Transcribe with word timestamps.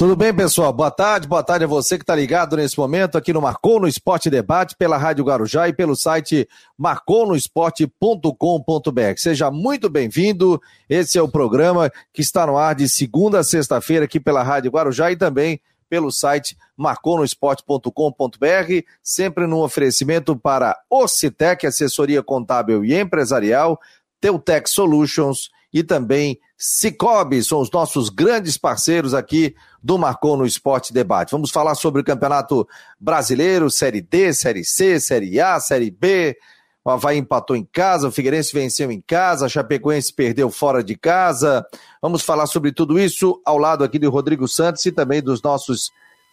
Tudo 0.00 0.16
bem, 0.16 0.34
pessoal? 0.34 0.72
Boa 0.72 0.90
tarde, 0.90 1.28
boa 1.28 1.42
tarde 1.42 1.66
a 1.66 1.68
você 1.68 1.98
que 1.98 2.04
está 2.04 2.16
ligado 2.16 2.56
nesse 2.56 2.78
momento 2.78 3.18
aqui 3.18 3.34
no 3.34 3.42
Marcou 3.42 3.78
no 3.78 3.86
Esporte 3.86 4.30
Debate, 4.30 4.74
pela 4.74 4.96
Rádio 4.96 5.26
Guarujá 5.26 5.68
e 5.68 5.74
pelo 5.74 5.94
site 5.94 6.48
marconosport.com.br. 6.78 9.18
Seja 9.18 9.50
muito 9.50 9.90
bem-vindo. 9.90 10.58
Esse 10.88 11.18
é 11.18 11.22
o 11.22 11.28
programa 11.28 11.92
que 12.14 12.22
está 12.22 12.46
no 12.46 12.56
ar 12.56 12.74
de 12.74 12.88
segunda 12.88 13.40
a 13.40 13.44
sexta-feira 13.44 14.06
aqui 14.06 14.18
pela 14.18 14.42
Rádio 14.42 14.70
Guarujá 14.70 15.12
e 15.12 15.16
também 15.16 15.60
pelo 15.86 16.10
site 16.10 16.56
marconosport.com.br, 16.78 18.86
sempre 19.02 19.46
no 19.46 19.62
oferecimento 19.62 20.34
para 20.34 20.78
Ocitec, 20.88 21.66
assessoria 21.66 22.22
contábil 22.22 22.86
e 22.86 22.98
empresarial, 22.98 23.78
Teutec 24.18 24.70
Solutions 24.70 25.50
e 25.70 25.82
também 25.82 26.40
Cicobi, 26.62 27.42
são 27.42 27.58
os 27.62 27.70
nossos 27.70 28.10
grandes 28.10 28.58
parceiros 28.58 29.14
aqui 29.14 29.56
do 29.82 29.96
Marcou 29.96 30.36
no 30.36 30.44
Esporte 30.44 30.92
Debate. 30.92 31.30
Vamos 31.30 31.50
falar 31.50 31.74
sobre 31.74 32.02
o 32.02 32.04
Campeonato 32.04 32.68
Brasileiro, 33.00 33.70
Série 33.70 34.02
D, 34.02 34.34
Série 34.34 34.62
C, 34.62 35.00
Série 35.00 35.40
A, 35.40 35.58
Série 35.58 35.90
B. 35.90 36.36
O 36.84 36.90
Havaí 36.90 37.16
empatou 37.16 37.56
em 37.56 37.64
casa, 37.64 38.08
o 38.08 38.12
Figueirense 38.12 38.52
venceu 38.52 38.92
em 38.92 39.00
casa, 39.00 39.46
a 39.46 39.48
Chapecoense 39.48 40.12
perdeu 40.12 40.50
fora 40.50 40.84
de 40.84 40.98
casa. 40.98 41.64
Vamos 42.02 42.20
falar 42.20 42.46
sobre 42.46 42.72
tudo 42.72 43.00
isso 43.00 43.40
ao 43.42 43.56
lado 43.56 43.82
aqui 43.82 43.98
do 43.98 44.10
Rodrigo 44.10 44.46
Santos 44.46 44.84
e 44.84 44.92
também 44.92 45.22
dos 45.22 45.40
nossos 45.40 45.90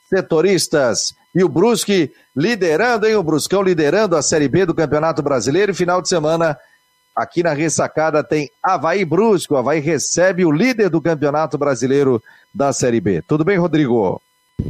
setoristas. 0.09 1.13
E 1.33 1.41
o 1.41 1.47
Brusque 1.47 2.11
liderando, 2.35 3.07
hein? 3.07 3.15
O 3.15 3.23
Bruscão 3.23 3.61
liderando 3.61 4.17
a 4.17 4.21
Série 4.21 4.49
B 4.49 4.65
do 4.65 4.75
Campeonato 4.75 5.21
Brasileiro. 5.21 5.71
E 5.71 5.75
final 5.75 6.01
de 6.01 6.09
semana, 6.09 6.57
aqui 7.17 7.41
na 7.41 7.51
ressacada, 7.51 8.23
tem 8.23 8.51
Havaí 8.61 9.03
Brusque. 9.03 9.51
O 9.51 9.57
Havaí 9.57 9.79
recebe 9.79 10.45
o 10.45 10.51
líder 10.51 10.87
do 10.89 11.01
Campeonato 11.01 11.57
Brasileiro 11.57 12.21
da 12.53 12.71
Série 12.71 13.01
B. 13.01 13.23
Tudo 13.23 13.43
bem, 13.43 13.57
Rodrigo? 13.57 14.21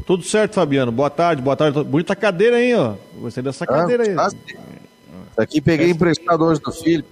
Tudo 0.05 0.23
certo, 0.23 0.53
Fabiano. 0.53 0.91
Boa 0.91 1.09
tarde, 1.09 1.41
boa 1.41 1.57
tarde. 1.57 1.83
Bonita 1.83 2.15
cadeira, 2.15 2.63
hein, 2.63 2.75
ó. 2.75 2.93
Gostei 3.15 3.43
dessa 3.43 3.65
ah, 3.65 3.67
cadeira 3.67 4.03
aí. 4.03 4.15
Ah, 4.17 4.29
aqui 5.37 5.59
peguei 5.59 5.89
emprestado 5.89 6.45
hoje 6.45 6.61
do 6.61 6.71
filho. 6.71 7.03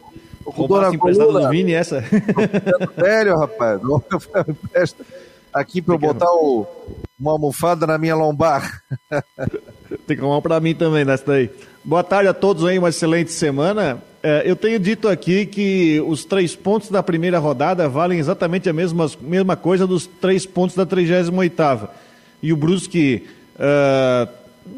Roubasse 0.46 0.96
emprestado 0.96 1.34
do 1.34 1.50
Vini, 1.50 1.74
essa? 1.74 2.02
velho, 2.96 3.38
rapaz. 3.38 3.82
Aqui 5.52 5.82
pra 5.82 5.96
eu 5.96 6.00
botar 6.00 6.32
o, 6.32 6.66
uma 7.20 7.32
almofada 7.32 7.88
na 7.88 7.98
minha 7.98 8.16
lombar. 8.16 8.84
Tem 10.06 10.16
que 10.16 10.22
arrumar 10.22 10.42
pra 10.42 10.60
mim 10.60 10.76
também, 10.76 11.04
nessa 11.04 11.26
daí. 11.26 11.50
Boa 11.84 12.04
tarde 12.04 12.30
a 12.30 12.34
todos 12.34 12.64
aí, 12.66 12.78
uma 12.78 12.90
excelente 12.90 13.32
semana. 13.32 14.02
É, 14.28 14.42
eu 14.44 14.56
tenho 14.56 14.80
dito 14.80 15.08
aqui 15.08 15.46
que 15.46 16.02
os 16.08 16.26
três 16.26 16.56
pontos 16.56 16.90
da 16.90 17.04
primeira 17.04 17.38
rodada 17.38 17.88
valem 17.88 18.18
exatamente 18.18 18.68
a 18.68 18.74
mesma, 18.74 19.08
mesma 19.22 19.56
coisa 19.56 19.86
dos 19.86 20.08
três 20.08 20.48
pontos 20.48 20.76
da 20.76 20.84
38ª. 20.84 21.90
E 22.42 22.52
o 22.52 22.58
Brusque, 22.58 23.24
uh, 23.56 24.28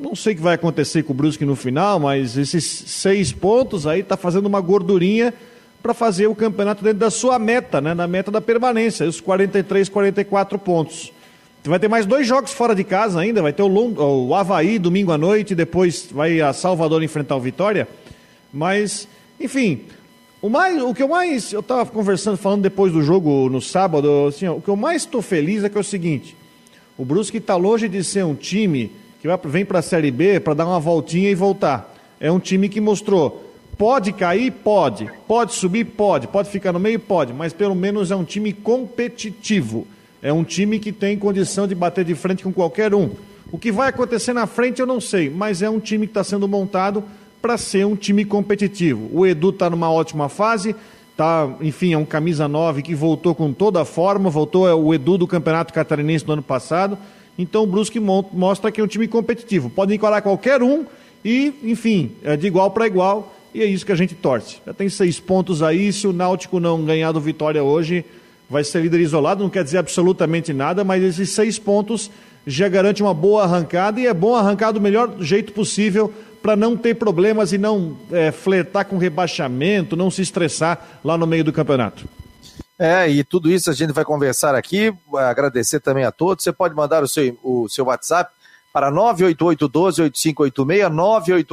não 0.02 0.14
sei 0.18 0.34
o 0.34 0.36
que 0.36 0.42
vai 0.42 0.56
acontecer 0.56 1.04
com 1.04 1.14
o 1.14 1.16
Brusque 1.16 1.46
no 1.46 1.56
final, 1.56 1.98
mas 1.98 2.36
esses 2.36 2.66
seis 2.66 3.32
pontos 3.32 3.88
aí 3.88 4.02
está 4.02 4.18
fazendo 4.18 4.48
uma 4.48 4.60
gordurinha 4.60 5.34
para 5.82 5.94
fazer 5.94 6.28
o 6.28 6.36
campeonato 6.36 6.84
dentro 6.84 7.00
da 7.00 7.10
sua 7.10 7.40
meta, 7.40 7.80
né? 7.80 7.94
na 7.94 8.06
meta 8.06 8.30
da 8.30 8.42
permanência, 8.42 9.08
os 9.08 9.22
43, 9.22 9.88
44 9.88 10.60
pontos. 10.60 11.14
Vai 11.64 11.80
ter 11.80 11.88
mais 11.88 12.06
dois 12.06 12.28
jogos 12.28 12.52
fora 12.52 12.76
de 12.76 12.84
casa 12.84 13.22
ainda, 13.22 13.42
vai 13.42 13.54
ter 13.54 13.64
o, 13.64 13.68
Long, 13.68 13.94
o 13.98 14.36
Havaí 14.36 14.78
domingo 14.78 15.14
à 15.14 15.18
noite, 15.18 15.56
depois 15.56 16.10
vai 16.12 16.42
a 16.42 16.52
Salvador 16.52 17.02
enfrentar 17.02 17.38
o 17.38 17.40
Vitória, 17.40 17.88
mas 18.52 19.08
enfim, 19.40 19.82
o, 20.42 20.50
mais, 20.50 20.82
o 20.82 20.94
que 20.94 21.04
eu 21.04 21.08
mais. 21.08 21.52
Eu 21.52 21.62
estava 21.62 21.86
conversando, 21.86 22.38
falando 22.38 22.62
depois 22.62 22.92
do 22.92 23.02
jogo 23.02 23.50
no 23.50 23.62
sábado, 23.62 24.28
assim, 24.28 24.48
ó, 24.48 24.54
o 24.54 24.62
que 24.62 24.70
eu 24.70 24.76
mais 24.76 25.04
estou 25.04 25.22
feliz 25.22 25.64
é 25.64 25.70
que 25.70 25.78
é 25.78 25.82
o 25.82 25.84
seguinte: 25.84 26.36
o 26.98 27.04
Brusque 27.04 27.38
está 27.38 27.56
longe 27.56 27.88
de 27.88 28.04
ser 28.04 28.26
um 28.26 28.36
time 28.36 28.92
que 29.22 29.28
vai, 29.28 29.38
vem 29.46 29.66
para 29.66 29.80
a 29.80 29.82
Série 29.82 30.12
B 30.12 30.40
para 30.40 30.54
dar 30.54 30.66
uma 30.66 30.80
voltinha 30.80 31.30
e 31.30 31.36
voltar. 31.36 31.94
É 32.20 32.32
um 32.32 32.40
time 32.40 32.70
que 32.70 32.82
mostrou. 32.82 33.44
Pode 33.78 34.12
cair? 34.12 34.52
Pode. 34.52 35.08
Pode 35.28 35.54
subir? 35.54 35.86
Pode. 35.86 36.28
Pode 36.28 36.50
ficar 36.50 36.74
no 36.74 36.80
meio? 36.80 37.00
Pode. 37.00 37.32
Mas 37.32 37.54
pelo 37.54 37.76
menos 37.76 38.10
é 38.10 38.16
um 38.16 38.24
time 38.24 38.52
competitivo. 38.52 39.86
É 40.22 40.34
um 40.34 40.44
time 40.44 40.80
que 40.80 40.92
tem 40.92 41.18
condição 41.18 41.68
de 41.68 41.76
bater 41.76 42.04
de 42.04 42.16
frente 42.16 42.44
com 42.44 42.52
qualquer 42.52 42.96
um. 42.96 43.12
O 43.52 43.58
que 43.58 43.72
vai 43.72 43.90
acontecer 43.90 44.34
na 44.34 44.48
frente 44.48 44.80
eu 44.80 44.88
não 44.88 45.00
sei, 45.00 45.30
mas 45.30 45.62
é 45.62 45.70
um 45.70 45.80
time 45.80 46.08
que 46.08 46.12
está 46.12 46.24
sendo 46.24 46.48
montado 46.48 47.04
para 47.42 47.58
ser 47.58 47.86
um 47.86 47.96
time 47.96 48.26
competitivo. 48.26 49.10
O 49.12 49.26
Edu 49.26 49.50
está 49.50 49.70
numa 49.70 49.92
ótima 49.92 50.30
fase, 50.30 50.76
tá, 51.16 51.50
enfim, 51.62 51.94
é 51.94 51.98
um 51.98 52.06
camisa 52.06 52.48
9 52.48 52.82
que 52.82 52.96
voltou 52.96 53.34
com 53.34 53.52
toda 53.54 53.82
a 53.82 53.86
forma, 53.86 54.30
voltou 54.30 54.68
é 54.68 54.74
o 54.74 54.94
Edu 54.94 55.18
do 55.18 55.28
Campeonato 55.28 55.74
Catarinense 55.74 56.26
do 56.26 56.34
ano 56.34 56.44
passado. 56.44 56.98
Então 57.38 57.64
o 57.64 57.68
Brusque 57.68 58.00
mostra 58.00 58.72
que 58.72 58.82
é 58.82 58.84
um 58.84 58.88
time 58.88 59.08
competitivo. 59.08 59.70
Pode 59.70 59.94
encolar 59.94 60.22
qualquer 60.22 60.64
um 60.64 60.86
e, 61.24 61.54
enfim, 61.64 62.12
é 62.24 62.36
de 62.36 62.48
igual 62.48 62.72
para 62.72 62.88
igual. 62.88 63.34
E 63.54 63.62
é 63.62 63.66
isso 63.66 63.86
que 63.86 63.92
a 63.92 63.96
gente 63.96 64.14
torce. 64.16 64.58
Já 64.66 64.74
tem 64.74 64.90
seis 64.90 65.20
pontos 65.20 65.64
aí. 65.64 65.92
Se 65.94 66.08
o 66.08 66.14
Náutico 66.14 66.60
não 66.60 66.84
ganhar 66.84 67.12
do 67.12 67.20
Vitória 67.20 67.64
hoje, 67.64 68.04
vai 68.50 68.64
ser 68.64 68.82
líder 68.82 69.00
isolado. 69.00 69.44
Não 69.44 69.50
quer 69.50 69.64
dizer 69.64 69.78
absolutamente 69.78 70.54
nada, 70.54 70.84
mas 70.84 71.04
esses 71.04 71.32
seis 71.32 71.58
pontos 71.58 72.12
já 72.46 72.70
garante 72.70 73.04
uma 73.04 73.14
boa 73.14 73.44
arrancada 73.44 74.00
e 74.00 74.08
é 74.08 74.14
bom 74.14 74.36
arrancar 74.36 74.72
do 74.72 74.80
melhor 74.80 75.16
jeito 75.20 75.52
possível 75.52 76.14
para 76.42 76.56
não 76.56 76.78
ter 76.78 76.96
problemas 76.96 77.52
e 77.52 77.58
não 77.58 77.98
é, 78.12 78.32
flertar 78.32 78.86
com 78.86 78.98
rebaixamento, 78.98 79.96
não 79.96 80.10
se 80.10 80.22
estressar 80.22 81.00
lá 81.04 81.18
no 81.18 81.28
meio 81.28 81.44
do 81.44 81.54
campeonato. 81.54 82.08
É, 82.80 83.10
e 83.10 83.24
tudo 83.24 83.50
isso 83.50 83.72
a 83.72 83.74
gente 83.74 83.92
vai 83.92 84.06
conversar 84.06 84.54
aqui, 84.54 84.94
agradecer 85.16 85.80
também 85.80 86.04
a 86.04 86.12
todos. 86.12 86.44
Você 86.44 86.54
pode 86.54 86.76
mandar 86.76 87.04
o 87.04 87.08
seu, 87.08 87.36
o 87.44 87.68
seu 87.68 87.86
WhatsApp 87.86 88.32
para 88.72 88.92
988-12-8586, 88.92 91.44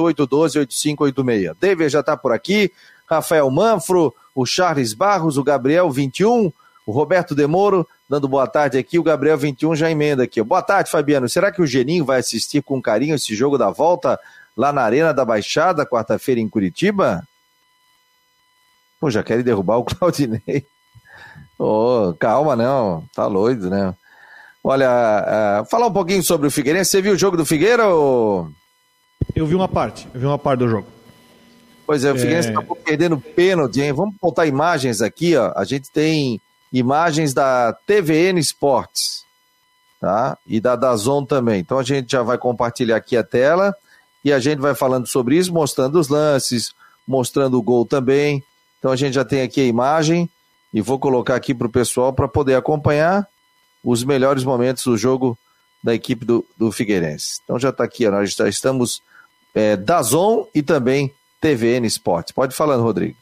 988-12-8586. 0.95 1.55
David 1.59 1.89
já 1.89 2.01
está 2.01 2.15
por 2.15 2.31
aqui, 2.31 2.71
Rafael 3.09 3.49
Manfro, 3.49 4.13
o 4.35 4.45
Charles 4.45 4.93
Barros, 4.93 5.37
o 5.37 5.43
Gabriel 5.43 5.89
21, 5.89 6.53
o 6.85 6.91
Roberto 6.91 7.33
Demoro, 7.33 7.87
dando 8.07 8.27
boa 8.27 8.45
tarde 8.45 8.77
aqui, 8.77 8.99
o 8.99 9.03
Gabriel 9.03 9.37
21 9.37 9.75
já 9.75 9.89
emenda 9.89 10.23
aqui. 10.23 10.43
Boa 10.43 10.61
tarde, 10.61 10.91
Fabiano. 10.91 11.27
Será 11.27 11.51
que 11.51 11.61
o 11.61 11.65
Geninho 11.65 12.05
vai 12.05 12.19
assistir 12.19 12.61
com 12.61 12.79
carinho 12.79 13.15
esse 13.15 13.33
jogo 13.33 13.57
da 13.57 13.71
volta 13.71 14.19
lá 14.55 14.71
na 14.71 14.81
Arena 14.81 15.13
da 15.13 15.25
Baixada, 15.25 15.85
quarta-feira 15.85 16.39
em 16.39 16.49
Curitiba? 16.49 17.23
Pô, 18.99 19.09
já 19.09 19.23
querem 19.23 19.43
derrubar 19.43 19.77
o 19.77 19.83
Claudinei. 19.85 20.65
Ô, 21.57 22.09
oh, 22.09 22.13
calma, 22.13 22.55
não. 22.55 23.03
Tá 23.13 23.27
doido, 23.27 23.69
né? 23.69 23.93
Olha, 24.63 25.61
uh, 25.61 25.65
falar 25.69 25.87
um 25.87 25.93
pouquinho 25.93 26.23
sobre 26.23 26.47
o 26.47 26.51
Figueirense. 26.51 26.91
Você 26.91 27.01
viu 27.01 27.13
o 27.13 27.17
jogo 27.17 27.37
do 27.37 27.45
Figueira 27.45 27.87
ou... 27.87 28.49
Eu 29.35 29.45
vi 29.45 29.55
uma 29.55 29.67
parte. 29.67 30.07
Eu 30.13 30.19
vi 30.19 30.25
uma 30.25 30.39
parte 30.39 30.59
do 30.59 30.67
jogo. 30.67 30.87
Pois 31.85 32.03
é, 32.03 32.11
o 32.11 32.15
Figueirense 32.15 32.49
está 32.49 32.61
é... 32.61 32.75
perdendo 32.83 33.19
pênalti, 33.19 33.79
hein? 33.79 33.93
Vamos 33.93 34.15
botar 34.19 34.47
imagens 34.47 35.01
aqui, 35.01 35.35
ó. 35.35 35.53
A 35.55 35.63
gente 35.63 35.91
tem 35.91 36.41
imagens 36.73 37.33
da 37.33 37.73
TVN 37.85 38.39
Esportes, 38.39 39.23
tá? 40.01 40.37
E 40.47 40.59
da 40.59 40.75
Dazon 40.75 41.23
também. 41.23 41.59
Então 41.59 41.77
a 41.77 41.83
gente 41.83 42.11
já 42.11 42.23
vai 42.23 42.37
compartilhar 42.37 42.97
aqui 42.97 43.15
a 43.15 43.23
tela 43.23 43.75
e 44.25 44.33
a 44.33 44.39
gente 44.39 44.57
vai 44.57 44.73
falando 44.73 45.05
sobre 45.05 45.37
isso, 45.37 45.53
mostrando 45.53 45.99
os 45.99 46.09
lances, 46.09 46.73
mostrando 47.07 47.59
o 47.59 47.61
gol 47.61 47.85
também. 47.85 48.43
Então 48.79 48.91
a 48.91 48.95
gente 48.95 49.13
já 49.13 49.23
tem 49.23 49.43
aqui 49.43 49.61
a 49.61 49.65
imagem 49.65 50.27
e 50.73 50.81
vou 50.81 50.97
colocar 50.97 51.35
aqui 51.35 51.53
para 51.53 51.67
o 51.67 51.71
pessoal 51.71 52.11
para 52.11 52.27
poder 52.27 52.55
acompanhar 52.55 53.27
os 53.83 54.03
melhores 54.03 54.43
momentos 54.43 54.83
do 54.83 54.97
jogo 54.97 55.37
da 55.83 55.93
equipe 55.93 56.25
do, 56.25 56.43
do 56.57 56.71
Figueirense. 56.71 57.39
Então 57.43 57.59
já 57.59 57.69
está 57.69 57.83
aqui, 57.83 58.09
nós 58.09 58.33
já 58.33 58.49
estamos 58.49 58.99
é, 59.53 59.77
Dazon 59.77 60.47
e 60.55 60.63
também 60.63 61.13
TVN 61.39 61.85
Esportes. 61.85 62.33
Pode 62.33 62.55
falando, 62.55 62.81
Rodrigo. 62.81 63.15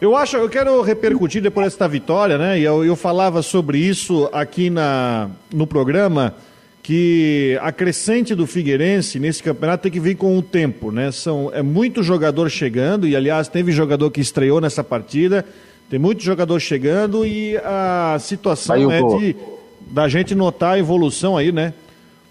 Eu 0.00 0.16
acho, 0.16 0.38
eu 0.38 0.48
quero 0.48 0.80
repercutir 0.80 1.42
depois 1.42 1.66
desta 1.66 1.86
vitória, 1.86 2.38
né? 2.38 2.58
E 2.58 2.64
eu, 2.64 2.82
eu 2.82 2.96
falava 2.96 3.42
sobre 3.42 3.76
isso 3.78 4.28
aqui 4.32 4.70
na, 4.70 5.30
no 5.52 5.66
programa 5.66 6.34
que 6.84 7.58
a 7.62 7.72
crescente 7.72 8.34
do 8.34 8.46
Figueirense 8.46 9.18
nesse 9.18 9.42
campeonato 9.42 9.84
tem 9.84 9.90
que 9.90 9.98
vir 9.98 10.16
com 10.16 10.36
o 10.36 10.42
tempo, 10.42 10.92
né? 10.92 11.10
São, 11.10 11.50
é 11.54 11.62
muito 11.62 12.02
jogador 12.02 12.50
chegando, 12.50 13.08
e 13.08 13.16
aliás, 13.16 13.48
teve 13.48 13.72
jogador 13.72 14.10
que 14.10 14.20
estreou 14.20 14.60
nessa 14.60 14.84
partida, 14.84 15.46
tem 15.88 15.98
muito 15.98 16.22
jogador 16.22 16.60
chegando 16.60 17.24
e 17.24 17.56
a 17.56 18.18
situação 18.20 18.92
é 18.92 19.00
de 19.00 19.34
da 19.80 20.08
gente 20.08 20.34
notar 20.34 20.74
a 20.74 20.78
evolução 20.78 21.38
aí, 21.38 21.50
né? 21.50 21.72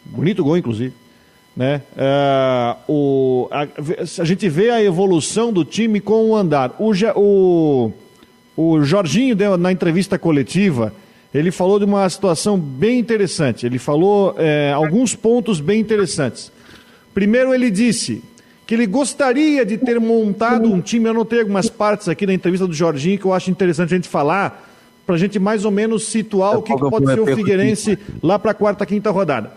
Bonito 0.06 0.44
gol, 0.44 0.56
inclusive. 0.56 0.94
Né? 1.57 1.81
É, 1.98 2.75
o, 2.88 3.48
a, 3.50 3.62
a, 3.62 4.24
gente 4.24 4.48
vê 4.50 4.69
a 4.69 4.83
evolução 4.83 5.51
do 5.51 5.66
time 5.66 6.00
com 6.00 6.30
o 6.30 6.36
andar. 6.36 6.75
O, 6.77 6.92
o, 7.16 7.92
o 8.56 8.83
Jorginho, 8.83 9.36
deu, 9.36 9.57
na 9.57 9.72
entrevista 9.72 10.19
coletiva, 10.19 10.94
ele 11.33 11.51
falou 11.51 11.80
de 11.80 11.85
uma 11.85 12.07
situação 12.09 12.59
bem 12.59 13.00
interessante. 13.00 13.65
Ele 13.65 13.80
falou 13.80 14.35
é, 14.38 14.71
alguns 14.71 15.15
pontos 15.15 15.59
bem 15.59 15.80
interessantes. 15.80 16.51
Primeiro, 17.13 17.53
ele 17.53 17.71
disse 17.71 18.21
que 18.68 18.75
ele 18.75 18.85
gostaria 18.85 19.65
de 19.65 19.77
ter 19.77 20.00
montado 20.00 20.71
um 20.71 20.80
time. 20.80 21.06
Eu 21.06 21.12
anotei 21.12 21.39
algumas 21.39 21.69
partes 21.69 22.07
aqui 22.07 22.25
da 22.25 22.33
entrevista 22.33 22.68
do 22.68 22.74
Jorginho 22.74 23.18
que 23.18 23.25
eu 23.25 23.33
acho 23.33 23.50
interessante 23.50 23.94
a 23.94 23.97
gente 23.97 24.07
falar, 24.07 24.69
para 25.06 25.15
a 25.15 25.18
gente 25.18 25.39
mais 25.39 25.65
ou 25.65 25.71
menos 25.71 26.06
situar 26.06 26.53
é 26.53 26.57
o 26.57 26.62
que, 26.62 26.74
que 26.74 26.80
pode 26.80 27.06
ser 27.07 27.19
o 27.19 27.25
Figueirense 27.25 27.97
lá 28.21 28.38
para 28.38 28.51
a 28.51 28.53
quarta, 28.53 28.86
quinta 28.86 29.09
rodada. 29.09 29.51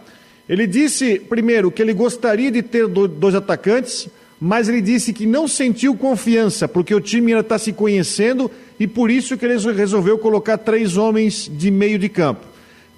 Ele 0.49 0.67
disse, 0.67 1.19
primeiro, 1.19 1.71
que 1.71 1.83
ele 1.83 1.93
gostaria 1.93 2.51
de 2.51 2.63
ter 2.63 2.87
dois 2.87 3.35
atacantes, 3.35 4.09
mas 4.41 4.69
ele 4.69 4.81
disse 4.81 5.13
que 5.13 5.27
não 5.27 5.49
sentiu 5.49 5.95
confiança, 5.97 6.69
porque 6.69 6.95
o 6.95 7.01
time 7.01 7.33
ainda 7.33 7.41
está 7.41 7.59
se 7.59 7.73
conhecendo 7.73 8.51
e 8.79 8.87
por 8.87 9.11
isso 9.11 9.37
que 9.37 9.45
ele 9.45 9.57
resolveu 9.73 10.19
colocar 10.19 10.59
três 10.59 10.97
homens 10.97 11.51
de 11.53 11.71
meio 11.71 11.99
de 11.99 12.09
campo. 12.09 12.47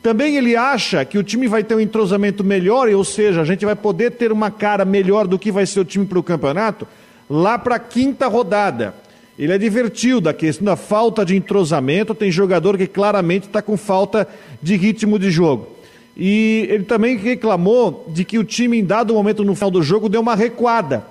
Também 0.03 0.37
ele 0.37 0.55
acha 0.55 1.05
que 1.05 1.19
o 1.19 1.23
time 1.23 1.49
vai 1.49 1.65
ter 1.65 1.75
um 1.75 1.81
entrosamento 1.81 2.45
melhor, 2.45 2.89
ou 2.89 3.05
seja, 3.05 3.41
a 3.41 3.45
gente 3.45 3.65
vai 3.65 3.75
poder 3.75 4.13
ter 4.13 4.31
uma 4.31 4.51
cara 4.51 4.85
melhor 4.85 5.27
do 5.27 5.39
que 5.39 5.51
vai 5.51 5.67
ser 5.67 5.81
o 5.81 5.85
time 5.85 6.07
para 6.07 6.19
o 6.19 6.23
campeonato 6.23 6.87
lá 7.29 7.59
para 7.59 7.75
a 7.75 7.81
quinta 7.81 8.27
rodada. 8.27 8.95
Ele 9.39 9.53
advertiu 9.53 10.21
da 10.21 10.33
questão 10.33 10.65
da 10.65 10.77
falta 10.77 11.25
de 11.25 11.37
entrosamento, 11.37 12.15
tem 12.15 12.31
jogador 12.31 12.77
que 12.77 12.87
claramente 12.87 13.47
está 13.47 13.63
com 13.63 13.77
falta 13.77 14.27
de 14.63 14.77
ritmo 14.77 15.19
de 15.19 15.31
jogo. 15.31 15.69
E 16.17 16.67
ele 16.69 16.85
também 16.85 17.17
reclamou 17.17 18.05
de 18.09 18.25
que 18.25 18.39
o 18.39 18.45
time, 18.45 18.79
em 18.79 18.85
dado 18.85 19.15
momento 19.15 19.45
no 19.45 19.55
final 19.55 19.71
do 19.71 19.83
jogo, 19.83 20.09
deu 20.09 20.21
uma 20.21 20.35
recuada. 20.35 21.05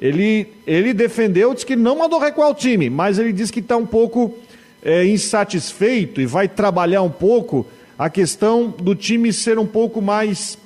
Ele, 0.00 0.48
ele 0.66 0.92
defendeu, 0.92 1.54
disse 1.54 1.64
que 1.64 1.76
não 1.76 1.98
mandou 1.98 2.18
recuar 2.18 2.50
o 2.50 2.54
time, 2.54 2.90
mas 2.90 3.18
ele 3.18 3.32
disse 3.32 3.52
que 3.52 3.60
está 3.60 3.76
um 3.76 3.86
pouco 3.86 4.36
é, 4.82 5.06
insatisfeito 5.06 6.20
e 6.20 6.26
vai 6.26 6.48
trabalhar 6.48 7.02
um 7.02 7.10
pouco 7.10 7.66
a 7.98 8.10
questão 8.10 8.68
do 8.68 8.94
time 8.94 9.32
ser 9.32 9.58
um 9.58 9.66
pouco 9.66 10.02
mais, 10.02 10.58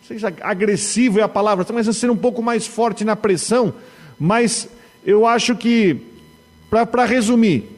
não 0.00 0.08
sei 0.08 0.18
se 0.18 0.26
agressivo 0.40 1.20
é 1.20 1.22
a 1.22 1.28
palavra, 1.28 1.66
mas 1.72 1.94
ser 1.96 2.10
um 2.10 2.16
pouco 2.16 2.42
mais 2.42 2.66
forte 2.66 3.04
na 3.04 3.14
pressão. 3.14 3.74
Mas 4.18 4.68
eu 5.04 5.26
acho 5.26 5.54
que, 5.54 5.98
para 6.70 7.04
resumir, 7.04 7.68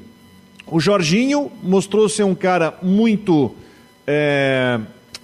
o 0.67 0.79
Jorginho 0.79 1.50
mostrou 1.62 2.08
ser 2.08 2.23
um 2.23 2.35
cara 2.35 2.79
muito 2.82 3.55
é, 4.06 4.81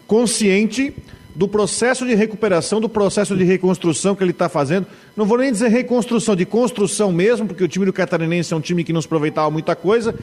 consciente 0.07 0.95
do 1.35 1.47
processo 1.47 2.07
de 2.07 2.15
recuperação, 2.15 2.81
do 2.81 2.89
processo 2.89 3.37
de 3.37 3.45
reconstrução 3.45 4.15
que 4.15 4.23
ele 4.23 4.31
está 4.31 4.49
fazendo. 4.49 4.87
Não 5.17 5.25
vou 5.25 5.39
nem 5.39 5.53
dizer 5.53 5.69
reconstrução, 5.69 6.35
de 6.35 6.45
construção 6.45 7.13
mesmo, 7.13 7.47
porque 7.47 7.65
o 7.65 7.69
time 7.69 7.87
do 7.87 7.93
Catarinense 7.93 8.53
é 8.53 8.57
um 8.57 8.61
time 8.61 8.85
que 8.85 8.93
não 8.93 9.01
se 9.01 9.07
aproveitava 9.07 9.51
muita 9.51 9.77
coisa, 9.77 10.15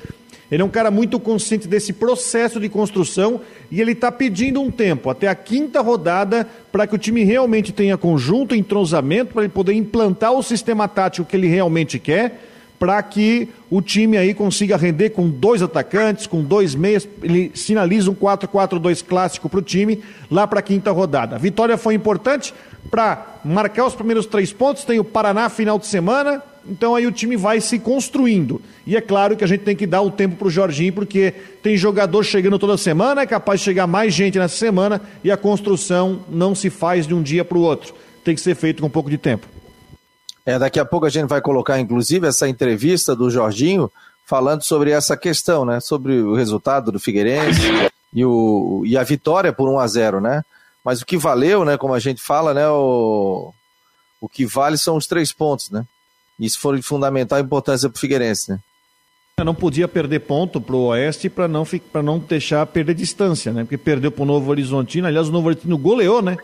ele 0.49 0.61
é 0.61 0.65
um 0.65 0.69
cara 0.69 0.89
muito 0.89 1.19
consciente 1.19 1.67
desse 1.67 1.91
processo 1.91 2.59
de 2.59 2.69
construção 2.69 3.41
e 3.69 3.81
ele 3.81 3.91
está 3.91 4.11
pedindo 4.11 4.61
um 4.61 4.71
tempo, 4.71 5.09
até 5.09 5.27
a 5.27 5.35
quinta 5.35 5.81
rodada, 5.81 6.47
para 6.71 6.87
que 6.87 6.95
o 6.95 6.97
time 6.97 7.23
realmente 7.23 7.73
tenha 7.73 7.97
conjunto, 7.97 8.55
entrosamento, 8.55 9.33
para 9.33 9.43
ele 9.43 9.51
poder 9.51 9.73
implantar 9.73 10.31
o 10.31 10.41
sistema 10.41 10.87
tático 10.87 11.27
que 11.27 11.35
ele 11.35 11.47
realmente 11.47 11.99
quer, 11.99 12.46
para 12.79 13.01
que 13.01 13.49
o 13.69 13.81
time 13.81 14.17
aí 14.17 14.33
consiga 14.33 14.77
render 14.77 15.09
com 15.09 15.27
dois 15.29 15.61
atacantes, 15.61 16.27
com 16.27 16.43
dois 16.43 16.75
meias. 16.75 17.07
Ele 17.23 17.51
sinaliza 17.55 18.11
um 18.11 18.15
4-4-2 18.15 19.03
clássico 19.03 19.49
para 19.49 19.59
o 19.59 19.63
time 19.63 20.01
lá 20.29 20.45
para 20.47 20.59
a 20.59 20.63
quinta 20.63 20.91
rodada. 20.91 21.35
A 21.35 21.39
vitória 21.39 21.77
foi 21.77 21.95
importante 21.95 22.53
para 22.91 23.39
marcar 23.43 23.85
os 23.85 23.95
primeiros 23.95 24.25
três 24.25 24.53
pontos. 24.53 24.83
Tem 24.83 24.99
o 24.99 25.03
Paraná 25.03 25.49
final 25.49 25.79
de 25.79 25.87
semana, 25.87 26.41
então 26.69 26.95
aí 26.95 27.07
o 27.07 27.11
time 27.11 27.35
vai 27.35 27.59
se 27.59 27.79
construindo. 27.79 28.61
E 28.85 28.95
é 28.95 29.01
claro 29.01 29.35
que 29.35 29.43
a 29.43 29.47
gente 29.47 29.61
tem 29.61 29.75
que 29.75 29.87
dar 29.87 30.01
o 30.01 30.11
tempo 30.11 30.35
para 30.35 30.47
o 30.47 30.51
Jorginho, 30.51 30.93
porque 30.93 31.33
tem 31.63 31.75
jogador 31.75 32.23
chegando 32.23 32.59
toda 32.59 32.77
semana, 32.77 33.21
é 33.21 33.25
capaz 33.25 33.59
de 33.59 33.65
chegar 33.65 33.87
mais 33.87 34.13
gente 34.13 34.37
nessa 34.37 34.55
semana 34.55 35.01
e 35.23 35.31
a 35.31 35.37
construção 35.37 36.21
não 36.29 36.53
se 36.53 36.69
faz 36.69 37.07
de 37.07 37.13
um 37.13 37.23
dia 37.23 37.43
para 37.43 37.57
o 37.57 37.61
outro. 37.61 37.93
Tem 38.23 38.35
que 38.35 38.41
ser 38.41 38.55
feito 38.55 38.81
com 38.81 38.87
um 38.87 38.91
pouco 38.91 39.09
de 39.09 39.17
tempo. 39.17 39.56
É, 40.47 40.57
daqui 40.57 40.79
a 40.79 40.85
pouco 40.85 41.05
a 41.05 41.09
gente 41.09 41.27
vai 41.27 41.41
colocar, 41.41 41.77
inclusive, 41.77 42.25
essa 42.25 42.47
entrevista 42.47 43.13
do 43.13 43.29
Jorginho 43.29 43.91
falando 44.25 44.63
sobre 44.63 44.91
essa 44.91 45.17
questão, 45.17 45.65
né? 45.65 45.81
Sobre 45.81 46.21
o 46.21 46.35
resultado 46.35 46.89
do 46.89 47.01
Figueirense 47.01 47.59
e, 48.13 48.23
o, 48.23 48.81
e 48.85 48.97
a 48.97 49.03
vitória 49.03 49.51
por 49.51 49.67
1 49.67 49.77
a 49.77 49.87
0 49.87 50.21
né? 50.21 50.41
Mas 50.85 51.01
o 51.01 51.05
que 51.05 51.17
valeu, 51.17 51.65
né? 51.65 51.75
Como 51.75 51.93
a 51.93 51.99
gente 51.99 52.21
fala, 52.21 52.53
né? 52.53 52.65
O, 52.69 53.53
o 54.21 54.29
que 54.29 54.45
vale 54.45 54.77
são 54.77 54.95
os 54.95 55.05
três 55.05 55.33
pontos, 55.33 55.69
né? 55.69 55.85
Isso 56.39 56.61
foi 56.61 56.77
de 56.77 56.81
fundamental 56.81 57.39
importância 57.39 57.89
para 57.89 57.97
o 57.97 57.99
Figueirense, 57.99 58.51
né? 58.51 58.59
Não 59.43 59.53
podia 59.53 59.85
perder 59.85 60.21
ponto 60.21 60.61
para 60.61 60.75
o 60.77 60.85
Oeste 60.85 61.29
para 61.29 61.49
não, 61.49 61.67
não 62.01 62.19
deixar 62.19 62.65
perder 62.67 62.95
distância, 62.95 63.51
né? 63.51 63.63
Porque 63.65 63.77
perdeu 63.77 64.13
para 64.13 64.23
o 64.23 64.25
Novo 64.25 64.49
Horizontino. 64.49 65.07
Aliás, 65.07 65.27
o 65.27 65.31
Novo 65.33 65.47
Horizontino 65.47 65.77
goleou, 65.77 66.21
né? 66.21 66.37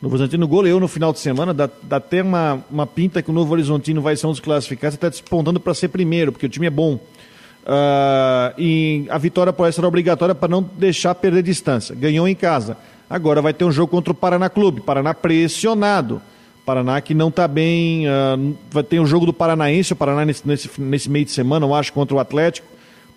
Novo 0.00 0.16
Horizontino 0.16 0.46
goleou 0.46 0.78
no 0.78 0.88
final 0.88 1.12
de 1.12 1.18
semana. 1.18 1.54
Dá, 1.54 1.68
dá 1.82 1.96
até 1.96 2.22
uma, 2.22 2.62
uma 2.70 2.86
pinta 2.86 3.22
que 3.22 3.30
o 3.30 3.32
Novo 3.32 3.52
Horizontino 3.52 4.02
vai 4.02 4.16
ser 4.16 4.26
um 4.26 4.30
dos 4.30 4.40
classificados. 4.40 4.94
Está 4.94 5.08
despontando 5.08 5.58
para 5.58 5.74
ser 5.74 5.88
primeiro, 5.88 6.32
porque 6.32 6.46
o 6.46 6.48
time 6.48 6.66
é 6.66 6.70
bom. 6.70 6.94
Uh, 7.64 8.52
e 8.58 9.06
a 9.08 9.16
vitória 9.16 9.54
o 9.56 9.62
Oeste 9.62 9.80
era 9.80 9.88
obrigatória 9.88 10.34
para 10.34 10.48
não 10.48 10.62
deixar 10.62 11.14
perder 11.14 11.42
distância. 11.42 11.94
Ganhou 11.94 12.28
em 12.28 12.34
casa. 12.34 12.76
Agora 13.08 13.40
vai 13.40 13.54
ter 13.54 13.64
um 13.64 13.72
jogo 13.72 13.90
contra 13.90 14.12
o 14.12 14.14
Paraná 14.14 14.50
Clube. 14.50 14.80
Paraná 14.80 15.14
pressionado. 15.14 16.20
Paraná 16.66 17.00
que 17.00 17.14
não 17.14 17.28
está 17.28 17.48
bem. 17.48 18.06
Uh, 18.06 18.56
vai 18.70 18.82
ter 18.82 19.00
um 19.00 19.06
jogo 19.06 19.26
do 19.26 19.32
Paranaense, 19.32 19.92
o 19.92 19.96
Paraná 19.96 20.24
nesse, 20.24 20.46
nesse, 20.46 20.80
nesse 20.80 21.10
meio 21.10 21.24
de 21.24 21.30
semana, 21.30 21.64
eu 21.64 21.74
acho, 21.74 21.92
contra 21.92 22.14
o 22.14 22.18
Atlético. 22.18 22.66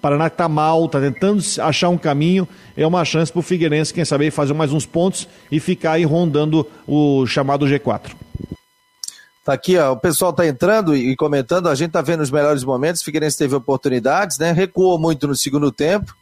Paraná 0.01 0.27
está 0.27 0.47
mal, 0.47 0.85
está 0.85 0.99
tentando 0.99 1.43
achar 1.61 1.89
um 1.89 1.97
caminho. 1.97 2.47
É 2.75 2.85
uma 2.85 3.03
chance 3.03 3.31
para 3.31 3.39
o 3.39 3.43
Figueirense, 3.43 3.93
quem 3.93 4.05
sabe, 4.05 4.31
fazer 4.31 4.53
mais 4.53 4.71
uns 4.71 4.85
pontos 4.85 5.27
e 5.51 5.59
ficar 5.59 5.93
aí 5.93 6.05
rondando 6.05 6.67
o 6.87 7.25
chamado 7.25 7.65
G4. 7.65 8.11
Tá 9.43 9.53
aqui, 9.53 9.77
ó, 9.77 9.93
o 9.93 9.97
pessoal 9.97 10.33
tá 10.33 10.45
entrando 10.45 10.95
e 10.95 11.15
comentando, 11.15 11.69
a 11.69 11.75
gente 11.75 11.91
tá 11.91 12.01
vendo 12.01 12.21
os 12.21 12.29
melhores 12.29 12.65
momentos, 12.65 13.01
o 13.01 13.05
Figueirense 13.05 13.37
teve 13.37 13.55
oportunidades, 13.55 14.37
né? 14.37 14.51
Recuou 14.51 14.99
muito 14.99 15.25
no 15.25 15.35
segundo 15.35 15.71
tempo, 15.71 16.13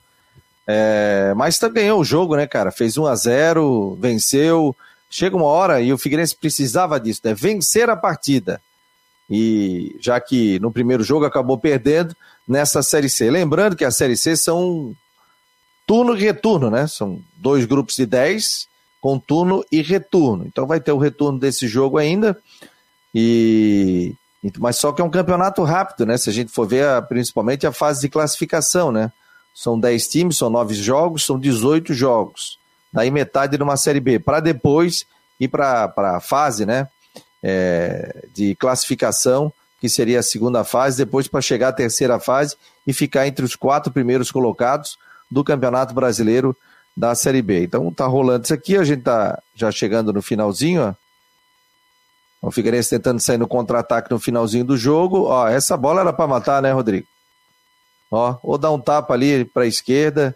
é, 0.68 1.34
mas 1.36 1.58
tá, 1.58 1.68
ganhou 1.68 2.00
o 2.00 2.06
jogo, 2.06 2.36
né, 2.36 2.46
cara? 2.46 2.72
Fez 2.72 2.98
1 2.98 3.06
a 3.08 3.16
0 3.16 3.98
venceu, 4.00 4.76
chega 5.10 5.36
uma 5.36 5.48
hora 5.48 5.82
e 5.82 5.92
o 5.92 5.98
Figueirense 5.98 6.36
precisava 6.36 7.00
disso, 7.00 7.22
né? 7.24 7.34
Vencer 7.34 7.90
a 7.90 7.96
partida. 7.96 8.62
E 9.28 9.96
já 10.00 10.20
que 10.20 10.60
no 10.60 10.72
primeiro 10.72 11.04
jogo 11.04 11.26
acabou 11.26 11.58
perdendo 11.58 12.16
nessa 12.48 12.82
Série 12.82 13.10
C. 13.10 13.30
Lembrando 13.30 13.76
que 13.76 13.86
a 13.86 13.92
Série 13.92 14.18
C 14.18 14.36
são 14.36 14.96
turno 15.86 16.16
e 16.16 16.20
retorno, 16.20 16.70
né? 16.70 16.88
São 16.88 17.20
dois 17.38 17.66
grupos 17.66 17.96
de 17.96 18.06
10 18.06 18.68
com 19.02 19.20
turno 19.20 19.64
e 19.72 19.82
retorno. 19.82 20.46
Então 20.46 20.66
vai 20.66 20.80
ter 20.80 20.92
o 20.92 20.98
retorno 20.98 21.40
desse 21.40 21.68
jogo 21.68 21.98
ainda. 21.98 22.38
E 23.14 24.14
mas 24.60 24.76
só 24.76 24.92
que 24.92 25.02
é 25.02 25.06
um 25.06 25.10
campeonato 25.10 25.64
rápido, 25.64 26.06
né? 26.06 26.18
Se 26.18 26.30
a 26.30 26.34
gente 26.34 26.52
for 26.52 26.68
ver 26.68 26.88
a, 26.88 27.02
principalmente 27.02 27.66
a 27.66 27.72
fase 27.72 28.02
de 28.02 28.10
classificação, 28.10 28.92
né? 28.92 29.12
São 29.56 29.80
10 29.80 30.08
times, 30.08 30.38
são 30.38 30.50
9 30.50 30.76
jogos, 30.76 31.26
são 31.26 31.40
18 31.40 31.94
jogos 31.94 32.60
daí 32.96 33.12
metade 33.12 33.58
numa 33.58 33.76
Série 33.76 34.00
B, 34.00 34.20
para 34.20 34.40
depois 34.40 35.06
ir 35.38 35.50
para 35.50 35.94
a 35.98 36.22
fase 36.22 36.66
né, 36.66 36.88
é, 37.44 38.26
de 38.34 38.56
classificação, 38.56 39.52
que 39.80 39.90
seria 39.90 40.20
a 40.20 40.24
segunda 40.24 40.64
fase, 40.64 40.98
depois 40.98 41.28
para 41.28 41.42
chegar 41.42 41.70
à 41.70 41.74
terceira 41.74 42.20
fase 42.20 42.56
e 42.86 42.94
ficar 42.94 43.28
entre 43.28 43.46
os 43.46 43.56
quatro 43.56 43.92
primeiros 43.92 44.32
colocados 44.32 44.98
do 45.30 45.44
Campeonato 45.44 45.94
Brasileiro 45.94 46.56
da 46.96 47.14
Série 47.14 47.42
B. 47.42 47.64
Então 47.64 47.92
tá 47.92 48.06
rolando 48.06 48.46
isso 48.46 48.54
aqui, 48.54 48.78
a 48.78 48.84
gente 48.84 49.04
tá 49.04 49.42
já 49.54 49.72
chegando 49.72 50.14
no 50.14 50.22
finalzinho, 50.22 50.82
ó. 50.90 50.94
O 52.42 52.52
Figueirense 52.52 52.92
tentando 52.92 53.20
sair 53.20 53.40
no 53.40 53.48
contra-ataque 53.48 54.12
no 54.12 54.20
finalzinho 54.20 54.64
do 54.64 54.78
jogo. 54.78 55.24
Ó, 55.24 55.48
essa 55.48 55.76
bola 55.76 56.02
era 56.02 56.14
para 56.14 56.28
matar, 56.28 56.62
né, 56.62 56.72
Rodrigo? 56.72 57.08
Ó, 58.12 58.38
ou 58.44 58.56
dar 58.56 58.72
um 58.72 58.80
tapa 58.80 59.16
ali 59.16 59.46
para 59.46 59.64
a 59.64 59.68
esquerda 59.68 60.36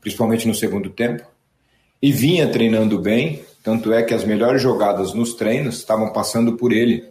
principalmente 0.00 0.48
no 0.48 0.54
segundo 0.54 0.88
tempo, 0.88 1.24
e 2.00 2.10
vinha 2.10 2.48
treinando 2.48 2.98
bem, 2.98 3.44
tanto 3.62 3.92
é 3.92 4.02
que 4.02 4.14
as 4.14 4.24
melhores 4.24 4.62
jogadas 4.62 5.12
nos 5.12 5.34
treinos 5.34 5.76
estavam 5.76 6.10
passando 6.10 6.56
por 6.56 6.72
ele. 6.72 7.04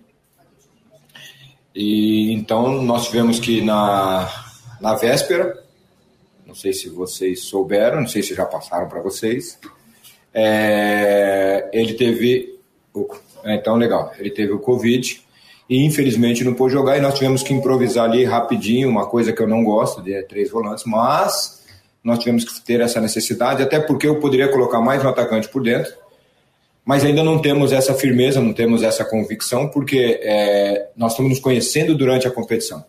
E 1.75 2.33
então 2.33 2.81
nós 2.81 3.05
tivemos 3.05 3.39
que 3.39 3.61
na, 3.61 4.27
na 4.81 4.95
véspera 4.95 5.60
não 6.51 6.55
sei 6.55 6.73
se 6.73 6.89
vocês 6.89 7.43
souberam, 7.43 8.01
não 8.01 8.07
sei 8.07 8.21
se 8.21 8.35
já 8.35 8.45
passaram 8.45 8.89
para 8.89 8.99
vocês. 8.99 9.57
É, 10.33 11.69
ele 11.71 11.93
teve. 11.93 12.59
É, 13.45 13.55
então, 13.55 13.77
legal. 13.77 14.11
Ele 14.19 14.29
teve 14.29 14.51
o 14.51 14.59
Covid 14.59 15.21
e 15.69 15.85
infelizmente 15.85 16.43
não 16.43 16.53
pôde 16.53 16.73
jogar 16.73 16.97
e 16.97 17.01
nós 17.01 17.13
tivemos 17.13 17.41
que 17.41 17.53
improvisar 17.53 18.03
ali 18.03 18.25
rapidinho, 18.25 18.89
uma 18.89 19.05
coisa 19.05 19.31
que 19.31 19.41
eu 19.41 19.47
não 19.47 19.63
gosto 19.63 20.01
de 20.01 20.13
é, 20.13 20.21
três 20.23 20.51
volantes, 20.51 20.83
mas 20.85 21.63
nós 22.03 22.19
tivemos 22.19 22.43
que 22.43 22.59
ter 22.65 22.81
essa 22.81 22.99
necessidade, 22.99 23.63
até 23.63 23.79
porque 23.79 24.05
eu 24.05 24.19
poderia 24.19 24.49
colocar 24.49 24.81
mais 24.81 25.01
um 25.05 25.07
atacante 25.07 25.47
por 25.47 25.63
dentro, 25.63 25.93
mas 26.83 27.05
ainda 27.05 27.23
não 27.23 27.41
temos 27.41 27.71
essa 27.71 27.93
firmeza, 27.93 28.41
não 28.41 28.51
temos 28.51 28.83
essa 28.83 29.05
convicção, 29.05 29.69
porque 29.69 30.19
é, 30.21 30.89
nós 30.97 31.13
estamos 31.13 31.29
nos 31.29 31.39
conhecendo 31.39 31.95
durante 31.95 32.27
a 32.27 32.31
competição. 32.31 32.83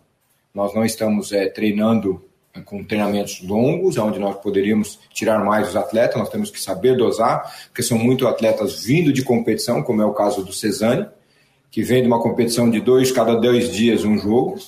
Nós 0.52 0.74
não 0.74 0.84
estamos 0.84 1.30
é, 1.30 1.46
treinando 1.46 2.20
com 2.64 2.84
treinamentos 2.84 3.40
longos, 3.42 3.96
onde 3.96 4.18
nós 4.18 4.36
poderíamos 4.36 4.98
tirar 5.12 5.42
mais 5.42 5.70
os 5.70 5.76
atletas, 5.76 6.18
nós 6.18 6.28
temos 6.28 6.50
que 6.50 6.60
saber 6.60 6.96
dosar, 6.96 7.50
porque 7.68 7.82
são 7.82 7.96
muitos 7.96 8.26
atletas 8.26 8.84
vindo 8.84 9.12
de 9.12 9.22
competição, 9.22 9.82
como 9.82 10.02
é 10.02 10.04
o 10.04 10.12
caso 10.12 10.44
do 10.44 10.52
Cesani, 10.52 11.06
que 11.70 11.82
vem 11.82 12.02
de 12.02 12.08
uma 12.08 12.20
competição 12.20 12.68
de 12.68 12.80
dois, 12.80 13.10
cada 13.10 13.34
dois 13.34 13.70
dias 13.70 14.04
um 14.04 14.18
jogo, 14.18 14.58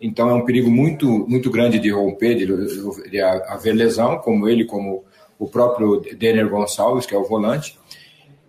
então 0.00 0.28
é 0.30 0.34
um 0.34 0.44
perigo 0.44 0.70
muito, 0.70 1.06
muito 1.28 1.50
grande 1.50 1.78
de 1.78 1.90
romper, 1.90 2.34
de, 2.34 3.10
de 3.10 3.20
haver 3.20 3.74
lesão, 3.74 4.18
como 4.18 4.48
ele, 4.48 4.64
como 4.64 5.04
o 5.38 5.46
próprio 5.46 6.00
Denner 6.16 6.48
Gonçalves, 6.48 7.06
que 7.06 7.14
é 7.14 7.18
o 7.18 7.24
volante. 7.24 7.78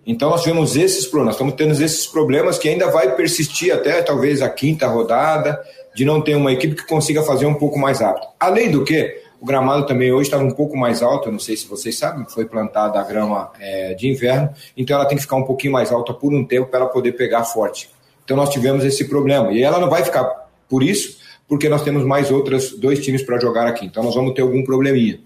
Então 0.06 0.30
nós 0.30 0.44
tivemos 0.44 0.76
esses 0.76 1.06
problemas, 1.06 1.26
nós 1.26 1.36
estamos 1.36 1.54
tendo 1.56 1.84
esses 1.84 2.06
problemas 2.06 2.60
que 2.60 2.70
ainda 2.70 2.92
vai 2.92 3.16
persistir 3.16 3.74
até 3.74 4.02
talvez 4.02 4.42
a 4.42 4.50
quinta 4.50 4.88
rodada, 4.88 5.60
de 5.96 6.04
não 6.04 6.22
ter 6.22 6.36
uma 6.36 6.52
equipe 6.52 6.76
que 6.76 6.86
consiga 6.86 7.24
fazer 7.24 7.46
um 7.46 7.54
pouco 7.54 7.80
mais 7.80 8.02
rápido. 8.02 8.28
Além 8.40 8.70
do 8.70 8.84
que, 8.84 9.22
o 9.40 9.46
gramado 9.46 9.86
também 9.86 10.12
hoje 10.12 10.24
estava 10.28 10.44
um 10.44 10.52
pouco 10.52 10.76
mais 10.76 11.02
alto, 11.02 11.30
eu 11.30 11.32
não 11.32 11.40
sei 11.40 11.56
se 11.56 11.68
vocês 11.68 11.98
sabem, 11.98 12.26
foi 12.28 12.46
plantada 12.46 13.00
a 13.00 13.04
grama 13.04 13.52
é, 13.60 13.94
de 13.94 14.08
inverno, 14.08 14.50
então 14.76 14.96
ela 14.96 15.06
tem 15.06 15.18
que 15.18 15.24
ficar 15.24 15.38
um 15.38 15.44
pouquinho 15.44 15.72
mais 15.72 15.92
alta 15.92 16.14
por 16.14 16.34
um 16.34 16.44
tempo 16.44 16.68
para 16.68 16.82
ela 16.82 16.90
poder 16.90 17.14
pegar 17.14 17.44
forte. 17.46 17.90
Então 18.24 18.36
nós 18.36 18.50
tivemos 18.50 18.84
esse 18.84 19.08
problema. 19.08 19.52
E 19.52 19.64
ela 19.64 19.80
não 19.80 19.90
vai 19.90 20.04
ficar 20.04 20.24
por 20.68 20.84
isso, 20.84 21.18
porque 21.48 21.70
nós 21.70 21.84
temos 21.84 22.04
mais 22.04 22.32
outros 22.32 22.78
dois 22.78 23.00
times 23.00 23.24
para 23.24 23.40
jogar 23.40 23.68
aqui. 23.68 23.86
Então 23.86 24.04
nós 24.04 24.16
vamos 24.16 24.34
ter 24.34 24.42
algum 24.42 24.64
probleminha. 24.64 25.20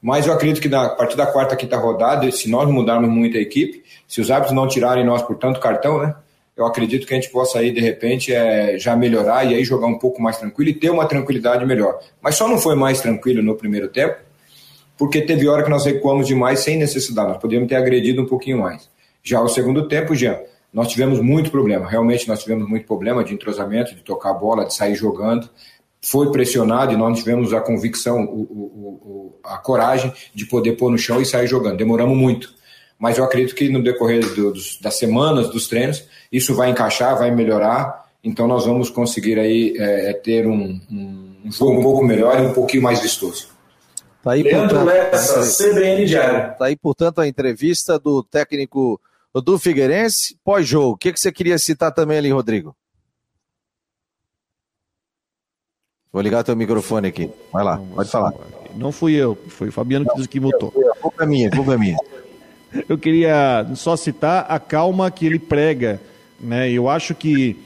Mas 0.00 0.26
eu 0.26 0.32
acredito 0.32 0.60
que 0.60 0.68
na, 0.68 0.86
a 0.86 0.90
partir 0.90 1.16
da 1.16 1.26
quarta, 1.26 1.54
quinta 1.54 1.76
rodada, 1.76 2.28
se 2.32 2.50
nós 2.50 2.68
mudarmos 2.68 3.08
muito 3.08 3.36
a 3.36 3.40
equipe, 3.40 3.84
se 4.08 4.20
os 4.20 4.30
árbitros 4.30 4.56
não 4.56 4.66
tirarem 4.66 5.04
nós 5.04 5.22
por 5.22 5.36
tanto 5.36 5.60
cartão, 5.60 6.02
né? 6.02 6.14
Eu 6.56 6.66
acredito 6.66 7.06
que 7.06 7.14
a 7.14 7.16
gente 7.16 7.30
possa 7.30 7.58
aí, 7.58 7.70
de 7.70 7.80
repente, 7.80 8.32
é, 8.32 8.78
já 8.78 8.94
melhorar 8.94 9.44
e 9.44 9.54
aí 9.54 9.64
jogar 9.64 9.86
um 9.86 9.98
pouco 9.98 10.20
mais 10.20 10.36
tranquilo 10.36 10.70
e 10.70 10.74
ter 10.74 10.90
uma 10.90 11.06
tranquilidade 11.06 11.64
melhor. 11.64 11.98
Mas 12.20 12.34
só 12.34 12.46
não 12.46 12.58
foi 12.58 12.74
mais 12.74 13.00
tranquilo 13.00 13.42
no 13.42 13.56
primeiro 13.56 13.88
tempo, 13.88 14.16
porque 14.98 15.22
teve 15.22 15.48
hora 15.48 15.62
que 15.62 15.70
nós 15.70 15.84
recuamos 15.84 16.26
demais 16.26 16.60
sem 16.60 16.76
necessidade, 16.76 17.28
nós 17.28 17.38
podíamos 17.38 17.68
ter 17.68 17.76
agredido 17.76 18.22
um 18.22 18.26
pouquinho 18.26 18.60
mais. 18.60 18.88
Já 19.22 19.40
o 19.40 19.48
segundo 19.48 19.88
tempo, 19.88 20.14
Jean, 20.14 20.38
nós 20.72 20.88
tivemos 20.88 21.20
muito 21.20 21.50
problema, 21.50 21.88
realmente 21.88 22.28
nós 22.28 22.42
tivemos 22.42 22.68
muito 22.68 22.86
problema 22.86 23.24
de 23.24 23.32
entrosamento, 23.32 23.94
de 23.94 24.02
tocar 24.02 24.30
a 24.30 24.34
bola, 24.34 24.66
de 24.66 24.74
sair 24.74 24.94
jogando. 24.94 25.48
Foi 26.04 26.30
pressionado 26.32 26.92
e 26.92 26.96
nós 26.96 27.18
tivemos 27.18 27.54
a 27.54 27.60
convicção, 27.60 28.24
o, 28.24 28.40
o, 28.40 29.34
o, 29.34 29.40
a 29.44 29.56
coragem 29.56 30.12
de 30.34 30.46
poder 30.46 30.72
pôr 30.72 30.90
no 30.90 30.98
chão 30.98 31.20
e 31.20 31.26
sair 31.26 31.46
jogando. 31.46 31.76
Demoramos 31.76 32.16
muito 32.16 32.52
mas 33.02 33.18
eu 33.18 33.24
acredito 33.24 33.56
que 33.56 33.68
no 33.68 33.82
decorrer 33.82 34.20
do, 34.20 34.52
dos, 34.52 34.78
das 34.80 34.94
semanas, 34.94 35.50
dos 35.50 35.66
treinos, 35.66 36.04
isso 36.30 36.54
vai 36.54 36.70
encaixar, 36.70 37.18
vai 37.18 37.32
melhorar, 37.32 38.08
então 38.22 38.46
nós 38.46 38.64
vamos 38.64 38.90
conseguir 38.90 39.40
aí 39.40 39.74
é, 39.76 40.10
é 40.10 40.12
ter 40.12 40.46
um, 40.46 40.80
um, 40.88 41.50
jogo 41.50 41.80
um 41.80 41.82
pouco 41.82 42.04
melhor 42.04 42.38
e 42.38 42.46
um 42.46 42.52
pouquinho 42.52 42.84
mais 42.84 43.00
vistoso. 43.00 43.48
Tá 44.22 44.30
aí, 44.30 44.44
Leandro 44.44 44.84
Lessa, 44.84 45.40
CBN 45.40 46.06
Diário. 46.06 46.56
Tá 46.56 46.66
aí, 46.66 46.76
portanto, 46.76 47.20
a 47.20 47.26
entrevista 47.26 47.98
do 47.98 48.22
técnico 48.22 49.00
do 49.34 49.58
Figueirense 49.58 50.36
pós-jogo. 50.44 50.92
O 50.92 50.96
que, 50.96 51.12
que 51.12 51.18
você 51.18 51.32
queria 51.32 51.58
citar 51.58 51.92
também 51.92 52.18
ali, 52.18 52.30
Rodrigo? 52.30 52.72
Vou 56.12 56.22
ligar 56.22 56.44
teu 56.44 56.54
microfone 56.54 57.08
aqui. 57.08 57.28
Vai 57.52 57.64
lá, 57.64 57.82
pode 57.96 58.08
falar. 58.08 58.32
Não 58.76 58.92
fui 58.92 59.14
eu, 59.14 59.36
foi 59.48 59.70
o 59.70 59.72
Fabiano 59.72 60.06
que 60.06 60.14
disse 60.14 60.28
que 60.28 60.38
mutou. 60.38 60.72
A 60.92 61.00
culpa 61.00 61.24
é 61.24 61.26
minha, 61.26 61.48
a 61.48 61.50
culpa 61.56 61.74
é 61.74 61.76
minha. 61.76 61.96
Eu 62.88 62.96
queria 62.96 63.66
só 63.74 63.96
citar 63.96 64.46
a 64.48 64.58
calma 64.58 65.10
que 65.10 65.26
ele 65.26 65.38
prega. 65.38 66.00
Né? 66.40 66.70
Eu 66.70 66.88
acho 66.88 67.14
que 67.14 67.56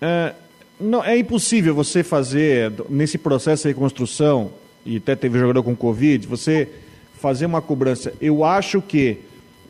é, 0.00 0.34
não, 0.80 1.04
é 1.04 1.18
impossível 1.18 1.74
você 1.74 2.02
fazer, 2.02 2.72
nesse 2.88 3.18
processo 3.18 3.62
de 3.62 3.68
reconstrução, 3.68 4.50
e 4.86 4.96
até 4.96 5.16
teve 5.16 5.38
jogador 5.38 5.62
com 5.62 5.74
Covid, 5.74 6.26
você 6.26 6.68
fazer 7.20 7.46
uma 7.46 7.60
cobrança. 7.60 8.12
Eu 8.20 8.44
acho 8.44 8.80
que, 8.80 9.18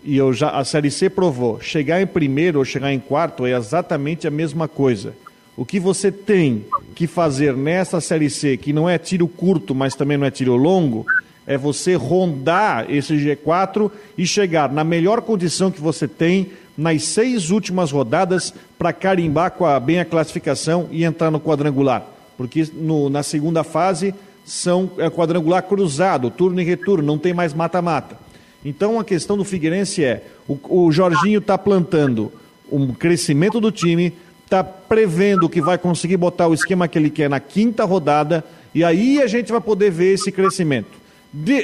e 0.05 0.17
eu 0.17 0.33
já, 0.33 0.51
a 0.51 0.65
Série 0.65 0.91
C 0.91 1.09
provou, 1.09 1.61
chegar 1.61 2.01
em 2.01 2.07
primeiro 2.07 2.59
ou 2.59 2.65
chegar 2.65 2.93
em 2.93 3.01
quarto 3.01 3.47
é 3.47 3.57
exatamente 3.57 4.27
a 4.27 4.31
mesma 4.31 4.69
coisa. 4.69 5.15
O 5.57 5.65
que 5.65 5.81
você 5.81 6.13
tem 6.13 6.65
que 6.95 7.07
fazer 7.07 7.57
nessa 7.57 8.01
Série 8.01 8.31
C, 8.31 8.57
que 8.57 8.73
não 8.73 8.89
é 8.89 8.97
tiro 8.97 9.27
curto, 9.27 9.75
mas 9.75 9.97
também 9.97 10.17
não 10.17 10.27
é 10.27 10.31
tiro 10.31 10.55
longo, 10.55 11.05
é 11.49 11.57
você 11.57 11.95
rondar 11.95 12.85
esse 12.91 13.15
G4 13.15 13.91
e 14.19 14.27
chegar 14.27 14.71
na 14.71 14.85
melhor 14.85 15.23
condição 15.23 15.71
que 15.71 15.81
você 15.81 16.07
tem 16.07 16.51
nas 16.77 17.05
seis 17.05 17.49
últimas 17.49 17.91
rodadas 17.91 18.53
para 18.79 18.93
carimbar 18.93 19.55
a, 19.65 19.81
bem 19.81 19.99
a 19.99 20.05
classificação 20.05 20.89
e 20.93 21.05
entrar 21.05 21.31
no 21.31 21.41
quadrangular. 21.41 22.05
Porque 22.37 22.69
no, 22.75 23.09
na 23.09 23.23
segunda 23.23 23.65
fase 23.65 24.15
são 24.45 24.91
é 24.99 25.09
quadrangular 25.09 25.63
cruzado, 25.63 26.31
turno 26.31 26.61
e 26.61 26.65
retorno, 26.65 27.03
não 27.03 27.17
tem 27.17 27.33
mais 27.33 27.55
mata-mata. 27.55 28.19
Então 28.63 29.01
a 29.01 29.05
questão 29.05 29.37
do 29.37 29.45
Figueirense 29.45 30.05
é: 30.05 30.23
o, 30.47 30.59
o 30.69 30.93
Jorginho 30.93 31.39
está 31.39 31.57
plantando 31.57 32.31
um 32.71 32.93
crescimento 32.93 33.59
do 33.59 33.73
time, 33.73 34.13
está 34.45 34.63
prevendo 34.63 35.49
que 35.49 35.63
vai 35.63 35.79
conseguir 35.79 36.19
botar 36.19 36.47
o 36.47 36.55
esquema 36.55 36.87
que 36.87 36.99
ele 36.99 37.09
quer 37.09 37.31
na 37.31 37.41
quinta 37.41 37.87
rodada, 37.87 38.45
e 38.75 38.85
aí 38.85 39.23
a 39.23 39.27
gente 39.27 39.51
vai 39.51 39.63
poder 39.63 39.91
ver 39.91 40.13
esse 40.13 40.31
crescimento 40.31 40.98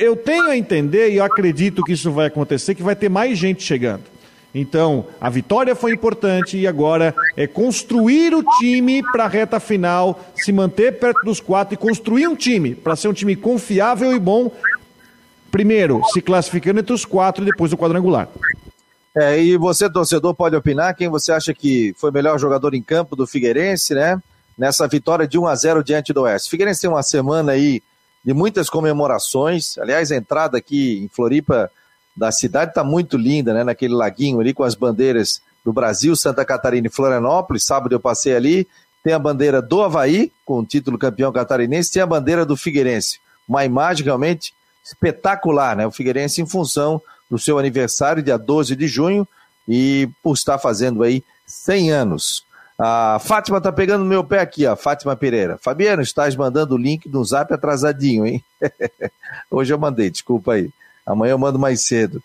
eu 0.01 0.15
tenho 0.17 0.45
a 0.45 0.57
entender 0.57 1.11
e 1.11 1.17
eu 1.17 1.25
acredito 1.25 1.83
que 1.83 1.93
isso 1.93 2.11
vai 2.11 2.27
acontecer, 2.27 2.75
que 2.75 2.83
vai 2.83 2.95
ter 2.95 3.09
mais 3.09 3.39
gente 3.39 3.63
chegando. 3.63 4.03
Então, 4.55 5.07
a 5.21 5.29
vitória 5.29 5.75
foi 5.75 5.93
importante 5.93 6.57
e 6.57 6.67
agora 6.67 7.13
é 7.37 7.45
construir 7.45 8.33
o 8.35 8.45
time 8.61 9.03
para 9.11 9.25
a 9.25 9.29
reta 9.29 9.59
final, 9.59 10.21
se 10.37 10.53
manter 10.53 10.99
perto 10.99 11.25
dos 11.25 11.41
quatro 11.41 11.75
e 11.75 11.77
construir 11.77 12.29
um 12.29 12.37
time 12.37 12.73
para 12.75 12.95
ser 12.95 13.09
um 13.09 13.13
time 13.13 13.35
confiável 13.35 14.15
e 14.15 14.19
bom. 14.19 14.53
Primeiro, 15.51 16.03
se 16.13 16.21
classificando 16.21 16.79
entre 16.79 16.93
os 16.93 17.05
quatro 17.05 17.43
e 17.43 17.47
depois 17.47 17.73
o 17.73 17.77
quadrangular. 17.77 18.29
É, 19.17 19.41
e 19.41 19.57
você, 19.57 19.91
torcedor, 19.91 20.35
pode 20.35 20.55
opinar 20.55 20.95
quem 20.95 21.09
você 21.09 21.33
acha 21.33 21.53
que 21.53 21.93
foi 21.97 22.11
o 22.11 22.13
melhor 22.13 22.39
jogador 22.39 22.75
em 22.75 22.83
campo 22.83 23.17
do 23.17 23.27
Figueirense, 23.27 23.95
né? 23.95 24.21
Nessa 24.57 24.87
vitória 24.87 25.27
de 25.27 25.37
1 25.37 25.47
a 25.47 25.55
0 25.55 25.83
diante 25.83 26.13
do 26.13 26.23
Oeste. 26.23 26.51
Figueirense 26.51 26.83
tem 26.83 26.91
uma 26.91 27.03
semana 27.03 27.53
aí 27.53 27.83
de 28.25 28.33
muitas 28.33 28.71
comemorações. 28.71 29.77
Aliás, 29.79 30.11
a 30.11 30.17
entrada 30.17 30.57
aqui 30.59 31.01
em 31.05 31.09
Floripa 31.09 31.71
da 32.17 32.33
cidade 32.33 32.71
está 32.71 32.83
muito 32.83 33.17
linda, 33.17 33.53
né? 33.53 33.65
Naquele 33.65 33.95
laguinho 33.95 34.41
ali 34.41 34.55
com 34.55 34.63
as 34.63 34.75
bandeiras 34.75 35.43
do 35.65 35.73
Brasil, 35.73 36.15
Santa 36.15 36.45
Catarina 36.45 36.87
e 36.87 36.91
Florianópolis. 36.91 37.65
Sábado 37.65 37.95
eu 37.95 38.01
passei 38.01 38.35
ali. 38.35 38.69
Tem 39.03 39.13
a 39.13 39.19
bandeira 39.19 39.61
do 39.61 39.83
Havaí, 39.83 40.33
com 40.47 40.61
o 40.61 40.65
título 40.65 40.97
campeão 40.97 41.31
catarinense, 41.31 41.93
tem 41.93 42.03
a 42.03 42.07
bandeira 42.07 42.47
do 42.47 42.57
Figueirense. 42.57 43.21
uma 43.47 43.63
imagem 43.63 44.03
realmente 44.03 44.55
espetacular, 44.83 45.77
né? 45.77 45.87
O 45.87 45.91
Figueirense 45.91 46.41
em 46.41 46.47
função 46.47 47.01
do 47.31 47.39
seu 47.39 47.59
aniversário, 47.59 48.23
dia 48.23 48.39
12 48.39 48.75
de 48.75 48.89
junho, 48.89 49.29
e 49.69 50.09
por 50.23 50.33
estar 50.33 50.59
fazendo 50.59 51.03
aí 51.03 51.23
100 51.47 51.93
anos. 51.93 52.47
A 52.79 53.19
Fátima 53.21 53.61
tá 53.61 53.71
pegando 53.71 54.05
meu 54.05 54.25
pé 54.25 54.41
aqui, 54.41 54.67
ó, 54.67 54.75
Fátima 54.75 55.15
Pereira. 55.15 55.57
Fabiano, 55.61 56.03
estás 56.03 56.35
mandando 56.35 56.75
o 56.75 56.79
link 56.79 57.09
no 57.09 57.25
zap 57.25 57.53
atrasadinho, 57.55 58.27
hein? 58.27 58.43
Hoje 59.51 59.73
eu 59.73 59.79
mandei, 59.79 60.11
desculpa 60.11 60.55
aí. 60.55 60.71
Amanhã 61.07 61.33
eu 61.33 61.39
mando 61.39 61.59
mais 61.59 61.83
cedo. 61.83 62.23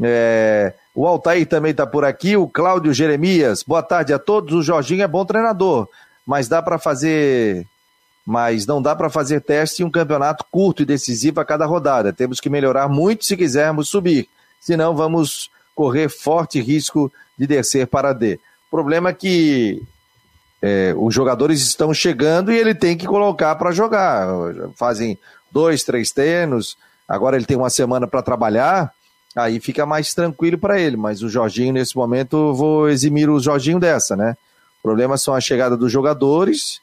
É... 0.00 0.72
O 0.94 1.06
Altair 1.06 1.46
também 1.46 1.72
está 1.72 1.86
por 1.86 2.04
aqui, 2.04 2.36
o 2.36 2.48
Cláudio 2.48 2.92
Jeremias. 2.92 3.62
Boa 3.62 3.82
tarde 3.82 4.12
a 4.12 4.18
todos. 4.18 4.52
O 4.52 4.62
Jorginho 4.62 5.02
é 5.02 5.08
bom 5.08 5.24
treinador, 5.24 5.88
mas 6.26 6.48
dá 6.48 6.60
para 6.62 6.78
fazer. 6.78 7.66
Mas 8.26 8.66
não 8.66 8.82
dá 8.82 8.94
para 8.94 9.08
fazer 9.08 9.40
teste 9.40 9.82
em 9.82 9.86
um 9.86 9.90
campeonato 9.90 10.44
curto 10.50 10.82
e 10.82 10.86
decisivo 10.86 11.40
a 11.40 11.44
cada 11.44 11.66
rodada. 11.66 12.12
Temos 12.12 12.40
que 12.40 12.50
melhorar 12.50 12.88
muito 12.88 13.24
se 13.24 13.36
quisermos 13.36 13.88
subir. 13.88 14.28
Senão 14.60 14.94
vamos 14.94 15.50
correr 15.74 16.08
forte 16.08 16.60
risco 16.60 17.12
de 17.38 17.46
descer 17.46 17.86
para 17.86 18.12
D. 18.12 18.38
O 18.68 18.70
problema 18.70 19.10
é 19.10 19.14
que 19.14 19.82
é, 20.60 20.94
os 20.96 21.14
jogadores 21.14 21.60
estão 21.62 21.92
chegando 21.94 22.52
e 22.52 22.56
ele 22.56 22.74
tem 22.74 22.96
que 22.96 23.06
colocar 23.06 23.54
para 23.56 23.72
jogar. 23.72 24.28
Fazem 24.76 25.18
dois, 25.50 25.82
três 25.82 26.10
treinos, 26.10 26.76
agora 27.08 27.36
ele 27.36 27.46
tem 27.46 27.56
uma 27.56 27.70
semana 27.70 28.06
para 28.06 28.22
trabalhar, 28.22 28.92
aí 29.34 29.58
fica 29.58 29.86
mais 29.86 30.12
tranquilo 30.12 30.58
para 30.58 30.78
ele. 30.78 30.96
Mas 30.96 31.22
o 31.22 31.28
Jorginho, 31.28 31.72
nesse 31.72 31.96
momento, 31.96 32.52
vou 32.54 32.88
eximir 32.88 33.30
o 33.30 33.40
Jorginho 33.40 33.80
dessa, 33.80 34.14
né? 34.14 34.36
O 34.80 34.82
problema 34.82 35.16
são 35.16 35.34
a 35.34 35.40
chegada 35.40 35.76
dos 35.76 35.90
jogadores, 35.90 36.80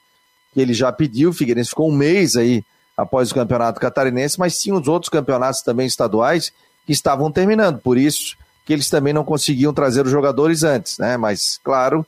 que 0.54 0.62
ele 0.62 0.74
já 0.74 0.92
pediu, 0.92 1.30
o 1.30 1.34
Figueirense 1.34 1.70
ficou 1.70 1.90
um 1.90 1.96
mês 1.96 2.36
aí 2.36 2.64
após 2.98 3.30
o 3.30 3.36
campeonato 3.36 3.80
catarinense, 3.80 4.40
mas 4.40 4.56
sim 4.56 4.72
os 4.72 4.88
outros 4.88 5.10
campeonatos 5.10 5.62
também 5.62 5.86
estaduais 5.86 6.52
que 6.86 6.94
estavam 6.94 7.32
terminando. 7.32 7.80
Por 7.80 7.98
isso, 7.98 8.38
que 8.66 8.74
eles 8.74 8.90
também 8.90 9.14
não 9.14 9.24
conseguiam 9.24 9.74
trazer 9.74 10.06
os 10.06 10.12
jogadores 10.12 10.64
antes, 10.64 10.98
né? 10.98 11.16
Mas, 11.16 11.60
claro, 11.64 12.06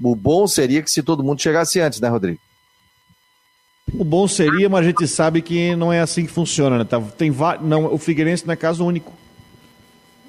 o 0.00 0.14
bom 0.14 0.46
seria 0.46 0.80
que 0.80 0.90
se 0.90 1.02
todo 1.02 1.24
mundo 1.24 1.42
chegasse 1.42 1.80
antes, 1.80 2.00
né, 2.00 2.08
Rodrigo? 2.08 2.38
O 3.92 4.04
bom 4.04 4.28
seria, 4.28 4.68
mas 4.68 4.80
a 4.80 4.88
gente 4.88 5.08
sabe 5.08 5.42
que 5.42 5.74
não 5.74 5.92
é 5.92 6.00
assim 6.00 6.24
que 6.24 6.32
funciona, 6.32 6.78
né? 6.78 6.84
Tá, 6.84 7.00
tem, 7.00 7.34
não, 7.62 7.92
o 7.92 7.98
Figueirense 7.98 8.46
não 8.46 8.52
é 8.52 8.56
caso 8.56 8.84
único. 8.84 9.12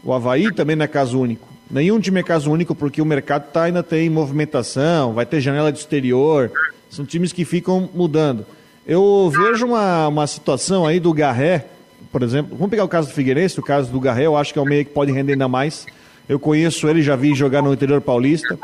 O 0.04 0.14
Havaí 0.14 0.54
também 0.54 0.76
não 0.76 0.86
é 0.86 0.88
caso 0.88 1.20
único. 1.20 1.48
Nenhum 1.70 2.00
time 2.00 2.22
é 2.22 2.24
caso 2.24 2.52
único 2.52 2.74
porque 2.74 3.02
o 3.02 3.06
mercado 3.06 3.52
tá, 3.52 3.64
ainda 3.64 3.84
tem 3.84 4.10
movimentação, 4.10 5.14
vai 5.14 5.26
ter 5.26 5.40
janela 5.40 5.72
de 5.72 5.80
exterior. 5.80 6.52
São 6.90 7.06
times 7.06 7.32
que 7.32 7.46
ficam 7.46 7.88
mudando. 7.94 8.46
Eu 8.88 9.30
vejo 9.30 9.68
uma, 9.68 10.08
uma 10.08 10.26
situação 10.26 10.88
aí 10.88 11.00
do 11.00 11.14
Garré, 11.14 11.68
por 12.12 12.24
exemplo, 12.24 12.56
vamos 12.56 12.70
pegar 12.70 12.84
o 12.84 12.88
caso 12.88 13.08
do 13.08 13.14
Figueirense, 13.14 13.60
o 13.60 13.64
caso 13.64 13.92
do 13.92 14.00
Garré, 14.00 14.26
eu 14.26 14.36
acho 14.36 14.52
que 14.52 14.60
é 14.60 14.62
o 14.62 14.66
meio 14.66 14.86
que 14.86 14.92
pode 14.92 15.12
render 15.12 15.34
ainda 15.34 15.48
mais. 15.48 15.86
Eu 16.28 16.40
conheço 16.40 16.88
ele, 16.88 17.02
já 17.02 17.16
vi 17.16 17.36
jogar 17.36 17.62
no 17.62 17.74
interior 17.74 18.02
paulista. 18.02 18.58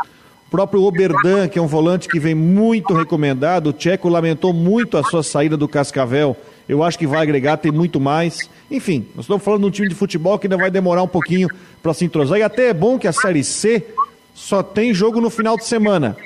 O 0.48 0.52
próprio 0.52 0.84
Oberdan, 0.84 1.48
que 1.48 1.58
é 1.58 1.62
um 1.62 1.68
volante 1.68 2.08
que 2.08 2.20
vem 2.20 2.36
muito 2.36 2.94
recomendado, 2.94 3.68
o 3.68 3.74
Tcheco 3.74 4.08
lamentou 4.08 4.54
muito 4.54 4.98
a 4.98 5.04
sua 5.04 5.24
saída 5.24 5.58
do 5.58 5.68
Cascavel. 5.68 6.38
Eu 6.68 6.84
acho 6.84 6.98
que 6.98 7.06
vai 7.06 7.22
agregar, 7.22 7.58
tem 7.58 7.72
muito 7.72 8.00
mais. 8.00 8.50
Enfim, 8.70 9.08
nós 9.16 9.26
estamos 9.26 9.44
falando 9.44 9.62
de 9.62 9.68
um 9.68 9.72
time 9.72 9.90
de 9.90 9.96
futebol 9.96 10.40
que 10.40 10.48
ainda 10.48 10.58
vai 10.58 10.72
demorar 10.72 11.04
um 11.04 11.08
pouquinho 11.08 11.50
para 11.82 11.94
se 11.94 12.06
entrosar. 12.06 12.40
E 12.40 12.44
até 12.44 12.70
é 12.70 12.74
bom 12.74 12.98
que 12.98 13.08
a 13.08 13.12
Série 13.12 13.44
C 13.44 13.86
só 14.34 14.64
tem 14.64 14.94
jogo 14.94 15.22
no 15.22 15.30
final 15.30 15.56
de 15.56 15.66
semana. 15.66 16.18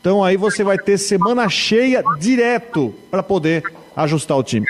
Então 0.00 0.24
aí 0.24 0.36
você 0.36 0.64
vai 0.64 0.78
ter 0.78 0.98
semana 0.98 1.48
cheia 1.48 2.02
direto 2.18 2.94
para 3.10 3.22
poder 3.22 3.62
ajustar 3.94 4.36
o 4.36 4.42
time. 4.42 4.66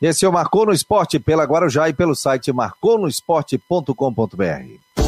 Esse 0.00 0.24
é 0.24 0.28
o 0.28 0.32
Marcou 0.32 0.64
no 0.64 0.72
Esporte 0.72 1.18
pela 1.18 1.42
Guarujá 1.42 1.88
e 1.88 1.92
pelo 1.92 2.14
site 2.14 2.52
marconosport.com.br. 2.52 5.07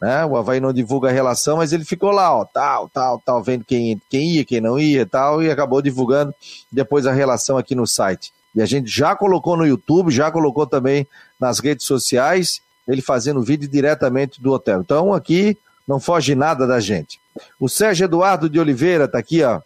Né? 0.00 0.24
O 0.26 0.36
Havaí 0.36 0.60
não 0.60 0.72
divulga 0.72 1.08
a 1.08 1.12
relação, 1.12 1.56
mas 1.56 1.72
ele 1.72 1.84
ficou 1.84 2.10
lá, 2.10 2.34
ó, 2.36 2.44
tal, 2.44 2.88
tal, 2.88 3.20
tal, 3.24 3.42
vendo 3.42 3.64
quem, 3.64 4.00
quem 4.10 4.30
ia, 4.30 4.44
quem 4.44 4.60
não 4.60 4.78
ia 4.78 5.06
tal, 5.06 5.42
e 5.42 5.50
acabou 5.50 5.80
divulgando 5.80 6.34
depois 6.70 7.06
a 7.06 7.12
relação 7.12 7.56
aqui 7.56 7.74
no 7.74 7.86
site. 7.86 8.32
E 8.54 8.62
a 8.62 8.66
gente 8.66 8.90
já 8.90 9.14
colocou 9.14 9.56
no 9.56 9.66
YouTube, 9.66 10.10
já 10.10 10.30
colocou 10.30 10.66
também 10.66 11.06
nas 11.38 11.58
redes 11.58 11.86
sociais, 11.86 12.60
ele 12.86 13.02
fazendo 13.02 13.42
vídeo 13.42 13.68
diretamente 13.68 14.40
do 14.40 14.52
hotel. 14.52 14.80
Então 14.80 15.12
aqui 15.12 15.58
não 15.86 16.00
foge 16.00 16.34
nada 16.34 16.66
da 16.66 16.80
gente. 16.80 17.20
O 17.60 17.68
Sérgio 17.68 18.04
Eduardo 18.04 18.48
de 18.48 18.58
Oliveira 18.58 19.04
está 19.04 19.18
aqui, 19.18 19.42
ó. 19.42 19.60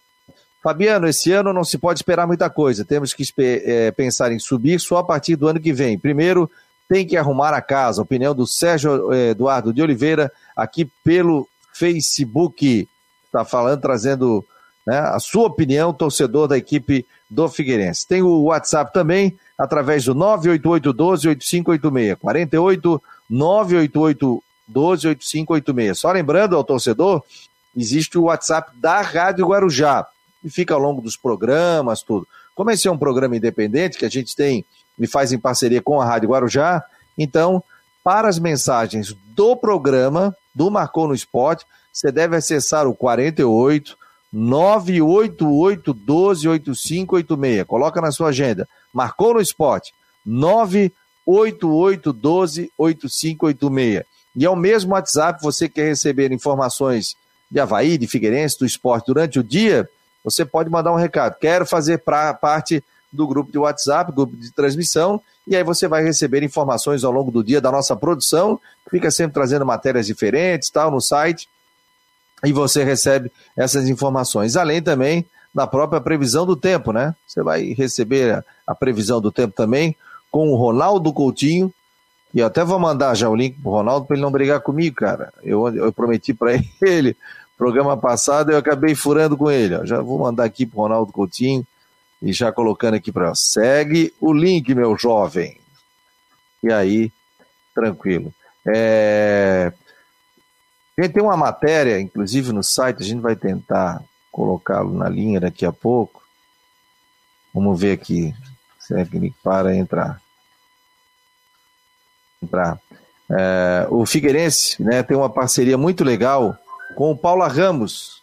Fabiano, 0.62 1.09
esse 1.09 1.33
ano 1.33 1.53
não 1.53 1.64
se 1.64 1.79
pode 1.79 2.01
esperar 2.01 2.27
muita 2.27 2.51
coisa. 2.51 2.85
Temos 2.85 3.14
que 3.14 3.25
é, 3.38 3.90
pensar 3.93 4.31
em 4.31 4.38
subir 4.38 4.79
só 4.79 4.99
a 4.99 5.05
partir 5.05 5.37
do 5.37 5.49
ano 5.49 5.59
que 5.59 5.73
vem. 5.73 5.99
Primeiro, 5.99 6.51
tem 6.90 7.07
que 7.07 7.16
arrumar 7.16 7.55
a 7.55 7.62
casa. 7.62 8.03
Opinião 8.03 8.35
do 8.35 8.48
Sérgio 8.48 9.12
eh, 9.12 9.31
Eduardo 9.31 9.72
de 9.72 9.81
Oliveira, 9.81 10.33
aqui 10.57 10.90
pelo 11.05 11.46
Facebook. 11.72 12.88
Está 13.26 13.44
falando, 13.44 13.81
trazendo 13.81 14.44
né, 14.85 14.98
a 14.98 15.20
sua 15.20 15.46
opinião, 15.46 15.92
torcedor 15.92 16.48
da 16.48 16.59
equipe 16.59 17.07
do 17.31 17.48
Figueirense. 17.48 18.09
Tem 18.09 18.22
o 18.22 18.42
WhatsApp 18.42 18.92
também, 18.92 19.38
através 19.57 20.05
do 20.05 20.16
988-12-8586. 20.16 22.16
48 22.16 23.00
988 23.31 24.42
12 24.66 25.09
8586. 25.09 25.96
Só 25.96 26.11
lembrando 26.11 26.57
ao 26.57 26.64
torcedor 26.64 27.22
existe 27.76 28.18
o 28.18 28.24
WhatsApp 28.24 28.72
da 28.74 29.00
Rádio 29.00 29.46
Guarujá, 29.46 30.05
e 30.42 30.50
fica 30.50 30.74
ao 30.74 30.81
longo 30.81 31.00
dos 31.00 31.16
programas, 31.16 32.03
tudo. 32.03 32.26
Como 32.53 32.68
esse 32.72 32.88
é 32.88 32.90
um 32.90 32.98
programa 32.98 33.37
independente 33.37 33.96
que 33.96 34.05
a 34.05 34.09
gente 34.09 34.35
tem 34.35 34.64
e 35.01 35.07
faz 35.07 35.33
em 35.33 35.39
parceria 35.39 35.83
com 35.83 36.01
a 36.01 36.05
Rádio 36.05 36.29
Guarujá, 36.29 36.85
então, 37.19 37.63
para 38.05 38.29
as 38.29 38.39
mensagens 38.39 39.17
do 39.35 39.57
programa, 39.57 40.35
do 40.55 40.71
Marcou 40.71 41.09
no 41.09 41.15
Esporte, 41.15 41.67
você 41.93 42.13
deve 42.13 42.37
acessar 42.37 42.87
o 42.87 42.95
48 42.95 43.99
988 44.33 45.93
12 45.93 46.49
8586. 46.49 47.67
Coloca 47.67 48.01
na 48.01 48.13
sua 48.13 48.29
agenda. 48.29 48.69
Marcou 48.93 49.35
no 49.35 49.41
Esporte. 49.41 49.93
988 50.25 52.13
12 52.13 52.73
8586. 52.79 54.05
E 54.37 54.45
é 54.45 54.51
o 54.51 54.55
mesmo 54.55 54.93
WhatsApp, 54.93 55.43
você 55.43 55.69
quer 55.69 55.89
receber 55.89 56.31
informações 56.33 57.17
de 57.51 57.59
Havaí, 57.59 57.99
de 57.99 58.07
Figueirense, 58.07 58.59
do 58.59 58.65
esporte 58.65 59.07
durante 59.07 59.41
o 59.41 59.43
dia, 59.43 59.89
você 60.23 60.45
pode 60.45 60.71
mandar 60.71 60.93
um 60.93 60.97
recado. 60.97 61.37
Quero 61.41 61.67
fazer 61.67 61.99
pra, 61.99 62.33
parte 62.33 62.83
do 63.12 63.27
grupo 63.27 63.51
de 63.51 63.59
WhatsApp, 63.59 64.12
grupo 64.12 64.37
de 64.37 64.53
transmissão, 64.53 65.20
e 65.46 65.57
aí 65.57 65.64
você 65.64 65.88
vai 65.88 66.03
receber 66.03 66.42
informações 66.42 67.03
ao 67.03 67.12
longo 67.12 67.31
do 67.31 67.42
dia 67.42 67.61
da 67.61 67.73
nossa 67.73 67.96
produção, 67.96 68.61
fica 68.90 69.11
sempre 69.11 69.35
trazendo 69.35 69.66
matérias 69.66 70.07
diferentes, 70.07 70.70
tal, 70.70 70.90
no 70.90 71.01
site, 71.01 71.49
e 72.44 72.53
você 72.53 72.85
recebe 72.85 73.31
essas 73.57 73.88
informações. 73.88 74.57
Além 74.57 74.81
também 74.81 75.27
da 75.55 75.66
própria 75.66 76.01
previsão 76.01 76.46
do 76.46 76.57
tempo, 76.57 76.92
né? 76.92 77.14
Você 77.27 77.42
vai 77.42 77.73
receber 77.73 78.44
a 78.66 78.75
previsão 78.75 79.20
do 79.20 79.33
tempo 79.33 79.53
também 79.55 79.96
com 80.31 80.51
o 80.51 80.57
Ronaldo 80.57 81.12
Coutinho, 81.12 81.73
e 82.33 82.40
até 82.40 82.64
vou 82.64 82.79
mandar 82.79 83.14
já 83.16 83.29
o 83.29 83.35
link 83.35 83.61
pro 83.61 83.73
Ronaldo 83.73 84.07
para 84.07 84.14
ele 84.14 84.23
não 84.23 84.31
brigar 84.31 84.61
comigo, 84.61 84.94
cara. 84.94 85.33
Eu, 85.42 85.66
eu 85.75 85.92
prometi 85.92 86.33
para 86.33 86.53
ele, 86.81 87.16
programa 87.59 87.96
passado, 87.96 88.53
eu 88.53 88.59
acabei 88.59 88.94
furando 88.94 89.37
com 89.37 89.51
ele. 89.51 89.75
Ó. 89.75 89.85
Já 89.85 90.01
vou 90.01 90.20
mandar 90.20 90.44
aqui 90.44 90.64
pro 90.64 90.81
Ronaldo 90.81 91.12
Coutinho 91.12 91.66
e 92.23 92.33
já 92.33 92.53
colocando 92.53 92.95
aqui 92.95 93.11
para 93.11 93.35
segue 93.35 94.15
o 94.21 94.33
link, 94.33 94.75
meu 94.75 94.97
jovem. 94.97 95.59
E 96.63 96.73
aí, 96.73 97.13
tranquilo. 97.75 98.33
É... 98.67 99.73
Tem 100.97 101.23
uma 101.23 101.37
matéria, 101.37 101.99
inclusive 101.99 102.53
no 102.53 102.63
site, 102.63 103.03
a 103.03 103.07
gente 103.07 103.21
vai 103.21 103.35
tentar 103.35 104.03
colocá-lo 104.31 104.93
na 104.93 105.09
linha 105.09 105.41
daqui 105.41 105.65
a 105.65 105.73
pouco. 105.73 106.23
Vamos 107.55 107.81
ver 107.81 107.93
aqui 107.93 108.35
se 108.79 108.95
é 108.95 109.05
que 109.05 109.17
ele 109.17 109.35
para 109.43 109.75
entrar 109.75 110.21
entrar. 112.43 112.79
É, 113.31 113.87
o 113.91 114.05
Figueirense 114.07 114.83
né, 114.83 115.03
tem 115.03 115.17
uma 115.17 115.31
parceria 115.31 115.79
muito 115.79 116.03
legal 116.03 116.57
com 116.97 117.13
o 117.13 117.17
Paula 117.17 117.47
Ramos. 117.47 118.21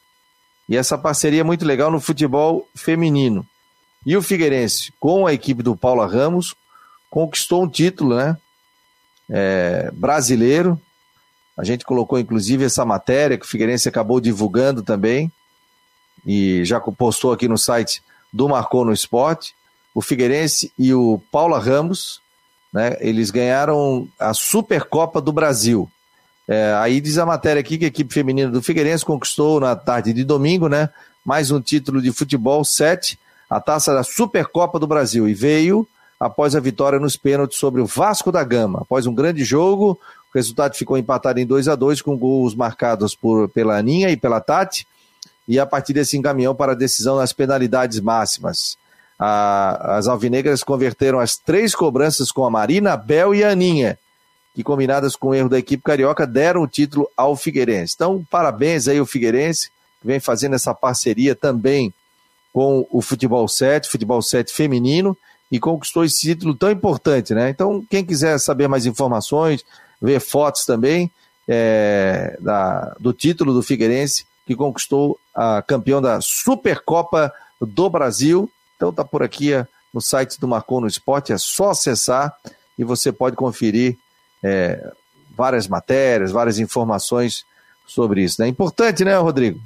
E 0.67 0.75
essa 0.75 0.97
parceria 0.97 1.41
é 1.41 1.43
muito 1.43 1.65
legal 1.65 1.89
no 1.89 2.01
futebol 2.01 2.67
feminino. 2.75 3.45
E 4.07 4.15
o 4.15 4.21
Figueirense, 4.23 4.93
com 4.99 5.27
a 5.27 5.33
equipe 5.33 5.61
do 5.61 5.75
Paula 5.75 6.07
Ramos, 6.07 6.55
conquistou 7.09 7.63
um 7.63 7.69
título 7.69 8.15
né, 8.15 8.37
é, 9.29 9.91
brasileiro. 9.93 10.81
A 11.57 11.63
gente 11.63 11.85
colocou 11.85 12.17
inclusive 12.17 12.63
essa 12.63 12.85
matéria 12.85 13.37
que 13.37 13.45
o 13.45 13.47
Figueirense 13.47 13.89
acabou 13.89 14.21
divulgando 14.21 14.81
também. 14.81 15.31
E 16.25 16.63
já 16.63 16.79
postou 16.79 17.33
aqui 17.33 17.47
no 17.47 17.57
site 17.57 18.01
do 18.31 18.47
Marcou 18.47 18.85
no 18.85 18.93
Esporte. 18.93 19.53
O 19.93 20.01
Figueirense 20.01 20.71
e 20.79 20.93
o 20.93 21.21
Paula 21.29 21.59
Ramos 21.59 22.21
né? 22.77 22.95
Eles 22.99 23.31
ganharam 23.31 24.07
a 24.19 24.33
Supercopa 24.33 25.21
do 25.21 25.31
Brasil. 25.31 25.89
É, 26.47 26.73
aí 26.75 27.01
diz 27.01 27.17
a 27.17 27.25
matéria 27.25 27.59
aqui 27.59 27.77
que 27.77 27.85
a 27.85 27.89
equipe 27.89 28.13
feminina 28.13 28.49
do 28.51 28.61
Figueirense 28.61 29.03
conquistou 29.03 29.59
na 29.59 29.75
tarde 29.75 30.13
de 30.13 30.23
domingo, 30.23 30.69
né? 30.69 30.89
Mais 31.25 31.51
um 31.51 31.59
título 31.59 32.01
de 32.01 32.11
futebol 32.11 32.63
7, 32.63 33.19
a 33.49 33.59
taça 33.59 33.93
da 33.93 34.03
Supercopa 34.03 34.79
do 34.79 34.87
Brasil. 34.87 35.27
E 35.27 35.33
veio 35.33 35.87
após 36.19 36.55
a 36.55 36.59
vitória 36.59 36.99
nos 36.99 37.15
pênaltis 37.15 37.57
sobre 37.57 37.81
o 37.81 37.85
Vasco 37.85 38.31
da 38.31 38.43
Gama. 38.43 38.81
Após 38.81 39.05
um 39.05 39.13
grande 39.13 39.43
jogo, 39.43 39.99
o 40.33 40.37
resultado 40.37 40.75
ficou 40.75 40.97
empatado 40.97 41.39
em 41.39 41.45
2 41.45 41.67
a 41.67 41.75
2 41.75 42.01
com 42.01 42.17
gols 42.17 42.55
marcados 42.55 43.15
por, 43.15 43.49
pela 43.49 43.77
Aninha 43.77 44.09
e 44.09 44.17
pela 44.17 44.41
Tati. 44.41 44.87
E 45.47 45.59
a 45.59 45.65
partir 45.65 45.93
desse 45.93 46.17
encaminhão 46.17 46.53
para 46.53 46.73
a 46.73 46.75
decisão 46.75 47.17
nas 47.17 47.31
penalidades 47.31 47.99
máximas. 47.99 48.77
A, 49.17 49.97
as 49.97 50.07
alvinegras 50.07 50.63
converteram 50.63 51.19
as 51.19 51.37
três 51.37 51.73
cobranças 51.73 52.31
com 52.31 52.45
a 52.45 52.49
Marina, 52.49 52.97
Bel 52.97 53.33
e 53.33 53.43
a 53.43 53.51
Aninha, 53.51 53.97
que 54.53 54.63
combinadas 54.63 55.15
com 55.15 55.29
o 55.29 55.33
erro 55.33 55.49
da 55.49 55.57
equipe 55.57 55.81
carioca 55.81 56.27
deram 56.27 56.61
o 56.61 56.67
título 56.67 57.09
ao 57.15 57.35
Figueirense. 57.35 57.93
Então, 57.95 58.23
parabéns 58.29 58.87
aí 58.87 58.99
ao 58.99 59.05
Figueirense, 59.05 59.69
que 60.01 60.07
vem 60.07 60.19
fazendo 60.19 60.55
essa 60.55 60.73
parceria 60.73 61.33
também 61.33 61.93
com 62.57 62.87
o 62.89 63.03
Futebol 63.03 63.47
7, 63.47 63.87
Futebol 63.87 64.19
7 64.19 64.51
feminino, 64.51 65.15
e 65.51 65.59
conquistou 65.59 66.03
esse 66.03 66.21
título 66.21 66.55
tão 66.55 66.71
importante, 66.71 67.33
né? 67.35 67.51
Então, 67.51 67.85
quem 67.87 68.03
quiser 68.03 68.39
saber 68.39 68.67
mais 68.67 68.87
informações, 68.87 69.63
ver 70.01 70.19
fotos 70.19 70.65
também 70.65 71.11
é, 71.47 72.35
da, 72.41 72.95
do 72.99 73.13
título 73.13 73.53
do 73.53 73.61
Figueirense, 73.61 74.25
que 74.45 74.55
conquistou 74.55 75.19
a 75.35 75.61
campeão 75.61 76.01
da 76.01 76.19
Supercopa 76.19 77.31
do 77.61 77.89
Brasil 77.89 78.49
então 78.77 78.93
tá 78.93 79.03
por 79.03 79.21
aqui 79.21 79.53
é, 79.53 79.67
no 79.93 79.99
site 79.99 80.39
do 80.39 80.47
Marcou 80.47 80.79
no 80.79 80.87
Esporte, 80.87 81.33
é 81.33 81.37
só 81.37 81.71
acessar 81.71 82.33
e 82.77 82.83
você 82.83 83.11
pode 83.11 83.35
conferir 83.35 83.97
é, 84.41 84.91
várias 85.35 85.67
matérias, 85.67 86.31
várias 86.31 86.59
informações 86.59 87.43
sobre 87.85 88.23
isso. 88.23 88.41
É 88.41 88.45
né? 88.45 88.49
importante, 88.49 89.03
né, 89.03 89.17
Rodrigo? 89.17 89.59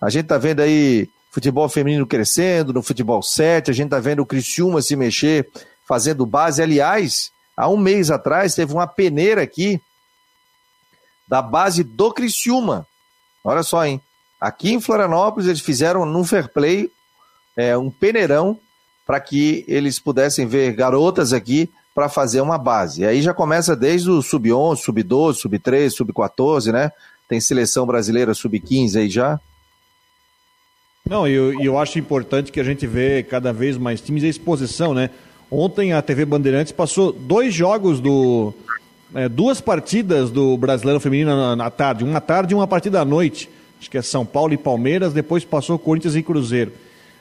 A 0.00 0.10
gente 0.10 0.26
tá 0.26 0.38
vendo 0.38 0.60
aí 0.60 1.08
futebol 1.30 1.68
feminino 1.68 2.06
crescendo, 2.06 2.72
no 2.72 2.82
futebol 2.82 3.22
7, 3.22 3.70
a 3.70 3.74
gente 3.74 3.90
tá 3.90 4.00
vendo 4.00 4.20
o 4.20 4.26
Criciúma 4.26 4.82
se 4.82 4.96
mexer, 4.96 5.48
fazendo 5.86 6.26
base. 6.26 6.62
Aliás, 6.62 7.30
há 7.56 7.68
um 7.68 7.76
mês 7.76 8.10
atrás 8.10 8.54
teve 8.54 8.72
uma 8.72 8.86
peneira 8.86 9.42
aqui 9.42 9.80
da 11.28 11.40
base 11.40 11.84
do 11.84 12.12
Criciúma. 12.12 12.86
Olha 13.44 13.62
só, 13.62 13.86
hein? 13.86 14.00
Aqui 14.40 14.72
em 14.72 14.80
Florianópolis 14.80 15.48
eles 15.48 15.60
fizeram 15.60 16.04
num 16.04 16.24
fair 16.24 16.48
play 16.48 16.90
é, 17.56 17.76
um 17.76 17.90
peneirão 17.90 18.58
para 19.06 19.20
que 19.20 19.64
eles 19.68 19.98
pudessem 19.98 20.46
ver 20.46 20.72
garotas 20.72 21.32
aqui 21.32 21.70
para 21.94 22.08
fazer 22.08 22.40
uma 22.40 22.56
base. 22.56 23.02
E 23.02 23.06
aí 23.06 23.20
já 23.20 23.34
começa 23.34 23.76
desde 23.76 24.10
o 24.10 24.22
sub-11, 24.22 24.76
sub-12, 24.76 25.34
sub-13, 25.34 25.90
sub-14, 25.90 26.72
né? 26.72 26.90
Tem 27.28 27.40
seleção 27.40 27.86
brasileira 27.86 28.34
sub-15 28.34 28.96
aí 28.96 29.10
já. 29.10 29.38
Não, 31.10 31.26
e 31.26 31.32
eu, 31.32 31.60
eu 31.60 31.76
acho 31.76 31.98
importante 31.98 32.52
que 32.52 32.60
a 32.60 32.62
gente 32.62 32.86
vê 32.86 33.24
cada 33.24 33.52
vez 33.52 33.76
mais 33.76 34.00
times 34.00 34.22
e 34.22 34.28
exposição, 34.28 34.94
né? 34.94 35.10
Ontem 35.50 35.92
a 35.92 36.00
TV 36.00 36.24
Bandeirantes 36.24 36.70
passou 36.70 37.10
dois 37.10 37.52
jogos 37.52 37.98
do. 37.98 38.54
É, 39.12 39.28
duas 39.28 39.60
partidas 39.60 40.30
do 40.30 40.56
Brasileiro 40.56 41.00
Feminino 41.00 41.34
na, 41.34 41.56
na, 41.56 41.68
tarde. 41.68 42.04
Uma 42.04 42.20
tarde 42.20 42.54
e 42.54 42.56
uma 42.56 42.68
partida 42.68 43.00
à 43.00 43.04
noite. 43.04 43.50
Acho 43.80 43.90
que 43.90 43.98
é 43.98 44.02
São 44.02 44.24
Paulo 44.24 44.54
e 44.54 44.56
Palmeiras, 44.56 45.12
depois 45.12 45.44
passou 45.44 45.76
Corinthians 45.80 46.14
e 46.14 46.22
Cruzeiro. 46.22 46.70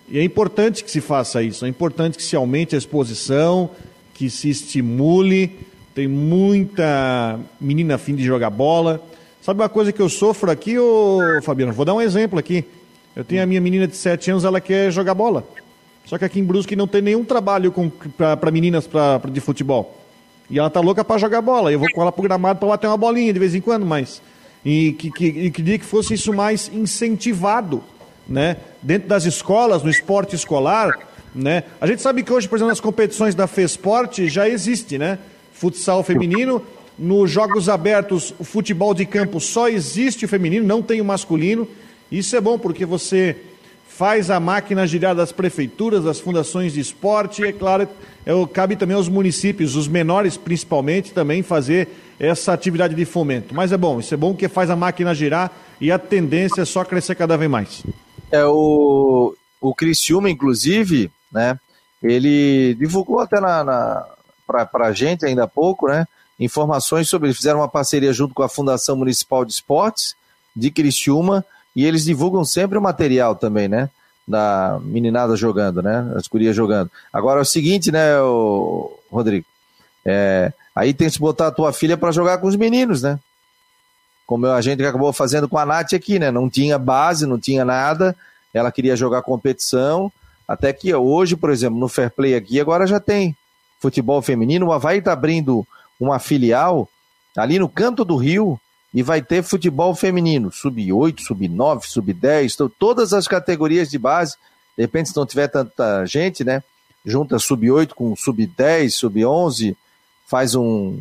E 0.08 0.20
é 0.20 0.24
importante 0.24 0.84
que 0.84 0.92
se 0.92 1.02
faça 1.02 1.42
isso, 1.42 1.66
é 1.66 1.68
importante 1.68 2.16
que 2.16 2.24
se 2.24 2.36
aumente 2.36 2.76
a 2.76 2.78
exposição, 2.78 3.72
que 4.14 4.30
se 4.30 4.52
estimule. 4.52 5.58
Tem 5.96 6.08
muita 6.08 7.40
menina 7.60 7.96
afim 7.96 8.14
de 8.14 8.24
jogar 8.24 8.52
bola. 8.52 9.04
Sabe 9.42 9.62
uma 9.62 9.70
coisa 9.70 9.92
que 9.92 10.00
eu 10.00 10.10
sofro 10.10 10.52
aqui, 10.52 10.78
ô 10.78 11.42
Fabiano? 11.42 11.74
Vou 11.74 11.86
dar 11.86 11.96
um 11.96 12.02
exemplo 12.02 12.38
aqui. 12.38 12.64
Eu 13.20 13.26
tenho 13.26 13.44
a 13.44 13.46
minha 13.46 13.60
menina 13.60 13.86
de 13.86 13.98
7 13.98 14.32
anos, 14.32 14.46
ela 14.46 14.62
quer 14.62 14.90
jogar 14.92 15.14
bola. 15.14 15.46
Só 16.06 16.18
que 16.18 16.24
aqui 16.24 16.40
em 16.40 16.44
Brusque 16.44 16.74
não 16.74 16.88
tem 16.88 17.02
nenhum 17.02 17.26
trabalho 17.26 17.74
para 18.16 18.50
meninas 18.50 18.88
pra, 18.88 19.20
pra, 19.20 19.30
de 19.30 19.42
futebol. 19.42 20.02
E 20.50 20.58
ela 20.58 20.70
tá 20.70 20.80
louca 20.80 21.04
para 21.04 21.18
jogar 21.18 21.42
bola. 21.42 21.70
Eu 21.70 21.80
vou 21.80 21.92
com 21.92 22.02
ela 22.02 22.14
pro 22.14 22.24
gramado 22.24 22.60
para 22.60 22.70
bater 22.70 22.88
uma 22.88 22.96
bolinha 22.96 23.34
de 23.34 23.38
vez 23.38 23.54
em 23.54 23.60
quando, 23.60 23.86
mas. 23.86 24.22
E 24.64 24.94
que, 24.94 25.12
que, 25.12 25.52
queria 25.52 25.78
que 25.78 25.84
fosse 25.84 26.14
isso 26.14 26.32
mais 26.32 26.72
incentivado 26.74 27.84
né? 28.26 28.58
Dentro 28.82 29.10
das 29.10 29.26
escolas, 29.26 29.84
no 29.84 29.90
esporte 29.90 30.36
escolar, 30.36 30.98
né? 31.36 31.64
A 31.82 31.88
gente 31.88 32.02
sabe 32.02 32.24
que 32.24 32.32
hoje, 32.32 32.48
por 32.48 32.56
exemplo, 32.56 32.70
nas 32.70 32.80
competições 32.80 33.34
da 33.34 33.48
FESPORT 33.48 34.30
já 34.30 34.48
existe, 34.48 34.98
né? 34.98 35.18
Futsal 35.52 36.04
feminino, 36.04 36.64
nos 36.98 37.30
jogos 37.30 37.68
abertos, 37.68 38.34
o 38.40 38.44
futebol 38.44 38.94
de 38.94 39.06
campo 39.06 39.42
só 39.42 39.68
existe 39.68 40.24
o 40.24 40.28
feminino, 40.28 40.66
não 40.66 40.82
tem 40.82 41.02
o 41.02 41.06
masculino. 41.06 41.68
Isso 42.12 42.36
é 42.36 42.42
bom 42.42 42.58
porque 42.58 42.86
você 42.86 43.36
faz 44.00 44.32
a 44.32 44.40
máquina 44.40 44.88
girar 44.88 45.14
das 45.14 45.34
prefeituras, 45.34 46.06
das 46.06 46.22
fundações 46.22 46.72
de 46.72 46.80
esporte, 46.80 47.42
e 47.42 47.48
é 47.48 47.52
claro, 47.52 47.86
é, 48.26 48.32
cabe 48.54 48.78
também 48.78 48.96
aos 48.96 49.10
municípios, 49.10 49.76
os 49.76 49.90
menores 49.90 50.38
principalmente, 50.38 51.12
também 51.12 51.44
fazer 51.44 51.90
essa 52.18 52.54
atividade 52.54 52.96
de 52.96 53.04
fomento. 53.04 53.54
Mas 53.54 53.74
é 53.74 53.78
bom, 53.78 54.00
isso 54.00 54.14
é 54.14 54.18
bom 54.18 54.34
que 54.34 54.48
faz 54.48 54.70
a 54.70 54.76
máquina 54.76 55.14
girar 55.14 55.52
e 55.82 55.92
a 55.92 56.00
tendência 56.00 56.62
é 56.62 56.66
só 56.66 56.86
crescer 56.86 57.16
cada 57.16 57.36
vez 57.36 57.52
mais. 57.52 57.84
É, 58.32 58.46
o, 58.46 59.36
o 59.60 59.76
Criciúma, 59.76 60.30
inclusive, 60.30 61.12
né, 61.30 61.60
ele 62.02 62.76
divulgou 62.76 63.20
até 63.20 63.42
na, 63.42 63.66
na 63.66 64.06
para 64.48 64.88
a 64.88 64.92
gente 64.94 65.26
ainda 65.26 65.44
há 65.44 65.48
pouco, 65.48 65.88
né, 65.88 66.08
informações 66.40 67.10
sobre, 67.10 67.28
eles 67.28 67.38
fizeram 67.38 67.60
uma 67.60 67.68
parceria 67.68 68.14
junto 68.14 68.34
com 68.34 68.44
a 68.44 68.50
Fundação 68.50 68.96
Municipal 68.96 69.44
de 69.44 69.52
Esportes 69.52 70.16
de 70.56 70.72
Criciúma 70.72 71.46
e 71.80 71.86
eles 71.86 72.04
divulgam 72.04 72.44
sempre 72.44 72.78
o 72.78 72.82
material 72.82 73.38
também, 73.38 73.70
né? 73.70 73.90
Da 74.28 74.82
meninada 74.84 75.38
jogando, 75.38 75.82
né? 75.82 76.12
As 76.14 76.28
gurias 76.28 76.54
jogando. 76.54 76.92
Agora 77.12 77.40
é 77.40 77.42
o 77.42 77.46
seguinte, 77.46 77.90
né, 77.90 78.20
o 78.20 79.00
Rodrigo? 79.10 79.46
É, 80.06 80.52
aí 80.76 80.94
tem 80.94 81.10
que 81.10 81.18
botar 81.20 81.48
a 81.48 81.52
tua 81.52 81.72
filha 81.72 81.96
para 81.96 82.12
jogar 82.12 82.40
com 82.40 82.48
os 82.48 82.58
meninos, 82.58 83.02
né? 83.02 83.18
Como 84.28 84.46
a 84.46 84.60
gente 84.60 84.84
acabou 84.84 85.14
fazendo 85.14 85.48
com 85.48 85.58
a 85.58 85.66
Nath 85.66 85.94
aqui, 85.94 86.20
né? 86.20 86.30
Não 86.32 86.50
tinha 86.50 86.78
base, 86.78 87.26
não 87.26 87.40
tinha 87.40 87.64
nada. 87.64 88.14
Ela 88.54 88.74
queria 88.74 88.98
jogar 88.98 89.22
competição. 89.22 90.12
Até 90.46 90.74
que 90.74 90.94
hoje, 90.94 91.38
por 91.38 91.50
exemplo, 91.50 91.80
no 91.80 91.88
Fair 91.88 92.12
Play 92.12 92.36
aqui, 92.36 92.60
agora 92.60 92.86
já 92.86 93.00
tem 93.00 93.34
futebol 93.80 94.22
feminino. 94.22 94.68
O 94.68 94.74
Havaí 94.74 94.98
está 95.00 95.14
abrindo 95.14 95.66
uma 95.98 96.20
filial 96.20 96.90
ali 97.38 97.58
no 97.58 97.70
canto 97.70 98.04
do 98.04 98.18
Rio 98.18 98.60
e 98.94 99.04
vai 99.04 99.22
ter 99.22 99.44
futebol 99.44 99.94
feminino, 99.94 100.52
sub-8, 100.52 101.20
sub-9, 101.20 101.84
sub-10, 101.86 102.54
então, 102.54 102.72
todas 102.80 103.14
as 103.14 103.28
categorias 103.28 103.90
de 103.90 104.00
base. 104.00 104.36
De 104.76 104.84
repente, 104.84 105.10
se 105.10 105.16
não 105.16 105.26
tiver 105.26 105.48
tanta 105.48 106.06
gente, 106.06 106.44
né? 106.44 106.64
Junta 107.06 107.38
sub-8 107.38 107.94
com 107.94 108.16
sub-10, 108.16 108.92
sub-11, 108.92 109.76
faz 110.28 110.56
um, 110.56 111.00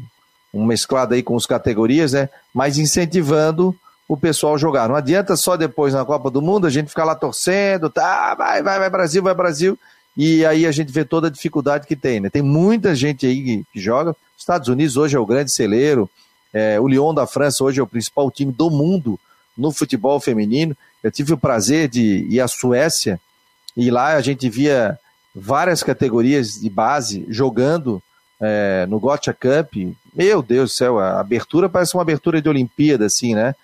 um 0.53 0.65
mesclado 0.65 1.15
aí 1.15 1.23
com 1.23 1.37
as 1.37 1.47
categorias, 1.47 2.13
né? 2.13 2.29
Mas 2.53 2.79
incentivando 2.79 3.75
o 4.07 4.17
pessoal 4.17 4.57
jogar. 4.59 4.89
Não 4.89 4.97
adianta 4.97 5.37
só 5.37 5.57
depois 5.57 5.93
na 5.93 6.05
Copa 6.05 6.31
do 6.31 6.41
Mundo 6.41 6.67
a 6.67 6.71
gente 6.71 6.89
ficar 6.89 7.05
lá 7.05 7.15
torcendo, 7.15 7.91
tá, 7.91 8.35
vai, 8.35 8.63
vai, 8.63 8.79
vai 8.79 8.91
Brasil, 8.91 9.23
vai 9.23 9.35
Brasil, 9.35 9.79
e 10.17 10.45
aí 10.47 10.67
a 10.67 10.73
gente 10.73 10.91
vê 10.91 11.05
toda 11.05 11.29
a 11.29 11.31
dificuldade 11.31 11.87
que 11.87 11.95
tem, 11.95 12.19
né? 12.19 12.31
Tem 12.31 12.43
muita 12.43 12.95
gente 12.95 13.27
aí 13.27 13.43
que, 13.43 13.65
que 13.73 13.81
joga. 13.81 14.17
Estados 14.37 14.69
Unidos 14.69 14.97
hoje 14.97 15.15
é 15.15 15.19
o 15.19 15.27
grande 15.27 15.53
celeiro, 15.53 16.09
é, 16.53 16.81
o 16.81 16.89
Lyon 16.89 17.13
da 17.13 17.27
França 17.27 17.63
hoje 17.63 17.81
é 17.81 17.83
o 17.83 17.87
principal 17.87 18.31
time 18.31 18.53
do 18.53 18.71
mundo 18.71 19.19
no 19.57 19.71
futebol 19.73 20.19
feminino. 20.21 20.77
Eu 21.03 21.11
tive 21.11 21.33
o 21.33 21.39
prazer 21.39 21.89
de 21.89 22.27
ir 22.29 22.41
à 22.41 22.49
Suécia 22.49 23.21
e 23.77 23.91
lá 23.91 24.15
a 24.15 24.21
gente 24.21 24.49
via 24.49 24.99
várias 25.35 25.83
categorias 25.83 26.61
de 26.61 26.69
base 26.69 27.27
jogando 27.29 28.03
é, 28.41 28.87
no 28.89 28.99
Gotcha 28.99 29.33
Cup. 29.33 29.75
Meu 30.15 30.43
Deus 30.43 30.71
do 30.71 30.75
céu, 30.75 30.99
a 30.99 31.21
abertura 31.21 31.69
parece 31.69 31.95
uma 31.95 32.03
abertura 32.03 32.41
de 32.41 32.49
Olimpíada, 32.49 33.07
assim, 33.07 33.35
né? 33.35 33.55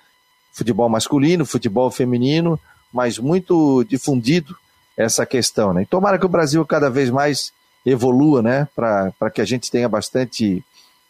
Futebol 0.52 0.88
masculino, 0.88 1.44
futebol 1.46 1.90
feminino, 1.90 2.58
mas 2.92 3.18
muito 3.18 3.84
difundido 3.84 4.56
essa 4.96 5.26
questão, 5.26 5.72
né? 5.72 5.82
E 5.82 5.86
tomara 5.86 6.18
que 6.18 6.26
o 6.26 6.28
Brasil 6.28 6.64
cada 6.64 6.88
vez 6.88 7.10
mais 7.10 7.52
evolua, 7.84 8.40
né? 8.40 8.68
Para 8.74 9.30
que 9.32 9.40
a 9.40 9.44
gente 9.44 9.70
tenha 9.70 9.88
bastante 9.88 10.64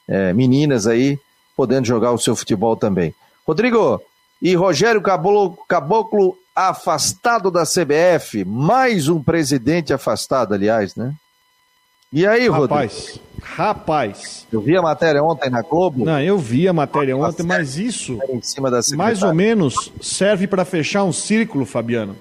é, 0.09 0.33
meninas 0.33 0.87
aí 0.87 1.19
podendo 1.57 1.87
jogar 1.87 2.13
o 2.13 2.19
seu 2.19 2.35
futebol 2.35 2.77
também. 2.77 3.15
Rodrigo, 3.47 4.01
e 4.41 4.55
Rogério 4.55 5.01
Caboclo, 5.01 5.57
Caboclo 5.69 6.37
afastado 6.55 7.51
da 7.51 7.65
CBF, 7.65 8.45
mais 8.45 9.09
um 9.09 9.23
presidente 9.23 9.93
afastado, 9.93 10.55
aliás, 10.55 10.95
né? 10.95 11.15
E 12.13 12.25
aí, 12.27 12.47
Rodrigo? 12.47 12.75
Rapaz, 12.75 13.21
rapaz. 13.43 14.47
Eu 14.53 14.61
vi 14.61 14.77
a 14.77 14.83
matéria 14.83 15.23
ontem 15.23 15.51
na 15.51 15.63
Globo. 15.63 16.05
Não, 16.05 16.21
eu 16.21 16.39
vi 16.39 16.69
a 16.69 16.73
matéria 16.73 17.17
ontem, 17.17 17.43
mas 17.43 17.77
isso, 17.77 18.19
mais 18.97 19.23
ou 19.23 19.35
menos, 19.35 19.93
serve 20.01 20.47
para 20.47 20.65
fechar 20.65 21.03
um 21.03 21.13
círculo, 21.13 21.67
Fabiano, 21.67 22.15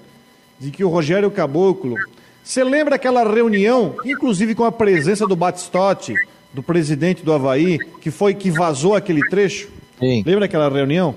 de 0.58 0.72
que 0.72 0.82
o 0.82 0.88
Rogério 0.88 1.30
Caboclo. 1.30 1.96
Você 2.42 2.64
lembra 2.64 2.96
aquela 2.96 3.22
reunião, 3.22 3.94
inclusive 4.04 4.54
com 4.54 4.64
a 4.64 4.72
presença 4.72 5.26
do 5.26 5.36
Batistotti, 5.36 6.14
do 6.54 6.62
presidente 6.62 7.24
do 7.24 7.32
Havaí, 7.32 7.78
que 8.00 8.10
foi 8.10 8.32
que 8.32 8.50
vazou 8.50 8.94
aquele 8.94 9.20
trecho? 9.28 9.68
Sim. 9.98 10.22
Lembra 10.24 10.44
aquela 10.44 10.70
reunião? 10.70 11.16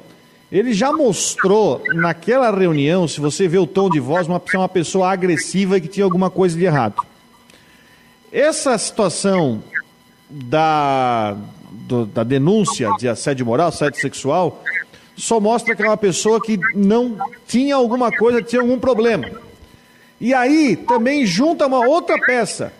Ele 0.51 0.73
já 0.73 0.91
mostrou 0.91 1.83
naquela 1.93 2.49
reunião, 2.49 3.07
se 3.07 3.19
você 3.19 3.47
vê 3.47 3.57
o 3.57 3.67
tom 3.67 3.89
de 3.89 3.99
voz, 3.99 4.27
uma, 4.27 4.41
uma 4.55 4.69
pessoa 4.69 5.11
agressiva 5.11 5.77
e 5.77 5.81
que 5.81 5.87
tinha 5.87 6.03
alguma 6.05 6.29
coisa 6.29 6.57
de 6.57 6.65
errado. 6.65 6.95
Essa 8.31 8.77
situação 8.77 9.61
da, 10.29 11.37
do, 11.71 12.05
da 12.05 12.23
denúncia 12.23 12.89
de 12.97 13.07
assédio 13.07 13.45
moral, 13.45 13.67
assédio 13.67 14.01
sexual, 14.01 14.63
só 15.15 15.39
mostra 15.39 15.75
que 15.75 15.83
é 15.83 15.85
uma 15.85 15.97
pessoa 15.97 16.41
que 16.41 16.57
não 16.73 17.17
tinha 17.47 17.75
alguma 17.75 18.11
coisa, 18.11 18.41
tinha 18.41 18.61
algum 18.61 18.79
problema. 18.79 19.29
E 20.19 20.33
aí 20.33 20.75
também 20.75 21.25
junta 21.25 21.67
uma 21.67 21.85
outra 21.85 22.17
peça. 22.19 22.73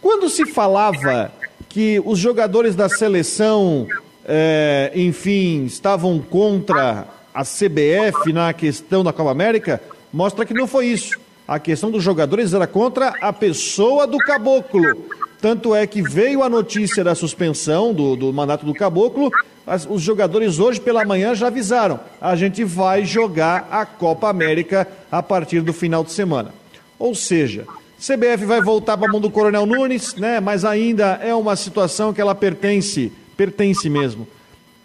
Quando 0.00 0.28
se 0.28 0.44
falava 0.46 1.32
que 1.74 2.00
os 2.04 2.20
jogadores 2.20 2.76
da 2.76 2.88
seleção, 2.88 3.88
é, 4.24 4.92
enfim, 4.94 5.64
estavam 5.64 6.20
contra 6.20 7.04
a 7.34 7.42
CBF 7.42 8.32
na 8.32 8.52
questão 8.52 9.02
da 9.02 9.12
Copa 9.12 9.32
América, 9.32 9.82
mostra 10.12 10.46
que 10.46 10.54
não 10.54 10.68
foi 10.68 10.86
isso. 10.86 11.18
A 11.48 11.58
questão 11.58 11.90
dos 11.90 12.00
jogadores 12.00 12.54
era 12.54 12.68
contra 12.68 13.08
a 13.20 13.32
pessoa 13.32 14.06
do 14.06 14.18
caboclo. 14.18 15.04
Tanto 15.40 15.74
é 15.74 15.84
que 15.84 16.00
veio 16.00 16.44
a 16.44 16.48
notícia 16.48 17.02
da 17.02 17.12
suspensão 17.16 17.92
do, 17.92 18.14
do 18.14 18.32
mandato 18.32 18.64
do 18.64 18.72
caboclo. 18.72 19.32
As, 19.66 19.84
os 19.84 20.00
jogadores 20.00 20.60
hoje 20.60 20.80
pela 20.80 21.04
manhã 21.04 21.34
já 21.34 21.48
avisaram: 21.48 21.98
a 22.20 22.36
gente 22.36 22.62
vai 22.62 23.04
jogar 23.04 23.66
a 23.68 23.84
Copa 23.84 24.28
América 24.28 24.86
a 25.10 25.20
partir 25.20 25.60
do 25.60 25.72
final 25.72 26.04
de 26.04 26.12
semana. 26.12 26.54
Ou 27.00 27.16
seja, 27.16 27.66
CBF 28.06 28.44
vai 28.44 28.60
voltar 28.60 28.98
para 28.98 29.08
a 29.08 29.10
mão 29.10 29.18
do 29.18 29.30
Coronel 29.30 29.64
Nunes, 29.64 30.14
né? 30.16 30.38
Mas 30.38 30.62
ainda 30.62 31.18
é 31.22 31.34
uma 31.34 31.56
situação 31.56 32.12
que 32.12 32.20
ela 32.20 32.34
pertence, 32.34 33.10
pertence 33.34 33.88
mesmo, 33.88 34.28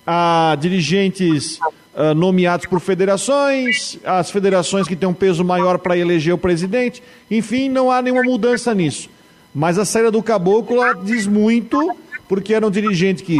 a 0.07 0.55
dirigentes 0.57 1.57
uh, 1.57 2.15
nomeados 2.15 2.65
por 2.65 2.79
federações, 2.79 3.99
as 4.05 4.31
federações 4.31 4.87
que 4.87 4.95
têm 4.95 5.09
um 5.09 5.13
peso 5.13 5.43
maior 5.43 5.79
para 5.79 5.97
eleger 5.97 6.33
o 6.33 6.37
presidente. 6.37 7.03
Enfim, 7.29 7.67
não 7.67 7.91
há 7.91 8.01
nenhuma 8.01 8.23
mudança 8.23 8.73
nisso. 8.73 9.09
Mas 9.53 9.77
a 9.77 9.83
saída 9.83 10.09
do 10.09 10.23
Caboclo 10.23 10.79
diz 11.03 11.27
muito, 11.27 11.97
porque 12.25 12.53
era 12.53 12.65
um 12.65 12.71
dirigente 12.71 13.21
que, 13.21 13.35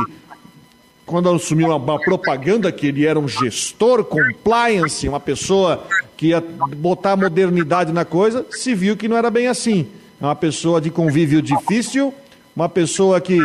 quando 1.10 1.28
assumiu 1.28 1.76
uma, 1.76 2.00
propaganda 2.00 2.72
que 2.72 2.86
ele 2.86 3.04
era 3.04 3.20
um 3.20 3.28
gestor 3.28 4.04
compliance, 4.04 5.10
uma 5.10 5.20
pessoa 5.20 5.84
que 6.16 6.28
ia 6.28 6.40
botar 6.78 7.18
modernidade 7.18 7.92
na 7.92 8.06
coisa, 8.06 8.46
se 8.52 8.76
viu 8.76 8.96
que 8.96 9.08
não 9.08 9.18
era 9.18 9.32
bem 9.32 9.48
assim. 9.48 9.88
É 10.22 10.26
uma 10.26 10.36
pessoa 10.36 10.80
de 10.80 10.92
convívio 10.92 11.42
difícil, 11.42 12.14
uma 12.56 12.70
pessoa 12.70 13.20
que 13.20 13.40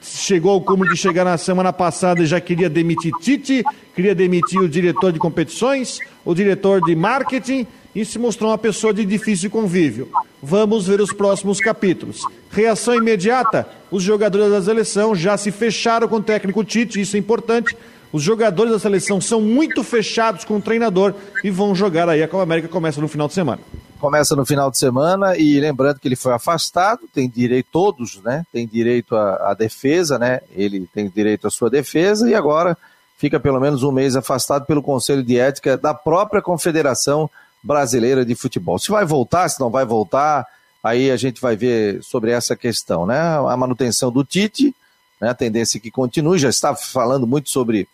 chegou 0.00 0.52
ao 0.52 0.84
de 0.84 0.96
chegar 0.96 1.24
na 1.24 1.36
semana 1.36 1.72
passada 1.72 2.22
e 2.22 2.26
já 2.26 2.40
queria 2.40 2.70
demitir 2.70 3.12
Tite, 3.20 3.64
queria 3.96 4.14
demitir 4.14 4.60
o 4.60 4.68
diretor 4.68 5.10
de 5.10 5.18
competições, 5.18 5.98
o 6.24 6.32
diretor 6.32 6.80
de 6.80 6.94
marketing, 6.94 7.66
e 7.96 8.04
se 8.04 8.16
mostrou 8.16 8.52
uma 8.52 8.58
pessoa 8.58 8.94
de 8.94 9.04
difícil 9.04 9.50
convívio. 9.50 10.08
Vamos 10.40 10.86
ver 10.86 11.00
os 11.00 11.12
próximos 11.12 11.58
capítulos. 11.58 12.22
Reação 12.48 12.94
imediata: 12.94 13.68
os 13.90 14.02
jogadores 14.02 14.50
da 14.50 14.62
seleção 14.62 15.14
já 15.14 15.36
se 15.36 15.50
fecharam 15.50 16.08
com 16.08 16.16
o 16.16 16.22
técnico 16.22 16.64
Tite, 16.64 17.00
isso 17.00 17.16
é 17.16 17.18
importante. 17.18 17.76
Os 18.12 18.22
jogadores 18.22 18.72
da 18.72 18.78
seleção 18.78 19.20
são 19.20 19.40
muito 19.40 19.84
fechados 19.84 20.44
com 20.44 20.56
o 20.56 20.62
treinador 20.62 21.14
e 21.44 21.50
vão 21.50 21.74
jogar 21.74 22.08
aí. 22.08 22.22
A 22.22 22.28
Copa 22.28 22.42
América 22.42 22.68
começa 22.68 23.00
no 23.00 23.08
final 23.08 23.28
de 23.28 23.34
semana. 23.34 23.60
Começa 24.00 24.34
no 24.34 24.46
final 24.46 24.70
de 24.70 24.78
semana 24.78 25.36
e 25.36 25.60
lembrando 25.60 25.98
que 25.98 26.08
ele 26.08 26.16
foi 26.16 26.32
afastado, 26.32 27.00
tem 27.12 27.28
direito, 27.28 27.68
todos, 27.70 28.20
né? 28.22 28.44
Tem 28.52 28.66
direito 28.66 29.14
à, 29.14 29.50
à 29.50 29.54
defesa, 29.54 30.18
né? 30.18 30.40
Ele 30.54 30.88
tem 30.94 31.10
direito 31.10 31.46
à 31.46 31.50
sua 31.50 31.68
defesa 31.68 32.30
e 32.30 32.34
agora 32.34 32.78
fica 33.18 33.40
pelo 33.40 33.60
menos 33.60 33.82
um 33.82 33.90
mês 33.90 34.14
afastado 34.14 34.64
pelo 34.64 34.82
Conselho 34.82 35.22
de 35.22 35.38
Ética 35.38 35.76
da 35.76 35.92
própria 35.92 36.40
Confederação 36.40 37.28
Brasileira 37.62 38.24
de 38.24 38.34
Futebol. 38.34 38.78
Se 38.78 38.90
vai 38.90 39.04
voltar, 39.04 39.48
se 39.48 39.60
não 39.60 39.68
vai 39.68 39.84
voltar, 39.84 40.46
aí 40.82 41.10
a 41.10 41.16
gente 41.16 41.40
vai 41.40 41.56
ver 41.56 42.02
sobre 42.02 42.30
essa 42.30 42.56
questão, 42.56 43.06
né? 43.06 43.18
A 43.18 43.56
manutenção 43.56 44.10
do 44.10 44.24
Tite, 44.24 44.74
né? 45.20 45.30
a 45.30 45.34
tendência 45.34 45.80
que 45.80 45.90
continue, 45.90 46.38
já 46.38 46.48
está 46.48 46.74
falando 46.74 47.26
muito 47.26 47.50
sobre 47.50 47.88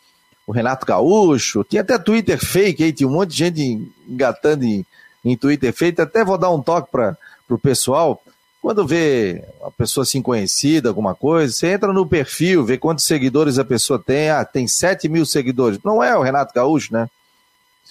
o 0.46 0.52
Renato 0.52 0.84
Gaúcho, 0.84 1.64
tinha 1.64 1.82
até 1.82 1.98
Twitter 1.98 2.38
fake 2.38 2.84
aí, 2.84 2.92
tinha 2.92 3.08
um 3.08 3.12
monte 3.12 3.30
de 3.30 3.36
gente 3.36 3.92
engatando 4.06 4.64
em, 4.64 4.84
em 5.24 5.36
Twitter 5.36 5.72
fake, 5.72 6.00
até 6.00 6.22
vou 6.24 6.36
dar 6.36 6.50
um 6.50 6.60
toque 6.60 6.90
para 6.90 7.16
o 7.48 7.58
pessoal, 7.58 8.22
quando 8.60 8.86
vê 8.86 9.42
uma 9.60 9.70
pessoa 9.70 10.02
assim 10.02 10.20
conhecida, 10.20 10.88
alguma 10.88 11.14
coisa, 11.14 11.52
você 11.52 11.68
entra 11.68 11.92
no 11.92 12.06
perfil, 12.06 12.64
vê 12.64 12.76
quantos 12.76 13.06
seguidores 13.06 13.58
a 13.58 13.64
pessoa 13.64 13.98
tem, 13.98 14.30
ah, 14.30 14.44
tem 14.44 14.66
7 14.66 15.08
mil 15.08 15.24
seguidores, 15.24 15.78
não 15.82 16.02
é 16.02 16.16
o 16.16 16.22
Renato 16.22 16.52
Gaúcho, 16.54 16.92
né? 16.92 17.08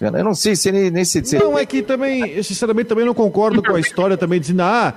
Eu 0.02 0.24
não 0.24 0.34
sei 0.34 0.56
se 0.56 0.70
ele 0.70 0.90
nesse. 0.90 1.24
Se... 1.24 1.38
Não, 1.38 1.58
é 1.58 1.66
que 1.66 1.82
também, 1.82 2.28
eu 2.32 2.44
sinceramente 2.44 2.88
também 2.88 3.06
não 3.06 3.14
concordo 3.14 3.62
com 3.62 3.76
a 3.76 3.80
história 3.80 4.18
também 4.18 4.40
dizendo, 4.40 4.64
ah, 4.64 4.94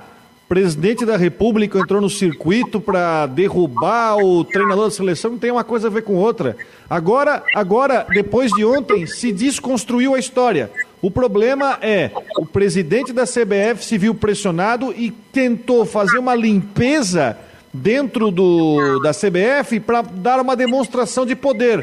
presidente 0.48 1.04
da 1.04 1.16
República 1.16 1.78
entrou 1.78 2.00
no 2.00 2.08
circuito 2.08 2.80
para 2.80 3.26
derrubar 3.26 4.16
o 4.16 4.44
treinador 4.44 4.84
da 4.84 4.90
seleção, 4.90 5.32
não 5.32 5.38
tem 5.38 5.50
uma 5.50 5.64
coisa 5.64 5.88
a 5.88 5.90
ver 5.90 6.02
com 6.02 6.14
outra. 6.14 6.56
Agora, 6.88 7.42
agora, 7.54 8.06
depois 8.08 8.52
de 8.52 8.64
ontem, 8.64 9.06
se 9.06 9.32
desconstruiu 9.32 10.14
a 10.14 10.18
história. 10.18 10.70
O 11.02 11.10
problema 11.10 11.78
é, 11.82 12.10
o 12.38 12.46
presidente 12.46 13.12
da 13.12 13.24
CBF 13.24 13.84
se 13.84 13.98
viu 13.98 14.14
pressionado 14.14 14.94
e 14.96 15.10
tentou 15.10 15.84
fazer 15.84 16.18
uma 16.18 16.34
limpeza 16.34 17.36
dentro 17.72 18.30
do, 18.30 19.00
da 19.00 19.10
CBF 19.10 19.80
para 19.80 20.02
dar 20.02 20.40
uma 20.40 20.56
demonstração 20.56 21.26
de 21.26 21.34
poder. 21.34 21.80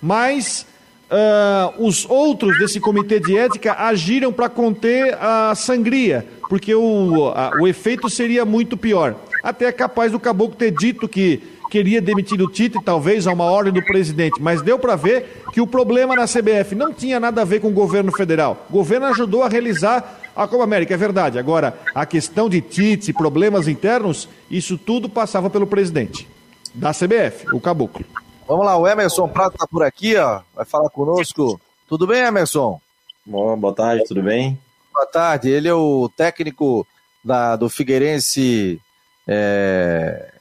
Mas 0.00 0.66
uh, 1.12 1.84
os 1.84 2.08
outros 2.08 2.58
desse 2.58 2.80
comitê 2.80 3.20
de 3.20 3.36
ética 3.36 3.74
agiram 3.74 4.32
para 4.32 4.48
conter 4.48 5.16
a 5.20 5.54
sangria, 5.54 6.26
porque 6.48 6.74
o, 6.74 7.28
a, 7.34 7.52
o 7.60 7.68
efeito 7.68 8.08
seria 8.08 8.44
muito 8.44 8.76
pior. 8.76 9.14
Até 9.42 9.66
é 9.66 9.72
capaz 9.72 10.12
do 10.12 10.20
caboclo 10.20 10.56
ter 10.56 10.70
dito 10.70 11.08
que 11.08 11.42
queria 11.68 12.02
demitir 12.02 12.40
o 12.40 12.48
Tite, 12.48 12.78
talvez 12.84 13.26
a 13.26 13.32
uma 13.32 13.44
ordem 13.44 13.72
do 13.72 13.82
presidente, 13.82 14.42
mas 14.42 14.60
deu 14.60 14.78
para 14.78 14.94
ver 14.94 15.44
que 15.52 15.60
o 15.60 15.66
problema 15.66 16.14
na 16.14 16.26
CBF 16.26 16.74
não 16.74 16.92
tinha 16.92 17.18
nada 17.18 17.40
a 17.40 17.44
ver 17.44 17.60
com 17.60 17.68
o 17.68 17.72
governo 17.72 18.12
federal. 18.12 18.66
O 18.68 18.72
governo 18.74 19.06
ajudou 19.06 19.42
a 19.42 19.48
realizar 19.48 20.20
a 20.36 20.46
Copa 20.46 20.64
América, 20.64 20.92
é 20.92 20.96
verdade. 20.98 21.38
Agora, 21.38 21.78
a 21.94 22.04
questão 22.04 22.48
de 22.48 22.60
Tite, 22.60 23.12
problemas 23.12 23.68
internos, 23.68 24.28
isso 24.50 24.76
tudo 24.76 25.08
passava 25.08 25.48
pelo 25.48 25.66
presidente 25.66 26.28
da 26.74 26.90
CBF, 26.92 27.46
o 27.54 27.60
caboclo. 27.60 28.04
Vamos 28.46 28.66
lá, 28.66 28.76
o 28.76 28.86
Emerson 28.86 29.28
Prato 29.28 29.54
está 29.54 29.66
por 29.66 29.82
aqui, 29.82 30.16
ó, 30.16 30.42
vai 30.54 30.64
falar 30.64 30.90
conosco. 30.90 31.60
Tudo 31.88 32.06
bem, 32.06 32.22
Emerson? 32.22 32.80
Bom, 33.24 33.56
boa 33.56 33.74
tarde, 33.74 34.04
tudo 34.04 34.22
bem? 34.22 34.58
Boa 34.92 35.06
tarde, 35.06 35.48
ele 35.48 35.68
é 35.68 35.74
o 35.74 36.10
técnico 36.16 36.86
da, 37.24 37.56
do 37.56 37.68
Figueirense 37.68 38.80
é, 39.26 40.32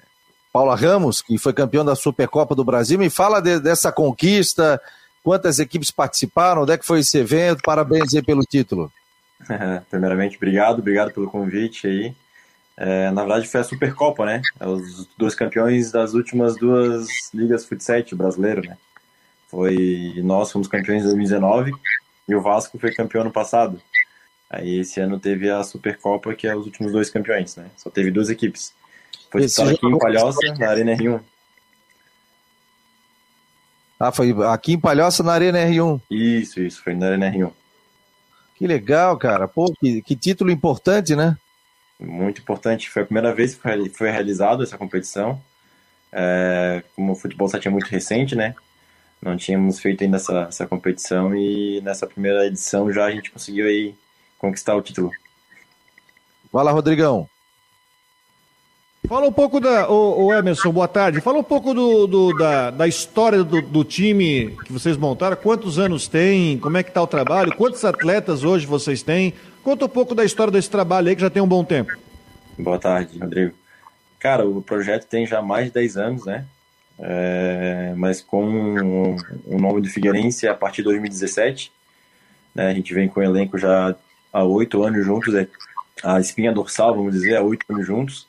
Paula 0.52 0.76
Ramos, 0.76 1.22
que 1.22 1.38
foi 1.38 1.54
campeão 1.54 1.86
da 1.86 1.96
Supercopa 1.96 2.56
do 2.56 2.64
Brasil. 2.64 2.98
Me 2.98 3.10
fala 3.10 3.40
de, 3.40 3.60
dessa 3.60 3.92
conquista, 3.92 4.82
quantas 5.24 5.60
equipes 5.60 5.92
participaram, 5.92 6.64
onde 6.64 6.74
é 6.74 6.78
que 6.78 6.86
foi 6.86 7.00
esse 7.00 7.18
evento, 7.20 7.62
parabéns 7.64 8.14
aí 8.14 8.22
pelo 8.22 8.42
título. 8.42 8.92
Primeiramente, 9.90 10.38
obrigado, 10.38 10.80
obrigado 10.80 11.12
pelo 11.14 11.30
convite 11.30 11.88
aí. 11.88 12.16
É, 12.77 13.12
na 13.12 13.21
verdade, 13.21 13.47
foi 13.47 13.62
a 13.62 13.63
Supercopa, 13.63 14.25
né? 14.25 14.41
É 14.60 14.67
os 14.67 15.07
dois 15.17 15.36
campeões 15.36 15.91
das 15.91 16.13
últimas 16.13 16.55
duas 16.57 17.07
ligas 17.34 17.65
futsal 17.65 18.01
brasileiro, 18.13 18.62
né? 18.62 18.77
Foi 19.47 20.13
nós 20.23 20.51
fomos 20.51 20.67
campeões 20.67 21.03
em 21.03 21.07
2019 21.07 21.71
e 22.27 22.36
o 22.36 22.41
Vasco 22.41 22.79
foi 22.79 22.93
campeão 22.93 23.21
ano 23.21 23.31
passado. 23.31 23.81
Aí 24.49 24.79
esse 24.79 24.99
ano 24.99 25.19
teve 25.19 25.49
a 25.49 25.63
Supercopa, 25.63 26.34
que 26.34 26.47
é 26.47 26.55
os 26.55 26.65
últimos 26.65 26.91
dois 26.91 27.10
campeões, 27.10 27.55
né? 27.55 27.69
Só 27.77 27.89
teve 27.89 28.12
duas 28.12 28.29
equipes. 28.29 28.73
Foi 29.29 29.41
disputada 29.41 29.75
aqui 29.75 29.86
em 29.88 29.97
Palhoça, 29.97 30.39
na 30.57 30.69
Arena 30.69 30.95
R1. 30.95 31.21
Ah, 33.99 34.12
foi 34.12 34.34
aqui 34.47 34.73
em 34.73 34.79
Palhoça, 34.79 35.21
na 35.23 35.34
Arena 35.34 35.60
R1. 35.60 36.01
Isso, 36.10 36.60
isso, 36.60 36.84
foi 36.84 36.95
na 36.95 37.07
Arena 37.07 37.31
R1. 37.31 37.51
Que 38.55 38.67
legal, 38.67 39.17
cara. 39.17 39.47
Pô, 39.47 39.73
que, 39.79 40.01
que 40.01 40.15
título 40.15 40.51
importante, 40.51 41.15
né? 41.15 41.38
Muito 42.02 42.42
importante. 42.42 42.90
Foi 42.90 43.04
a 43.04 43.06
primeira 43.06 43.34
vez 43.34 43.56
que 43.56 43.90
foi 43.90 44.10
realizada 44.10 44.64
essa 44.64 44.78
competição. 44.78 45.42
É, 46.12 46.84
como 46.96 47.14
o 47.14 47.16
futebol 47.16 47.48
7 47.48 47.68
é 47.68 47.72
muito 47.72 47.88
recente, 47.88 48.36
né? 48.36 48.56
Não 49.22 49.38
tínhamos 49.38 49.80
feito 49.80 50.04
ainda 50.04 50.18
essa, 50.18 50.48
essa 50.50 50.68
competição 50.68 51.36
e 51.36 51.80
nessa 51.82 52.08
primeira 52.08 52.48
edição 52.48 52.92
já 52.92 53.06
a 53.06 53.12
gente 53.12 53.32
conseguiu 53.32 53.68
aí 53.68 53.96
conquistar 54.38 54.76
o 54.76 54.82
título. 54.82 55.12
Vai 56.52 56.64
lá, 56.64 56.72
Rodrigão. 56.72 57.30
Fala 59.08 59.28
um 59.28 59.32
pouco 59.32 59.60
da. 59.60 59.90
O, 59.90 60.26
o 60.26 60.34
Emerson, 60.34 60.72
boa 60.72 60.88
tarde. 60.88 61.22
Fala 61.22 61.40
um 61.40 61.44
pouco 61.44 61.74
do, 61.74 62.08
do 62.08 62.38
da, 62.38 62.70
da 62.70 62.88
história 62.88 63.44
do, 63.44 63.62
do, 63.62 63.84
time 63.84 64.56
que 64.66 64.72
vocês 64.72 64.96
montaram. 64.96 65.36
Quantos 65.36 65.80
anos 65.80 66.08
tem? 66.08 66.58
Como 66.60 66.78
é 66.78 66.84
que 66.84 66.90
está 66.90 67.02
o 67.02 67.08
trabalho? 67.08 67.56
Quantos 67.56 67.84
atletas 67.84 68.44
hoje 68.44 68.66
vocês 68.66 69.02
têm? 69.02 69.34
Conta 69.63 69.86
um 69.86 69.89
pouco 69.89 70.15
da 70.15 70.26
história 70.26 70.52
desse 70.52 70.69
trabalho 70.69 71.10
aí 71.10 71.15
que 71.15 71.21
já 71.21 71.30
tem 71.30 71.41
um 71.41 71.47
bom 71.47 71.63
tempo. 71.63 71.95
Boa 72.58 72.80
tarde, 72.80 73.19
Rodrigo. 73.19 73.54
Cara, 74.19 74.47
o 74.47 74.62
projeto 74.62 75.06
tem 75.06 75.26
já 75.26 75.41
mais 75.41 75.67
de 75.67 75.74
10 75.74 75.97
anos, 75.97 76.26
né? 76.26 76.45
É, 77.00 77.93
mas 77.95 78.21
com 78.21 79.15
o 79.45 79.60
nome 79.60 79.82
do 79.82 79.89
Figueirense 79.89 80.47
a 80.47 80.54
partir 80.54 80.78
de 80.78 80.86
2017. 80.86 81.71
Né? 82.54 82.67
A 82.67 82.74
gente 82.74 82.93
vem 82.93 83.08
com 83.08 83.19
o 83.19 83.24
elenco 83.24 83.58
já 83.58 83.95
há 84.32 84.43
oito 84.43 84.84
anos 84.84 85.06
juntos, 85.06 85.34
é 85.34 85.47
a 86.04 86.19
espinha 86.19 86.52
dorsal, 86.52 86.95
vamos 86.95 87.13
dizer, 87.13 87.36
há 87.36 87.41
oito 87.41 87.65
anos 87.69 87.86
juntos. 87.86 88.28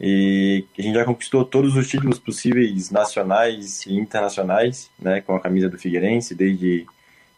E 0.00 0.64
a 0.78 0.82
gente 0.82 0.94
já 0.94 1.04
conquistou 1.04 1.44
todos 1.44 1.74
os 1.74 1.88
títulos 1.88 2.18
possíveis 2.18 2.90
nacionais 2.90 3.86
e 3.86 3.94
internacionais, 3.94 4.90
né, 4.98 5.20
com 5.22 5.34
a 5.34 5.40
camisa 5.40 5.70
do 5.70 5.78
Figueirense, 5.78 6.34
desde 6.34 6.86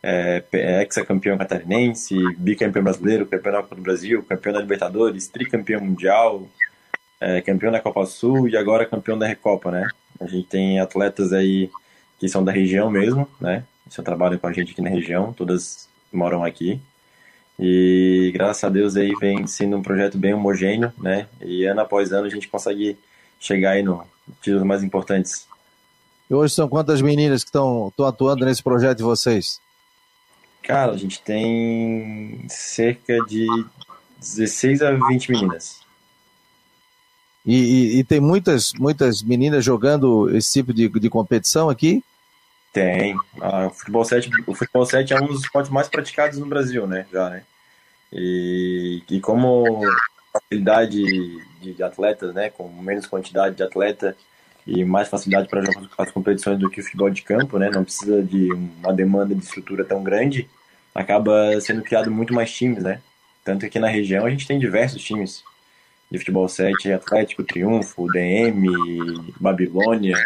é, 0.08 0.42
ex-campeão 0.80 1.36
catarinense, 1.36 2.16
bicampeão 2.38 2.82
brasileiro, 2.82 3.26
campeão 3.26 3.52
da 3.52 3.62
Copa 3.62 3.74
do 3.74 3.82
Brasil, 3.82 4.22
campeão 4.22 4.54
da 4.54 4.60
Libertadores, 4.60 5.28
tricampeão 5.28 5.82
mundial, 5.82 6.48
é, 7.20 7.42
campeão 7.42 7.70
da 7.70 7.80
Copa 7.80 8.06
Sul 8.06 8.48
e 8.48 8.56
agora 8.56 8.86
campeão 8.86 9.18
da 9.18 9.26
Recopa, 9.26 9.70
né? 9.70 9.86
A 10.18 10.26
gente 10.26 10.48
tem 10.48 10.80
atletas 10.80 11.32
aí 11.32 11.70
que 12.18 12.26
são 12.26 12.42
da 12.42 12.50
região 12.50 12.90
mesmo, 12.90 13.28
né? 13.38 13.64
Só 13.90 14.02
trabalham 14.02 14.38
com 14.38 14.46
a 14.46 14.52
gente 14.52 14.72
aqui 14.72 14.80
na 14.80 14.88
região, 14.88 15.32
todas 15.34 15.88
moram 16.10 16.42
aqui. 16.42 16.80
E 17.58 18.30
graças 18.32 18.64
a 18.64 18.68
Deus 18.70 18.96
aí 18.96 19.12
vem 19.20 19.46
sendo 19.46 19.76
um 19.76 19.82
projeto 19.82 20.16
bem 20.16 20.32
homogêneo, 20.32 20.90
né? 20.98 21.26
E 21.40 21.64
ano 21.64 21.82
após 21.82 22.12
ano 22.12 22.26
a 22.26 22.30
gente 22.30 22.48
consegue 22.48 22.96
chegar 23.38 23.72
aí 23.72 23.82
no 23.82 24.04
títulos 24.40 24.64
mais 24.64 24.82
importantes. 24.82 25.46
E 26.30 26.34
hoje 26.34 26.54
são 26.54 26.68
quantas 26.68 27.02
meninas 27.02 27.42
que 27.44 27.48
estão 27.48 27.92
atuando 28.06 28.46
nesse 28.46 28.62
projeto 28.62 28.98
de 28.98 29.04
vocês? 29.04 29.60
Cara, 30.62 30.92
a 30.92 30.96
gente 30.96 31.20
tem 31.22 32.44
cerca 32.48 33.16
de 33.26 33.46
16 34.18 34.82
a 34.82 34.92
20 34.92 35.30
meninas. 35.30 35.80
E, 37.46 37.56
e, 37.56 37.98
e, 37.98 38.04
tem 38.04 38.20
muitas, 38.20 38.72
muitas 38.74 39.22
meninas 39.22 39.64
jogando 39.64 40.28
esse 40.36 40.52
tipo 40.52 40.74
de, 40.74 40.88
de 40.88 41.08
competição 41.08 41.70
aqui? 41.70 42.04
Tem. 42.72 43.16
Ah, 43.40 43.68
o, 43.68 43.70
futebol 43.70 44.04
7, 44.04 44.30
o 44.46 44.54
futebol 44.54 44.84
7 44.84 45.14
é 45.14 45.16
um 45.16 45.26
dos 45.28 45.40
esportes 45.40 45.70
mais 45.70 45.88
praticados 45.88 46.38
no 46.38 46.44
Brasil, 46.44 46.86
né? 46.86 47.06
Já, 47.10 47.30
né? 47.30 47.42
E, 48.12 49.02
e 49.08 49.20
como 49.20 49.80
facilidade 50.32 51.02
de, 51.62 51.74
de 51.74 51.82
atletas, 51.82 52.34
né? 52.34 52.50
Com 52.50 52.68
menos 52.68 53.06
quantidade 53.06 53.56
de 53.56 53.62
atleta 53.62 54.14
e 54.68 54.84
mais 54.84 55.08
facilidade 55.08 55.48
para 55.48 55.64
as 55.96 56.10
competições 56.10 56.58
do 56.58 56.68
que 56.68 56.80
o 56.80 56.84
futebol 56.84 57.08
de 57.08 57.22
campo, 57.22 57.58
né? 57.58 57.70
Não 57.70 57.82
precisa 57.82 58.22
de 58.22 58.52
uma 58.52 58.92
demanda 58.92 59.34
de 59.34 59.42
estrutura 59.42 59.84
tão 59.84 60.02
grande 60.02 60.48
acaba 60.98 61.60
sendo 61.60 61.82
criado 61.82 62.10
muito 62.10 62.34
mais 62.34 62.52
times, 62.52 62.82
né? 62.82 63.00
Tanto 63.44 63.60
que 63.60 63.66
aqui 63.66 63.78
na 63.78 63.88
região 63.88 64.26
a 64.26 64.30
gente 64.30 64.46
tem 64.46 64.58
diversos 64.58 65.02
times 65.02 65.44
de 66.10 66.18
futebol 66.18 66.48
7, 66.48 66.92
Atlético, 66.92 67.44
Triunfo, 67.44 68.10
DM, 68.10 68.66
Babilônia, 69.38 70.16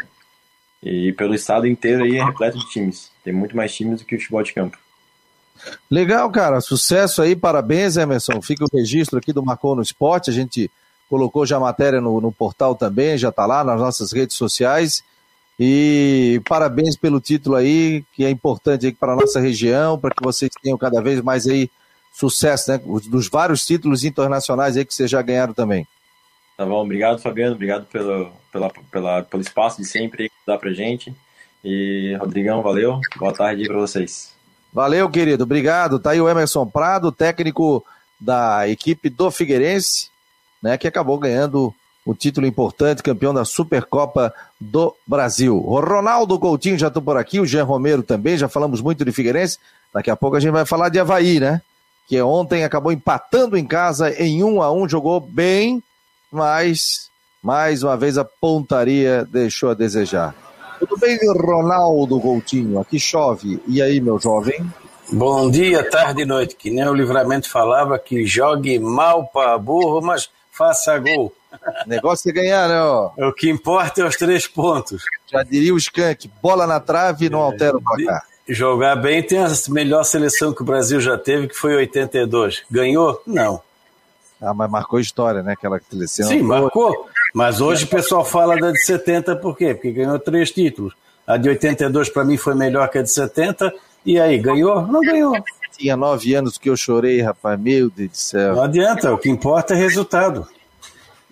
e 0.82 1.12
pelo 1.12 1.34
estado 1.34 1.66
inteiro 1.66 2.04
aí 2.04 2.16
é 2.16 2.24
repleto 2.24 2.58
de 2.58 2.68
times. 2.70 3.10
Tem 3.22 3.32
muito 3.32 3.56
mais 3.56 3.74
times 3.74 4.00
do 4.00 4.06
que 4.06 4.16
o 4.16 4.18
futebol 4.18 4.42
de 4.42 4.54
campo. 4.54 4.78
Legal, 5.90 6.30
cara. 6.30 6.60
Sucesso 6.60 7.20
aí, 7.20 7.36
parabéns, 7.36 7.96
Emerson. 7.96 8.40
Fica 8.40 8.64
o 8.64 8.76
registro 8.76 9.18
aqui 9.18 9.32
do 9.32 9.44
Marcou 9.44 9.76
no 9.76 9.82
Esporte. 9.82 10.30
A 10.30 10.32
gente 10.32 10.70
colocou 11.12 11.44
já 11.44 11.58
a 11.58 11.60
matéria 11.60 12.00
no, 12.00 12.22
no 12.22 12.32
portal 12.32 12.74
também, 12.74 13.18
já 13.18 13.28
está 13.28 13.44
lá 13.44 13.62
nas 13.62 13.78
nossas 13.78 14.12
redes 14.12 14.34
sociais. 14.34 15.04
E 15.60 16.40
parabéns 16.48 16.96
pelo 16.96 17.20
título 17.20 17.54
aí, 17.54 18.02
que 18.14 18.24
é 18.24 18.30
importante 18.30 18.90
para 18.92 19.12
a 19.12 19.16
nossa 19.16 19.38
região, 19.38 19.98
para 19.98 20.14
que 20.14 20.24
vocês 20.24 20.50
tenham 20.62 20.78
cada 20.78 21.02
vez 21.02 21.20
mais 21.20 21.46
aí 21.46 21.68
sucesso, 22.14 22.70
né? 22.70 22.80
Dos 23.10 23.28
vários 23.28 23.66
títulos 23.66 24.04
internacionais 24.04 24.74
aí 24.74 24.86
que 24.86 24.94
vocês 24.94 25.10
já 25.10 25.20
ganharam 25.20 25.52
também. 25.52 25.86
Tá 26.56 26.64
bom, 26.64 26.82
obrigado 26.82 27.20
Fabiano, 27.20 27.56
obrigado 27.56 27.84
pelo, 27.88 28.32
pela, 28.50 28.70
pela, 28.90 29.22
pelo 29.22 29.42
espaço 29.42 29.82
de 29.82 29.84
sempre 29.84 30.30
que 30.30 30.34
dá 30.46 30.56
pra 30.56 30.72
gente. 30.72 31.14
E 31.62 32.16
Rodrigão, 32.18 32.62
valeu, 32.62 32.98
boa 33.16 33.34
tarde 33.34 33.66
para 33.66 33.76
vocês. 33.76 34.34
Valeu, 34.72 35.10
querido, 35.10 35.44
obrigado. 35.44 35.98
Tá 35.98 36.12
aí 36.12 36.20
o 36.22 36.28
Emerson 36.28 36.66
Prado, 36.66 37.12
técnico 37.12 37.84
da 38.18 38.66
equipe 38.66 39.10
do 39.10 39.30
Figueirense, 39.30 40.11
né, 40.62 40.78
que 40.78 40.86
acabou 40.86 41.18
ganhando 41.18 41.74
o 42.04 42.14
título 42.14 42.46
importante, 42.46 43.02
campeão 43.02 43.32
da 43.32 43.44
Supercopa 43.44 44.34
do 44.60 44.94
Brasil. 45.06 45.56
O 45.56 45.80
Ronaldo 45.80 46.38
Coutinho 46.38 46.78
já 46.78 46.88
estou 46.88 47.02
por 47.02 47.16
aqui, 47.16 47.40
o 47.40 47.46
Jean 47.46 47.64
Romero 47.64 48.02
também, 48.02 48.36
já 48.36 48.48
falamos 48.48 48.80
muito 48.80 49.04
de 49.04 49.12
Figueirense. 49.12 49.58
Daqui 49.92 50.10
a 50.10 50.16
pouco 50.16 50.36
a 50.36 50.40
gente 50.40 50.52
vai 50.52 50.64
falar 50.64 50.88
de 50.88 50.98
Havaí, 50.98 51.38
né? 51.38 51.60
Que 52.08 52.20
ontem 52.20 52.64
acabou 52.64 52.90
empatando 52.90 53.56
em 53.56 53.64
casa 53.64 54.10
em 54.10 54.42
um 54.42 54.60
a 54.60 54.72
um, 54.72 54.88
jogou 54.88 55.20
bem, 55.20 55.82
mas 56.30 57.08
mais 57.42 57.82
uma 57.82 57.96
vez 57.96 58.18
a 58.18 58.24
pontaria 58.24 59.26
deixou 59.30 59.70
a 59.70 59.74
desejar. 59.74 60.34
Tudo 60.80 60.96
bem, 60.98 61.16
Ronaldo 61.38 62.20
Coutinho? 62.20 62.80
Aqui 62.80 62.98
chove. 62.98 63.62
E 63.68 63.80
aí, 63.80 64.00
meu 64.00 64.18
jovem? 64.18 64.64
Bom 65.12 65.48
dia, 65.50 65.88
tarde 65.88 66.22
e 66.22 66.24
noite. 66.24 66.56
Que 66.56 66.70
nem 66.70 66.88
o 66.88 66.94
livramento 66.94 67.48
falava 67.48 67.98
que 67.98 68.26
jogue 68.26 68.78
mal 68.80 69.26
para 69.28 69.56
burro, 69.58 70.00
mas 70.00 70.28
faça 70.52 70.98
gol. 70.98 71.32
O 71.84 71.88
negócio 71.88 72.30
é 72.30 72.32
ganhar, 72.32 72.68
né? 72.68 72.80
Ó. 72.80 73.10
O 73.28 73.32
que 73.32 73.50
importa 73.50 74.02
é 74.02 74.04
os 74.04 74.16
três 74.16 74.46
pontos. 74.46 75.02
Já 75.30 75.42
diria 75.42 75.74
o 75.74 75.78
Skank, 75.78 76.30
bola 76.40 76.66
na 76.66 76.78
trave 76.78 77.26
e 77.26 77.30
não 77.30 77.40
altera 77.40 77.76
o 77.76 77.82
placar. 77.82 78.22
Jogar 78.48 78.96
bem 78.96 79.22
tem 79.22 79.38
a 79.38 79.48
melhor 79.68 80.04
seleção 80.04 80.52
que 80.52 80.62
o 80.62 80.64
Brasil 80.64 81.00
já 81.00 81.16
teve, 81.16 81.48
que 81.48 81.54
foi 81.54 81.74
82. 81.74 82.62
Ganhou? 82.70 83.20
Não. 83.26 83.62
Ah, 84.40 84.52
mas 84.52 84.70
marcou 84.70 84.98
história, 84.98 85.42
né? 85.42 85.52
Aquela 85.52 85.80
seleção. 85.88 86.26
Sim, 86.26 86.42
marcou. 86.42 87.08
Mas 87.32 87.60
hoje 87.60 87.84
o 87.84 87.88
pessoal 87.88 88.24
fala 88.24 88.56
da 88.56 88.72
de 88.72 88.84
70 88.84 89.36
por 89.36 89.56
quê? 89.56 89.72
Porque 89.74 89.92
ganhou 89.92 90.18
três 90.18 90.50
títulos. 90.50 90.94
A 91.26 91.36
de 91.36 91.48
82 91.48 92.08
para 92.10 92.24
mim 92.24 92.36
foi 92.36 92.54
melhor 92.54 92.88
que 92.88 92.98
a 92.98 93.02
de 93.02 93.10
70. 93.10 93.72
E 94.04 94.18
aí, 94.18 94.36
ganhou? 94.38 94.82
Não 94.86 95.00
ganhou. 95.00 95.32
Tinha 95.76 95.96
nove 95.96 96.34
anos 96.34 96.58
que 96.58 96.70
eu 96.70 96.76
chorei, 96.76 97.20
rapaz. 97.20 97.58
Meu 97.58 97.90
Deus 97.90 98.10
do 98.10 98.16
céu. 98.16 98.56
Não 98.56 98.62
adianta, 98.62 99.12
o 99.12 99.18
que 99.18 99.28
importa 99.28 99.74
é 99.74 99.76
resultado. 99.76 100.46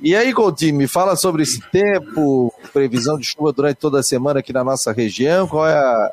E 0.03 0.17
aí, 0.17 0.33
Coutinho, 0.33 0.77
me 0.77 0.89
fala 0.89 1.15
sobre 1.15 1.43
esse 1.43 1.61
tempo, 1.71 2.53
previsão 2.73 3.19
de 3.19 3.27
chuva 3.27 3.53
durante 3.53 3.77
toda 3.77 4.01
a 4.01 4.03
semana 4.03 4.41
aqui 4.41 4.53
na 4.53 4.65
nossa 4.65 4.93
região. 4.93 5.47
Qual 5.47 5.67
é 5.67 5.75
a. 5.75 6.13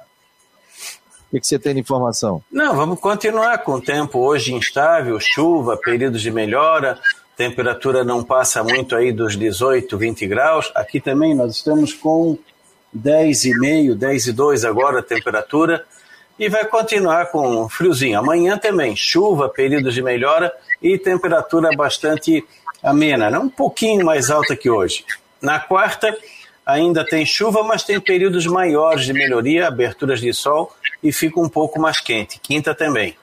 O 1.28 1.32
que, 1.32 1.39
que 1.39 1.47
você 1.47 1.57
tem 1.59 1.73
de 1.73 1.80
informação? 1.80 2.41
Não, 2.51 2.75
vamos 2.75 2.99
continuar 2.99 3.57
com 3.59 3.73
o 3.73 3.82
tempo 3.82 4.19
hoje 4.19 4.53
instável, 4.53 5.17
chuva, 5.19 5.75
períodos 5.78 6.21
de 6.21 6.32
melhora, 6.32 6.99
temperatura 7.36 8.03
não 8.03 8.23
passa 8.23 8.63
muito 8.63 8.95
aí 8.95 9.11
dos 9.11 9.38
18, 9.38 9.97
20 9.97 10.28
graus. 10.28 10.71
Aqui 10.73 10.99
também 10.99 11.36
nós 11.36 11.55
estamos 11.55 11.93
com 11.93 12.38
10,5, 12.95 13.95
10,2 13.97 14.67
agora 14.67 14.99
a 14.99 15.03
temperatura 15.03 15.86
e 16.38 16.49
vai 16.49 16.65
continuar 16.65 17.27
com 17.27 17.67
friozinho. 17.69 18.19
Amanhã 18.19 18.57
também, 18.57 18.95
chuva, 18.95 19.49
períodos 19.49 19.93
de 19.93 20.01
melhora 20.01 20.53
e 20.81 20.97
temperatura 20.97 21.69
bastante 21.75 22.45
amena, 22.83 23.29
né? 23.29 23.39
um 23.39 23.49
pouquinho 23.49 24.05
mais 24.05 24.29
alta 24.29 24.55
que 24.55 24.69
hoje. 24.69 25.03
Na 25.41 25.59
quarta, 25.59 26.15
ainda 26.65 27.05
tem 27.05 27.25
chuva, 27.25 27.63
mas 27.63 27.83
tem 27.83 27.99
períodos 27.99 28.45
maiores 28.45 29.05
de 29.05 29.13
melhoria, 29.13 29.67
aberturas 29.67 30.19
de 30.19 30.33
sol 30.33 30.71
e 31.01 31.11
fica 31.11 31.39
um 31.39 31.49
pouco 31.49 31.79
mais 31.79 31.99
quente. 31.99 32.39
Quinta 32.39 32.75
também. 32.75 33.15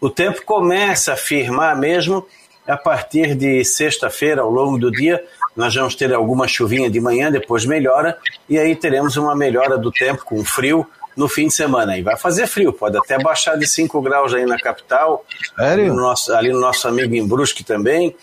O 0.00 0.10
tempo 0.10 0.42
começa 0.44 1.12
a 1.12 1.16
firmar 1.16 1.76
mesmo 1.78 2.26
a 2.66 2.76
partir 2.76 3.34
de 3.34 3.64
sexta-feira, 3.64 4.42
ao 4.42 4.50
longo 4.50 4.78
do 4.78 4.90
dia. 4.90 5.24
Nós 5.54 5.74
vamos 5.74 5.94
ter 5.94 6.12
alguma 6.12 6.48
chuvinha 6.48 6.90
de 6.90 7.00
manhã, 7.00 7.30
depois 7.30 7.64
melhora, 7.64 8.18
e 8.48 8.58
aí 8.58 8.74
teremos 8.74 9.16
uma 9.16 9.34
melhora 9.34 9.78
do 9.78 9.90
tempo 9.90 10.24
com 10.24 10.44
frio 10.44 10.86
no 11.16 11.28
fim 11.28 11.48
de 11.48 11.54
semana. 11.54 11.96
E 11.96 12.02
vai 12.02 12.16
fazer 12.16 12.46
frio, 12.46 12.72
pode 12.72 12.96
até 12.96 13.18
baixar 13.18 13.56
de 13.56 13.66
5 13.66 14.00
graus 14.02 14.34
aí 14.34 14.44
na 14.44 14.58
capital. 14.58 15.24
Sério? 15.56 15.88
No 15.88 16.02
nosso, 16.02 16.32
ali 16.32 16.52
no 16.52 16.60
nosso 16.60 16.86
amigo 16.86 17.14
em 17.14 17.26
Brusque 17.26 17.64
também. 17.64 18.14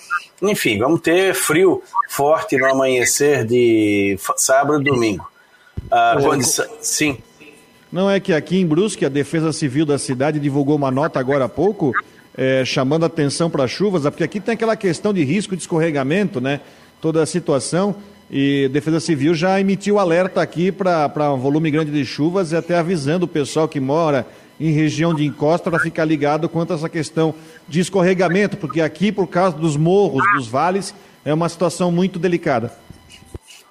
Enfim, 0.42 0.78
vamos 0.78 1.02
ter 1.02 1.34
frio 1.34 1.82
forte 2.10 2.58
no 2.58 2.66
amanhecer 2.66 3.46
de 3.46 4.18
sábado 4.38 4.82
e 4.82 4.84
domingo. 4.84 5.28
A 5.90 6.18
condição, 6.22 6.66
sim. 6.82 7.18
Não 7.92 8.10
é 8.10 8.20
que 8.20 8.34
aqui 8.34 8.58
em 8.60 8.66
Brusque 8.66 9.06
a 9.06 9.10
Defesa 9.10 9.52
Civil 9.52 9.86
da 9.86 9.98
cidade 9.98 10.40
divulgou 10.40 10.76
uma 10.76 10.92
nota 10.92 11.20
agora 11.20 11.46
há 11.46 11.50
pouco 11.50 11.94
é, 12.36 12.66
chamando 12.66 13.06
atenção 13.06 13.50
para 13.50 13.68
chuvas, 13.68 14.04
porque 14.04 14.24
aqui 14.24 14.40
tem 14.40 14.54
aquela 14.54 14.76
questão 14.76 15.14
de 15.14 15.24
risco 15.24 15.56
de 15.56 15.62
escorregamento, 15.62 16.42
né? 16.42 16.62
Toda 17.00 17.22
a 17.22 17.26
situação. 17.26 17.96
E 18.36 18.68
Defesa 18.70 19.00
Civil 19.00 19.36
já 19.36 19.60
emitiu 19.60 20.00
alerta 20.00 20.42
aqui 20.42 20.72
para 20.72 21.32
um 21.32 21.38
volume 21.38 21.70
grande 21.70 21.92
de 21.92 22.04
chuvas 22.04 22.52
e 22.52 22.56
até 22.56 22.76
avisando 22.76 23.26
o 23.26 23.28
pessoal 23.28 23.68
que 23.68 23.80
mora 23.80 24.26
em 24.60 24.72
região 24.72 25.14
de 25.14 25.24
encosta 25.24 25.70
para 25.70 25.80
ficar 25.80 26.04
ligado 26.04 26.50
quanto 26.50 26.74
a 26.74 26.76
essa 26.76 26.90
questão 26.90 27.36
de 27.68 27.80
escorregamento, 27.80 28.58
porque 28.58 28.82
aqui, 28.82 29.12
por 29.12 29.28
causa 29.28 29.56
dos 29.56 29.78
morros, 29.78 30.24
dos 30.36 30.48
vales, 30.48 30.96
é 31.24 31.32
uma 31.32 31.48
situação 31.48 31.92
muito 31.92 32.18
delicada. 32.18 32.74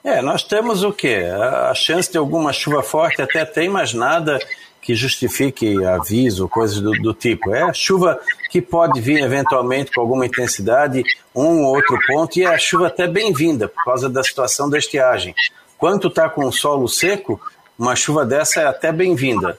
É, 0.05 0.23
nós 0.23 0.45
temos 0.45 0.85
o 0.85 0.93
quê? 0.93 1.25
A 1.69 1.75
chance 1.75 2.13
de 2.13 2.17
alguma 2.17 2.53
chuva 2.53 2.85
forte 2.85 3.21
até 3.21 3.45
tem, 3.45 3.69
mas 3.69 3.93
nada 3.93 4.39
que 4.83 4.97
justifique 4.97 5.83
aviso, 5.85 6.49
coisas 6.49 6.81
do, 6.81 6.91
do, 6.91 7.15
tipo. 7.15 7.55
É 7.55 7.73
chuva 7.73 8.19
que 8.51 8.61
pode 8.61 9.01
vir 9.01 9.23
eventualmente 9.23 9.93
com 9.93 10.01
alguma 10.01 10.27
intensidade, 10.27 11.05
um 11.33 11.63
ou 11.63 11.77
outro 11.77 11.97
ponto, 12.09 12.37
e 12.37 12.43
é 12.43 12.49
a 12.49 12.59
chuva 12.59 12.89
até 12.89 13.07
bem-vinda 13.07 13.69
por 13.69 13.85
causa 13.85 14.11
da 14.11 14.25
situação 14.25 14.69
da 14.69 14.77
estiagem. 14.77 15.35
Quando 15.79 16.09
está 16.09 16.29
com 16.29 16.45
o 16.45 16.53
solo 16.53 16.89
seco, 16.89 17.41
uma 17.79 17.95
chuva 17.95 18.27
dessa 18.27 18.61
é 18.61 18.67
até 18.67 18.91
bem-vinda. 18.91 19.57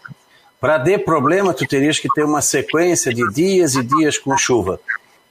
Para 0.60 0.80
ter 0.80 1.00
problema, 1.00 1.54
tu 1.54 1.66
terias 1.66 2.00
que 2.00 2.10
ter 2.14 2.26
uma 2.26 2.42
sequência 2.42 3.14
de 3.14 3.28
dias 3.34 3.76
e 3.76 3.84
dias 3.84 4.18
com 4.18 4.38
chuva. 4.38 4.80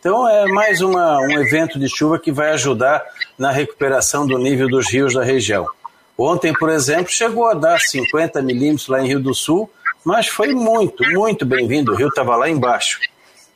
Então 0.01 0.29
é 0.29 0.47
mais 0.47 0.81
uma, 0.81 1.19
um 1.21 1.39
evento 1.39 1.79
de 1.79 1.89
chuva 1.89 2.19
que 2.19 2.33
vai 2.33 2.51
ajudar 2.53 3.05
na 3.39 3.51
recuperação 3.51 4.27
do 4.27 4.39
nível 4.39 4.69
dos 4.69 4.91
rios 4.91 5.15
da 5.15 5.23
região. 5.23 5.67
Ontem, 6.17 6.53
por 6.53 6.71
exemplo, 6.71 7.11
chegou 7.11 7.47
a 7.47 7.55
dar 7.55 7.81
50 7.81 8.43
milímetros 8.43 8.89
lá 8.89 9.03
em 9.03 9.09
Rio 9.09 9.21
do 9.21 9.35
Sul, 9.35 9.71
mas 10.05 10.29
foi 10.29 10.55
muito, 10.55 11.05
muito 11.13 11.47
bem-vindo. 11.47 11.93
O 11.93 11.95
rio 11.95 12.09
estava 12.09 12.37
lá 12.37 12.49
embaixo. 12.49 12.99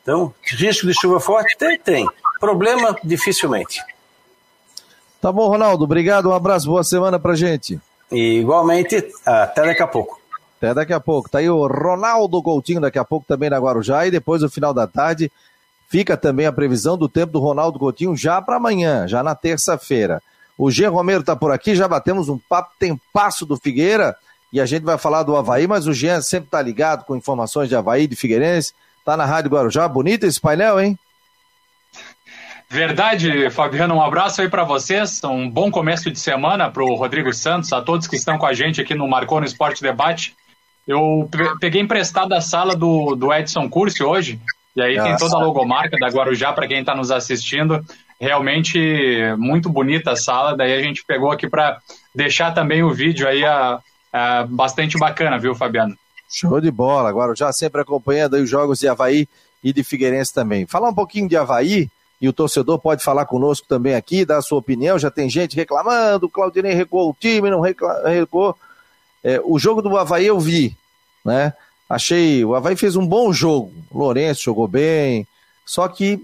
Então, 0.01 0.33
risco 0.43 0.87
de 0.87 0.93
chuva 0.93 1.19
forte 1.19 1.57
tem, 1.57 1.77
tem. 1.77 2.07
Problema, 2.39 2.95
dificilmente. 3.03 3.81
Tá 5.19 5.31
bom, 5.31 5.47
Ronaldo. 5.47 5.83
Obrigado. 5.83 6.29
Um 6.29 6.33
abraço. 6.33 6.67
Boa 6.67 6.83
semana 6.83 7.19
pra 7.19 7.35
gente. 7.35 7.79
E, 8.11 8.39
igualmente, 8.39 9.11
até 9.25 9.65
daqui 9.65 9.81
a 9.81 9.87
pouco. 9.87 10.19
Até 10.57 10.73
daqui 10.73 10.93
a 10.93 10.99
pouco. 10.99 11.29
Tá 11.29 11.39
aí 11.39 11.49
o 11.49 11.67
Ronaldo 11.67 12.41
Coutinho 12.41 12.79
daqui 12.79 12.97
a 12.97 13.03
pouco 13.03 13.25
também 13.27 13.49
na 13.49 13.57
Guarujá. 13.57 14.07
E 14.07 14.11
depois, 14.11 14.41
no 14.41 14.49
final 14.49 14.73
da 14.73 14.87
tarde, 14.87 15.31
fica 15.89 16.15
também 16.15 16.45
a 16.45 16.53
previsão 16.53 16.97
do 16.97 17.09
tempo 17.09 17.33
do 17.33 17.39
Ronaldo 17.39 17.77
Coutinho 17.77 18.15
já 18.15 18.41
para 18.41 18.55
amanhã, 18.57 19.07
já 19.07 19.21
na 19.21 19.35
terça-feira. 19.35 20.21
O 20.57 20.71
G. 20.71 20.87
Romero 20.87 21.23
tá 21.23 21.35
por 21.35 21.51
aqui. 21.51 21.75
Já 21.75 21.87
batemos 21.87 22.29
um 22.29 22.37
papo 22.37 22.71
tempasso 22.79 23.45
do 23.45 23.57
Figueira 23.57 24.15
e 24.57 24.61
a 24.61 24.65
gente 24.65 24.83
vai 24.83 24.97
falar 24.97 25.21
do 25.21 25.35
Havaí, 25.35 25.67
mas 25.67 25.85
o 25.85 25.93
Jean 25.93 26.19
sempre 26.19 26.49
tá 26.49 26.59
ligado 26.59 27.05
com 27.05 27.15
informações 27.15 27.69
de 27.69 27.75
Havaí, 27.75 28.07
de 28.07 28.15
Figueirense, 28.15 28.73
tá 29.05 29.15
na 29.15 29.23
Rádio 29.23 29.51
Guarujá, 29.51 29.87
bonito 29.87 30.25
esse 30.25 30.41
painel, 30.41 30.79
hein? 30.79 30.97
Verdade, 32.67 33.51
Fabiano, 33.51 33.93
um 33.93 34.01
abraço 34.01 34.41
aí 34.41 34.49
para 34.49 34.63
vocês, 34.63 35.23
um 35.23 35.47
bom 35.47 35.69
começo 35.69 36.09
de 36.09 36.19
semana 36.19 36.71
para 36.71 36.83
o 36.83 36.95
Rodrigo 36.95 37.31
Santos, 37.31 37.71
a 37.71 37.83
todos 37.83 38.07
que 38.07 38.15
estão 38.15 38.39
com 38.39 38.47
a 38.47 38.53
gente 38.53 38.81
aqui 38.81 38.95
no 38.95 39.07
Marcou 39.07 39.39
no 39.39 39.45
Esporte 39.45 39.79
Debate. 39.79 40.35
Eu 40.87 41.29
peguei 41.59 41.79
emprestada 41.79 42.35
a 42.35 42.41
sala 42.41 42.75
do, 42.75 43.15
do 43.15 43.31
Edson 43.31 43.69
Curse 43.69 44.03
hoje, 44.03 44.39
e 44.75 44.81
aí 44.81 44.95
Nossa. 44.95 45.07
tem 45.07 45.17
toda 45.17 45.35
a 45.35 45.45
logomarca 45.45 45.97
da 45.99 46.07
Guarujá 46.07 46.51
para 46.51 46.67
quem 46.67 46.79
está 46.79 46.95
nos 46.95 47.11
assistindo. 47.11 47.85
Realmente 48.19 49.21
muito 49.37 49.69
bonita 49.69 50.13
a 50.13 50.15
sala, 50.15 50.57
daí 50.57 50.73
a 50.73 50.81
gente 50.81 51.05
pegou 51.05 51.31
aqui 51.31 51.47
para 51.47 51.77
deixar 52.15 52.55
também 52.55 52.81
o 52.81 52.91
vídeo 52.91 53.27
aí 53.27 53.45
a, 53.45 53.79
é, 54.17 54.47
bastante 54.47 54.97
bacana, 54.97 55.37
viu, 55.37 55.55
Fabiano? 55.55 55.95
Show 56.29 56.59
de 56.59 56.71
bola. 56.71 57.09
Agora 57.09 57.35
já 57.35 57.51
sempre 57.53 57.81
acompanhando 57.81 58.35
os 58.35 58.49
jogos 58.49 58.79
de 58.79 58.87
Havaí 58.87 59.27
e 59.63 59.71
de 59.71 59.83
Figueirense 59.83 60.33
também. 60.33 60.65
Falar 60.65 60.89
um 60.89 60.95
pouquinho 60.95 61.29
de 61.29 61.37
Havaí, 61.37 61.89
e 62.19 62.27
o 62.27 62.33
torcedor 62.33 62.79
pode 62.79 63.03
falar 63.03 63.25
conosco 63.25 63.67
também 63.67 63.93
aqui, 63.93 64.25
dar 64.25 64.37
a 64.37 64.41
sua 64.41 64.57
opinião. 64.57 64.97
Já 64.97 65.11
tem 65.11 65.29
gente 65.29 65.55
reclamando, 65.55 66.25
o 66.25 66.29
Claudinei 66.29 66.73
recuou 66.73 67.11
o 67.11 67.15
time, 67.17 67.49
não 67.49 67.61
recuou. 67.61 68.55
É, 69.23 69.39
o 69.43 69.59
jogo 69.59 69.81
do 69.81 69.95
Havaí 69.95 70.25
eu 70.25 70.39
vi, 70.39 70.75
né? 71.23 71.53
Achei, 71.89 72.43
o 72.43 72.55
Havaí 72.55 72.75
fez 72.75 72.95
um 72.95 73.05
bom 73.05 73.31
jogo. 73.31 73.71
O 73.91 73.99
Lourenço 73.99 74.43
jogou 74.43 74.67
bem, 74.67 75.27
só 75.65 75.87
que 75.87 76.21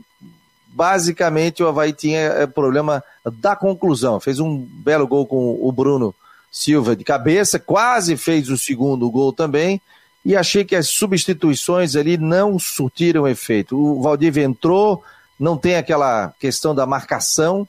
basicamente 0.67 1.61
o 1.61 1.67
Havaí 1.67 1.93
tinha 1.93 2.19
é, 2.19 2.47
problema 2.47 3.03
da 3.39 3.55
conclusão. 3.55 4.19
Fez 4.19 4.39
um 4.39 4.57
belo 4.57 5.07
gol 5.07 5.27
com 5.27 5.59
o 5.61 5.71
Bruno 5.71 6.13
Silva 6.53 6.95
de 6.95 7.03
cabeça, 7.03 7.57
quase 7.57 8.15
fez 8.15 8.47
o 8.47 8.57
segundo 8.59 9.09
gol 9.09 9.33
também, 9.33 9.81
e 10.23 10.35
achei 10.35 10.63
que 10.63 10.75
as 10.75 10.87
substituições 10.87 11.95
ali 11.95 12.15
não 12.15 12.59
surtiram 12.59 13.27
efeito. 13.27 13.75
O 13.75 14.03
Valdívia 14.03 14.43
entrou, 14.43 15.03
não 15.39 15.57
tem 15.57 15.77
aquela 15.77 16.31
questão 16.39 16.75
da 16.75 16.85
marcação, 16.85 17.67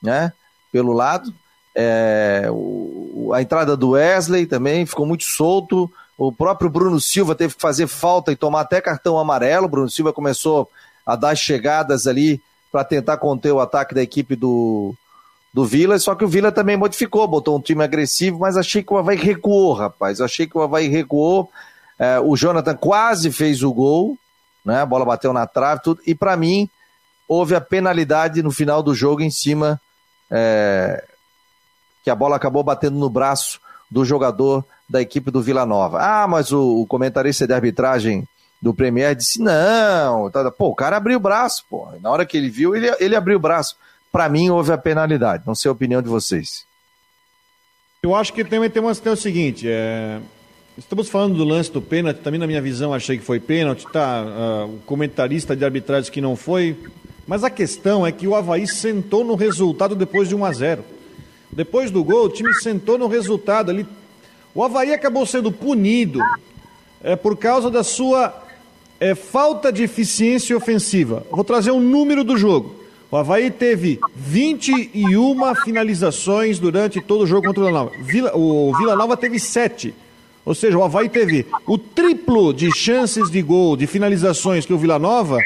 né, 0.00 0.32
pelo 0.70 0.92
lado. 0.92 1.34
É, 1.74 2.46
o, 2.50 3.32
a 3.34 3.42
entrada 3.42 3.76
do 3.76 3.90
Wesley 3.90 4.46
também 4.46 4.86
ficou 4.86 5.04
muito 5.04 5.24
solto. 5.24 5.90
O 6.16 6.30
próprio 6.30 6.70
Bruno 6.70 7.00
Silva 7.00 7.34
teve 7.34 7.56
que 7.56 7.60
fazer 7.60 7.88
falta 7.88 8.30
e 8.30 8.36
tomar 8.36 8.60
até 8.60 8.80
cartão 8.80 9.18
amarelo. 9.18 9.66
O 9.66 9.68
Bruno 9.68 9.90
Silva 9.90 10.12
começou 10.12 10.70
a 11.04 11.16
dar 11.16 11.34
chegadas 11.34 12.06
ali 12.06 12.40
para 12.70 12.84
tentar 12.84 13.16
conter 13.16 13.50
o 13.50 13.58
ataque 13.58 13.92
da 13.92 14.02
equipe 14.02 14.36
do, 14.36 14.94
do 15.52 15.64
Vila, 15.64 15.98
só 15.98 16.14
que 16.14 16.24
o 16.24 16.28
Vila 16.28 16.52
também 16.52 16.76
modificou, 16.76 17.26
botou 17.26 17.58
um 17.58 17.60
time 17.60 17.82
agressivo, 17.82 18.38
mas 18.38 18.56
achei 18.56 18.82
que 18.82 18.92
o 18.92 18.98
Havaí 18.98 19.16
recuou, 19.16 19.72
rapaz. 19.72 20.20
Achei 20.20 20.46
que 20.46 20.56
o 20.56 20.62
Havaí 20.62 20.88
recuou. 20.88 21.50
É, 21.98 22.20
o 22.20 22.36
Jonathan 22.36 22.76
quase 22.76 23.30
fez 23.32 23.62
o 23.62 23.72
gol, 23.72 24.16
né? 24.64 24.80
A 24.80 24.86
bola 24.86 25.04
bateu 25.04 25.32
na 25.32 25.46
trave, 25.46 25.82
tudo. 25.82 26.00
E 26.06 26.14
para 26.14 26.36
mim, 26.36 26.68
houve 27.28 27.54
a 27.54 27.60
penalidade 27.60 28.42
no 28.42 28.50
final 28.50 28.82
do 28.82 28.94
jogo 28.94 29.22
em 29.22 29.30
cima, 29.30 29.80
é, 30.30 31.04
que 32.04 32.10
a 32.10 32.14
bola 32.14 32.36
acabou 32.36 32.62
batendo 32.62 32.96
no 32.96 33.10
braço 33.10 33.60
do 33.90 34.04
jogador 34.04 34.64
da 34.88 35.02
equipe 35.02 35.30
do 35.30 35.42
Vila 35.42 35.66
Nova. 35.66 35.98
Ah, 36.00 36.28
mas 36.28 36.52
o, 36.52 36.80
o 36.80 36.86
comentarista 36.86 37.46
de 37.46 37.52
arbitragem 37.52 38.26
do 38.62 38.72
Premier 38.72 39.16
disse: 39.16 39.42
não, 39.42 40.30
tá, 40.30 40.48
pô, 40.50 40.68
o 40.68 40.74
cara 40.74 40.96
abriu 40.96 41.16
o 41.16 41.20
braço, 41.20 41.64
pô. 41.68 41.88
Na 42.00 42.10
hora 42.10 42.24
que 42.24 42.36
ele 42.36 42.48
viu, 42.48 42.76
ele, 42.76 42.88
ele 43.00 43.16
abriu 43.16 43.36
o 43.36 43.40
braço 43.40 43.76
para 44.12 44.28
mim 44.28 44.50
houve 44.50 44.72
a 44.72 44.78
penalidade. 44.78 45.44
Não 45.46 45.54
sei 45.54 45.68
a 45.68 45.72
opinião 45.72 46.02
de 46.02 46.08
vocês. 46.08 46.64
Eu 48.02 48.14
acho 48.14 48.32
que 48.32 48.44
também 48.44 48.70
tem 48.70 48.80
uma 48.80 48.92
questão 48.92 49.14
seguinte, 49.14 49.68
é... 49.68 50.18
estamos 50.78 51.10
falando 51.10 51.36
do 51.36 51.44
lance 51.44 51.70
do 51.70 51.82
pênalti, 51.82 52.20
também 52.20 52.40
na 52.40 52.46
minha 52.46 52.62
visão 52.62 52.94
achei 52.94 53.18
que 53.18 53.24
foi 53.24 53.38
pênalti, 53.38 53.86
tá, 53.92 54.24
uh, 54.24 54.74
o 54.74 54.78
comentarista 54.86 55.54
de 55.54 55.62
arbitragem 55.66 56.10
que 56.10 56.20
não 56.20 56.34
foi, 56.34 56.78
mas 57.26 57.44
a 57.44 57.50
questão 57.50 58.06
é 58.06 58.10
que 58.10 58.26
o 58.26 58.34
Havaí 58.34 58.66
sentou 58.66 59.22
no 59.22 59.34
resultado 59.34 59.94
depois 59.94 60.30
de 60.30 60.34
1 60.34 60.44
a 60.46 60.52
0 60.52 60.84
Depois 61.52 61.90
do 61.90 62.02
gol, 62.02 62.24
o 62.24 62.28
time 62.30 62.52
sentou 62.54 62.96
no 62.96 63.06
resultado 63.06 63.70
ali. 63.70 63.86
O 64.54 64.64
Havaí 64.64 64.94
acabou 64.94 65.26
sendo 65.26 65.52
punido 65.52 66.20
é, 67.02 67.14
por 67.14 67.36
causa 67.36 67.70
da 67.70 67.84
sua 67.84 68.34
é, 68.98 69.14
falta 69.14 69.70
de 69.70 69.82
eficiência 69.82 70.56
ofensiva. 70.56 71.24
Vou 71.30 71.44
trazer 71.44 71.70
um 71.70 71.80
número 71.80 72.24
do 72.24 72.36
jogo. 72.36 72.79
O 73.10 73.16
Havaí 73.16 73.50
teve 73.50 73.98
21 74.14 75.54
finalizações 75.64 76.60
durante 76.60 77.00
todo 77.00 77.22
o 77.22 77.26
jogo 77.26 77.48
contra 77.48 77.62
o 77.62 77.66
Vila 77.66 77.78
Nova. 77.78 77.92
Vila, 78.00 78.36
o 78.36 78.72
Vila 78.78 78.94
Nova 78.94 79.16
teve 79.16 79.40
7. 79.40 79.92
Ou 80.44 80.54
seja, 80.54 80.78
o 80.78 80.84
Havaí 80.84 81.08
teve 81.08 81.44
o 81.66 81.76
triplo 81.76 82.54
de 82.54 82.70
chances 82.72 83.28
de 83.28 83.42
gol, 83.42 83.76
de 83.76 83.88
finalizações 83.88 84.64
que 84.64 84.72
o 84.72 84.78
Vila 84.78 84.98
Nova 84.98 85.38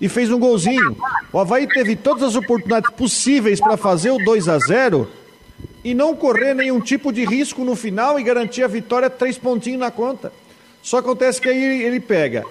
e 0.00 0.08
fez 0.08 0.30
um 0.30 0.38
golzinho. 0.38 0.96
O 1.32 1.40
Havaí 1.40 1.66
teve 1.66 1.96
todas 1.96 2.22
as 2.22 2.36
oportunidades 2.36 2.90
possíveis 2.94 3.60
para 3.60 3.76
fazer 3.76 4.10
o 4.10 4.24
2 4.24 4.48
a 4.48 4.58
0 4.58 5.08
e 5.82 5.92
não 5.92 6.14
correr 6.14 6.54
nenhum 6.54 6.80
tipo 6.80 7.12
de 7.12 7.24
risco 7.24 7.64
no 7.64 7.74
final 7.74 8.18
e 8.18 8.22
garantir 8.22 8.62
a 8.62 8.68
vitória 8.68 9.10
três 9.10 9.36
pontinhos 9.36 9.80
na 9.80 9.90
conta. 9.90 10.32
Só 10.82 10.98
acontece 10.98 11.40
que 11.40 11.48
aí 11.48 11.82
ele 11.82 11.98
pega. 11.98 12.44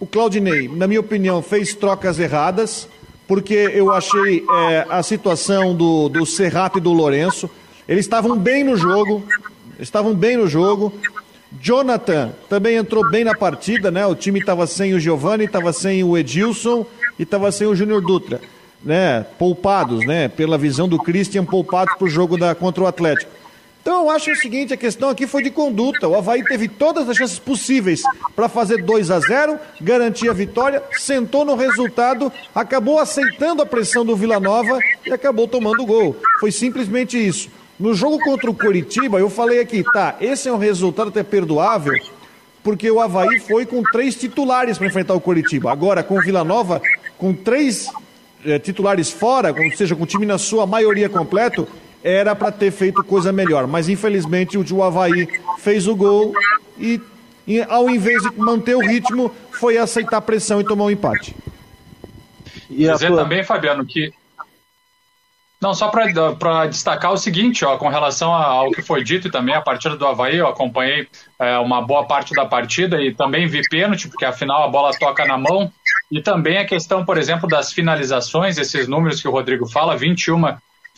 O 0.00 0.06
Claudinei, 0.06 0.68
na 0.68 0.86
minha 0.86 1.00
opinião, 1.00 1.42
fez 1.42 1.74
trocas 1.74 2.18
erradas, 2.18 2.88
porque 3.28 3.54
eu 3.54 3.92
achei 3.92 4.42
é, 4.70 4.86
a 4.88 5.02
situação 5.02 5.76
do, 5.76 6.08
do 6.08 6.24
Serrato 6.24 6.78
e 6.78 6.80
do 6.80 6.94
Lourenço. 6.94 7.48
Eles 7.86 8.06
estavam 8.06 8.36
bem 8.36 8.64
no 8.64 8.74
jogo, 8.74 9.22
estavam 9.78 10.14
bem 10.14 10.38
no 10.38 10.48
jogo. 10.48 10.92
Jonathan 11.60 12.32
também 12.48 12.76
entrou 12.76 13.08
bem 13.10 13.24
na 13.24 13.34
partida, 13.34 13.90
né? 13.90 14.06
O 14.06 14.14
time 14.14 14.40
estava 14.40 14.66
sem 14.66 14.94
o 14.94 15.00
Giovani, 15.00 15.44
estava 15.44 15.72
sem 15.74 16.02
o 16.02 16.16
Edilson 16.16 16.86
e 17.18 17.22
estava 17.22 17.52
sem 17.52 17.66
o 17.66 17.74
Júnior 17.76 18.00
Dutra, 18.00 18.40
né? 18.82 19.26
Poupados, 19.38 20.06
né? 20.06 20.28
Pela 20.28 20.56
visão 20.56 20.88
do 20.88 20.98
Christian, 20.98 21.44
poupados 21.44 21.94
para 21.96 22.06
o 22.06 22.10
jogo 22.10 22.38
da, 22.38 22.54
contra 22.54 22.82
o 22.82 22.86
Atlético. 22.86 23.30
Então 23.80 24.02
eu 24.02 24.10
acho 24.10 24.30
o 24.30 24.36
seguinte, 24.36 24.74
a 24.74 24.76
questão 24.76 25.08
aqui 25.08 25.26
foi 25.26 25.42
de 25.42 25.50
conduta. 25.50 26.06
O 26.06 26.14
Havaí 26.14 26.44
teve 26.44 26.68
todas 26.68 27.08
as 27.08 27.16
chances 27.16 27.38
possíveis 27.38 28.02
para 28.36 28.48
fazer 28.48 28.82
2 28.82 29.10
a 29.10 29.20
0, 29.20 29.58
garantir 29.80 30.28
a 30.28 30.32
vitória, 30.32 30.82
sentou 30.92 31.44
no 31.44 31.54
resultado, 31.54 32.30
acabou 32.54 32.98
aceitando 32.98 33.62
a 33.62 33.66
pressão 33.66 34.04
do 34.04 34.14
Vila 34.14 34.38
Nova 34.38 34.78
e 35.06 35.12
acabou 35.12 35.48
tomando 35.48 35.82
o 35.82 35.86
gol. 35.86 36.16
Foi 36.40 36.52
simplesmente 36.52 37.16
isso. 37.16 37.50
No 37.78 37.94
jogo 37.94 38.18
contra 38.18 38.50
o 38.50 38.54
Coritiba, 38.54 39.20
eu 39.20 39.30
falei 39.30 39.60
aqui, 39.60 39.84
tá, 39.84 40.16
esse 40.20 40.48
é 40.48 40.52
um 40.52 40.58
resultado 40.58 41.08
até 41.08 41.22
perdoável, 41.22 41.94
porque 42.62 42.90
o 42.90 43.00
Havaí 43.00 43.38
foi 43.38 43.64
com 43.64 43.82
três 43.84 44.16
titulares 44.16 44.76
para 44.76 44.88
enfrentar 44.88 45.14
o 45.14 45.20
Coritiba. 45.20 45.70
Agora, 45.70 46.02
com 46.02 46.18
o 46.18 46.20
Vila 46.20 46.42
Nova, 46.42 46.82
com 47.16 47.32
três 47.32 47.88
é, 48.44 48.58
titulares 48.58 49.10
fora, 49.10 49.54
ou 49.56 49.76
seja, 49.76 49.94
com 49.94 50.02
o 50.02 50.06
time 50.06 50.26
na 50.26 50.38
sua 50.38 50.66
maioria 50.66 51.08
completo, 51.08 51.68
era 52.02 52.34
para 52.34 52.52
ter 52.52 52.70
feito 52.70 53.02
coisa 53.04 53.32
melhor. 53.32 53.66
Mas 53.66 53.88
infelizmente 53.88 54.56
o 54.56 54.82
Havaí 54.82 55.28
fez 55.58 55.86
o 55.86 55.94
gol 55.94 56.32
e, 56.78 57.00
e, 57.46 57.62
ao 57.62 57.88
invés 57.90 58.22
de 58.22 58.36
manter 58.38 58.76
o 58.76 58.80
ritmo, 58.80 59.32
foi 59.52 59.78
aceitar 59.78 60.18
a 60.18 60.22
pressão 60.22 60.60
e 60.60 60.64
tomar 60.64 60.84
um 60.84 60.90
empate. 60.90 61.34
E 62.70 62.90
Dizer 62.90 63.08
tua... 63.08 63.22
também, 63.22 63.42
Fabiano, 63.42 63.84
que 63.84 64.12
não, 65.60 65.74
só 65.74 65.88
para 65.88 66.66
destacar 66.66 67.12
o 67.12 67.16
seguinte, 67.16 67.64
ó, 67.64 67.76
com 67.76 67.88
relação 67.88 68.32
ao 68.32 68.70
que 68.70 68.80
foi 68.80 69.02
dito 69.02 69.26
e 69.26 69.30
também 69.30 69.56
a 69.56 69.60
partida 69.60 69.96
do 69.96 70.06
Havaí, 70.06 70.36
eu 70.36 70.46
acompanhei 70.46 71.08
é, 71.36 71.58
uma 71.58 71.82
boa 71.82 72.06
parte 72.06 72.32
da 72.32 72.46
partida 72.46 73.02
e 73.02 73.12
também 73.12 73.48
vi 73.48 73.62
pênalti, 73.68 74.06
porque 74.08 74.24
afinal 74.24 74.62
a 74.62 74.68
bola 74.68 74.96
toca 74.96 75.24
na 75.24 75.36
mão. 75.36 75.70
E 76.12 76.22
também 76.22 76.58
a 76.58 76.64
questão, 76.64 77.04
por 77.04 77.18
exemplo, 77.18 77.48
das 77.48 77.72
finalizações, 77.72 78.56
esses 78.56 78.86
números 78.86 79.20
que 79.20 79.26
o 79.26 79.32
Rodrigo 79.32 79.68
fala, 79.68 79.96
21 79.96 80.46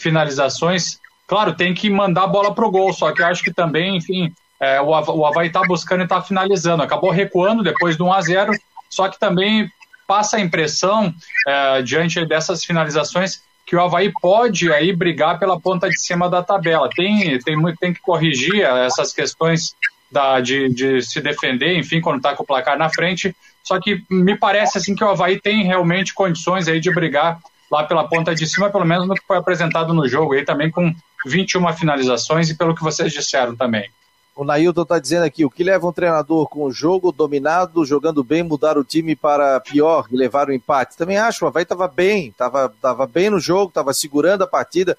finalizações. 0.00 0.98
Claro, 1.26 1.54
tem 1.54 1.72
que 1.72 1.88
mandar 1.88 2.24
a 2.24 2.26
bola 2.26 2.54
para 2.54 2.66
o 2.66 2.70
gol, 2.70 2.92
só 2.92 3.12
que 3.12 3.22
eu 3.22 3.26
acho 3.26 3.42
que 3.42 3.52
também, 3.52 3.96
enfim, 3.96 4.32
é, 4.60 4.80
o 4.80 4.94
Havaí 5.24 5.46
está 5.46 5.62
buscando 5.62 6.00
e 6.00 6.04
está 6.04 6.20
finalizando. 6.20 6.82
Acabou 6.82 7.10
recuando 7.10 7.62
depois 7.62 7.96
do 7.96 8.06
1 8.06 8.12
a 8.12 8.20
0 8.20 8.52
só 8.88 9.08
que 9.08 9.18
também 9.18 9.70
passa 10.06 10.36
a 10.36 10.40
impressão, 10.40 11.14
é, 11.46 11.82
diante 11.82 12.26
dessas 12.26 12.64
finalizações, 12.64 13.40
que 13.64 13.76
o 13.76 13.80
Havaí 13.80 14.12
pode 14.20 14.72
aí 14.72 14.92
brigar 14.92 15.38
pela 15.38 15.60
ponta 15.60 15.88
de 15.88 15.98
cima 16.00 16.28
da 16.28 16.42
tabela. 16.42 16.90
Tem, 16.90 17.38
tem, 17.38 17.56
tem 17.76 17.92
que 17.94 18.00
corrigir 18.00 18.62
essas 18.62 19.12
questões 19.12 19.76
da, 20.10 20.40
de, 20.40 20.68
de 20.68 21.00
se 21.02 21.20
defender, 21.20 21.78
enfim, 21.78 22.00
quando 22.00 22.16
está 22.16 22.34
com 22.34 22.42
o 22.42 22.46
placar 22.46 22.76
na 22.76 22.90
frente. 22.90 23.34
Só 23.62 23.78
que 23.78 24.02
me 24.10 24.36
parece 24.36 24.76
assim 24.76 24.96
que 24.96 25.04
o 25.04 25.08
Havaí 25.08 25.40
tem 25.40 25.62
realmente 25.62 26.12
condições 26.12 26.66
aí 26.66 26.80
de 26.80 26.92
brigar 26.92 27.38
lá 27.70 27.84
pela 27.84 28.08
ponta 28.08 28.34
de 28.34 28.46
cima, 28.46 28.70
pelo 28.70 28.84
menos 28.84 29.06
no 29.06 29.14
que 29.14 29.26
foi 29.26 29.36
apresentado 29.36 29.94
no 29.94 30.08
jogo, 30.08 30.34
aí 30.34 30.44
também 30.44 30.70
com 30.70 30.92
21 31.26 31.72
finalizações 31.74 32.50
e 32.50 32.56
pelo 32.56 32.74
que 32.74 32.82
vocês 32.82 33.12
disseram 33.12 33.54
também. 33.54 33.88
O 34.34 34.44
Nailton 34.44 34.82
está 34.82 34.98
dizendo 34.98 35.24
aqui: 35.24 35.44
o 35.44 35.50
que 35.50 35.62
leva 35.62 35.86
um 35.86 35.92
treinador 35.92 36.48
com 36.48 36.64
o 36.64 36.72
jogo 36.72 37.12
dominado, 37.12 37.84
jogando 37.84 38.24
bem, 38.24 38.42
mudar 38.42 38.78
o 38.78 38.84
time 38.84 39.14
para 39.14 39.60
pior 39.60 40.06
e 40.10 40.16
levar 40.16 40.48
o 40.48 40.52
empate? 40.52 40.96
Também 40.96 41.18
acho, 41.18 41.44
o 41.44 41.48
Havaí 41.48 41.62
estava 41.62 41.86
bem, 41.86 42.28
estava 42.28 42.72
tava 42.80 43.06
bem 43.06 43.28
no 43.28 43.38
jogo, 43.38 43.68
estava 43.68 43.92
segurando 43.92 44.42
a 44.42 44.46
partida. 44.46 44.96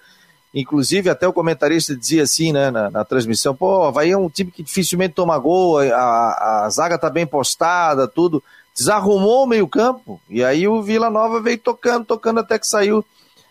Inclusive, 0.53 1.09
até 1.09 1.25
o 1.27 1.33
comentarista 1.33 1.95
dizia 1.95 2.23
assim, 2.23 2.51
né, 2.51 2.69
na, 2.69 2.91
na 2.91 3.05
transmissão: 3.05 3.55
pô, 3.55 3.83
Havaí 3.83 4.11
é 4.11 4.17
um 4.17 4.29
time 4.29 4.51
que 4.51 4.61
dificilmente 4.61 5.15
toma 5.15 5.37
gol, 5.39 5.79
a, 5.79 5.85
a, 5.85 6.65
a 6.65 6.69
zaga 6.69 6.95
está 6.95 7.09
bem 7.09 7.25
postada, 7.25 8.07
tudo. 8.07 8.43
Desarrumou 8.81 9.43
o 9.43 9.47
meio-campo, 9.47 10.19
e 10.27 10.43
aí 10.43 10.67
o 10.67 10.81
Vila 10.81 11.11
Nova 11.11 11.39
veio 11.39 11.59
tocando, 11.59 12.03
tocando 12.03 12.39
até 12.39 12.57
que 12.57 12.65
saiu 12.65 13.05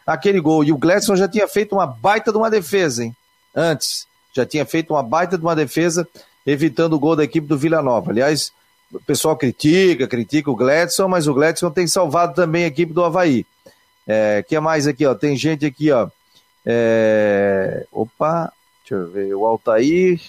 aquele 0.05 0.41
gol. 0.41 0.65
E 0.65 0.73
o 0.73 0.77
Gladson 0.77 1.15
já 1.15 1.29
tinha 1.29 1.47
feito 1.47 1.73
uma 1.73 1.87
baita 1.87 2.33
de 2.33 2.37
uma 2.37 2.51
defesa, 2.51 3.05
hein? 3.05 3.15
Antes 3.55 4.09
já 4.33 4.45
tinha 4.45 4.67
feito 4.67 4.93
uma 4.93 5.05
baita 5.05 5.39
de 5.39 5.45
uma 5.45 5.55
defesa, 5.55 6.09
evitando 6.45 6.95
o 6.95 6.99
gol 6.99 7.15
da 7.15 7.23
equipe 7.23 7.47
do 7.47 7.57
Vila 7.57 7.81
Nova. 7.81 8.11
Aliás, 8.11 8.53
o 8.93 8.99
pessoal 8.99 9.37
critica, 9.37 10.09
critica 10.09 10.51
o 10.51 10.57
Gladson, 10.57 11.07
mas 11.07 11.29
o 11.29 11.35
Gladson 11.35 11.71
tem 11.71 11.87
salvado 11.87 12.35
também 12.35 12.65
a 12.65 12.69
equipe 12.69 12.93
do 12.93 13.05
Havaí. 13.05 13.47
É, 14.05 14.45
que 14.49 14.59
mais 14.59 14.89
aqui, 14.89 15.07
ó? 15.07 15.15
Tem 15.15 15.37
gente 15.37 15.65
aqui, 15.65 15.93
ó. 15.93 16.09
É... 16.67 17.87
Opa, 17.93 18.53
deixa 18.83 19.05
eu 19.05 19.09
ver. 19.09 19.33
O 19.33 19.47
Altair. 19.47 20.21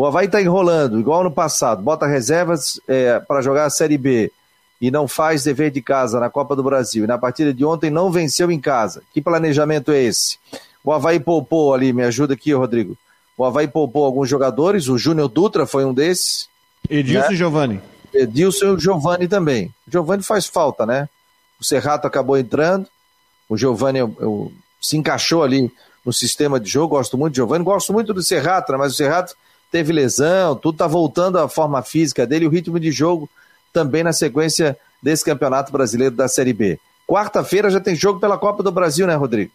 O 0.00 0.06
Havaí 0.06 0.26
tá 0.28 0.40
enrolando, 0.40 0.98
igual 0.98 1.22
no 1.22 1.30
passado. 1.30 1.82
Bota 1.82 2.06
reservas 2.06 2.80
é, 2.88 3.20
para 3.20 3.42
jogar 3.42 3.66
a 3.66 3.70
Série 3.70 3.98
B 3.98 4.32
e 4.80 4.90
não 4.90 5.06
faz 5.06 5.44
dever 5.44 5.70
de 5.70 5.82
casa 5.82 6.18
na 6.18 6.30
Copa 6.30 6.56
do 6.56 6.62
Brasil. 6.62 7.04
E 7.04 7.06
na 7.06 7.18
partida 7.18 7.52
de 7.52 7.66
ontem 7.66 7.90
não 7.90 8.10
venceu 8.10 8.50
em 8.50 8.58
casa. 8.58 9.02
Que 9.12 9.20
planejamento 9.20 9.92
é 9.92 10.02
esse? 10.02 10.38
O 10.82 10.90
Havaí 10.90 11.20
poupou 11.20 11.74
ali, 11.74 11.92
me 11.92 12.02
ajuda 12.02 12.32
aqui, 12.32 12.54
Rodrigo. 12.54 12.96
O 13.36 13.44
Havaí 13.44 13.68
poupou 13.68 14.06
alguns 14.06 14.26
jogadores, 14.26 14.88
o 14.88 14.96
Júnior 14.96 15.28
Dutra 15.28 15.66
foi 15.66 15.84
um 15.84 15.92
desses. 15.92 16.48
Edilson 16.88 17.28
né? 17.28 17.34
e 17.34 17.36
Giovanni. 17.36 17.82
Edilson 18.14 18.76
e 18.76 18.80
Giovanni 18.80 19.28
também. 19.28 19.66
O 19.86 19.90
Giovanni 19.90 20.22
faz 20.22 20.46
falta, 20.46 20.86
né? 20.86 21.10
O 21.60 21.64
Serrato 21.64 22.06
acabou 22.06 22.38
entrando, 22.38 22.86
o 23.50 23.54
Giovanni 23.54 23.98
eu, 23.98 24.16
eu, 24.18 24.52
se 24.80 24.96
encaixou 24.96 25.42
ali 25.42 25.70
no 26.02 26.10
sistema 26.10 26.58
de 26.58 26.70
jogo, 26.70 26.96
gosto 26.96 27.18
muito 27.18 27.34
do 27.34 27.36
Giovanni, 27.36 27.62
gosto 27.62 27.92
muito 27.92 28.14
do 28.14 28.22
Serrato, 28.22 28.72
né? 28.72 28.78
mas 28.78 28.94
o 28.94 28.96
Serrato 28.96 29.36
teve 29.70 29.92
lesão, 29.92 30.56
tudo 30.56 30.78
tá 30.78 30.86
voltando 30.86 31.38
à 31.38 31.48
forma 31.48 31.82
física 31.82 32.26
dele, 32.26 32.46
o 32.46 32.50
ritmo 32.50 32.78
de 32.78 32.90
jogo 32.90 33.28
também 33.72 34.02
na 34.02 34.12
sequência 34.12 34.76
desse 35.02 35.24
Campeonato 35.24 35.72
Brasileiro 35.72 36.14
da 36.14 36.28
Série 36.28 36.52
B. 36.52 36.78
Quarta-feira 37.06 37.70
já 37.70 37.80
tem 37.80 37.94
jogo 37.94 38.20
pela 38.20 38.38
Copa 38.38 38.62
do 38.62 38.70
Brasil, 38.70 39.06
né, 39.06 39.14
Rodrigo? 39.14 39.50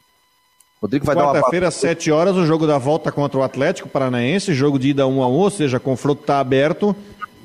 Rodrigo 0.81 1.05
vai 1.05 1.15
Quarta-feira, 1.15 1.67
às 1.67 1.75
7 1.75 2.11
horas, 2.11 2.35
o 2.35 2.45
jogo 2.45 2.67
da 2.67 2.77
volta 2.77 3.11
contra 3.11 3.39
o 3.39 3.43
Atlético 3.43 3.89
Paranaense, 3.89 4.53
jogo 4.53 4.77
de 4.77 4.89
ida 4.89 5.07
1 5.07 5.23
a 5.23 5.27
1 5.27 5.31
ou 5.31 5.49
seja, 5.49 5.79
confronto 5.79 6.21
está 6.21 6.39
aberto. 6.39 6.95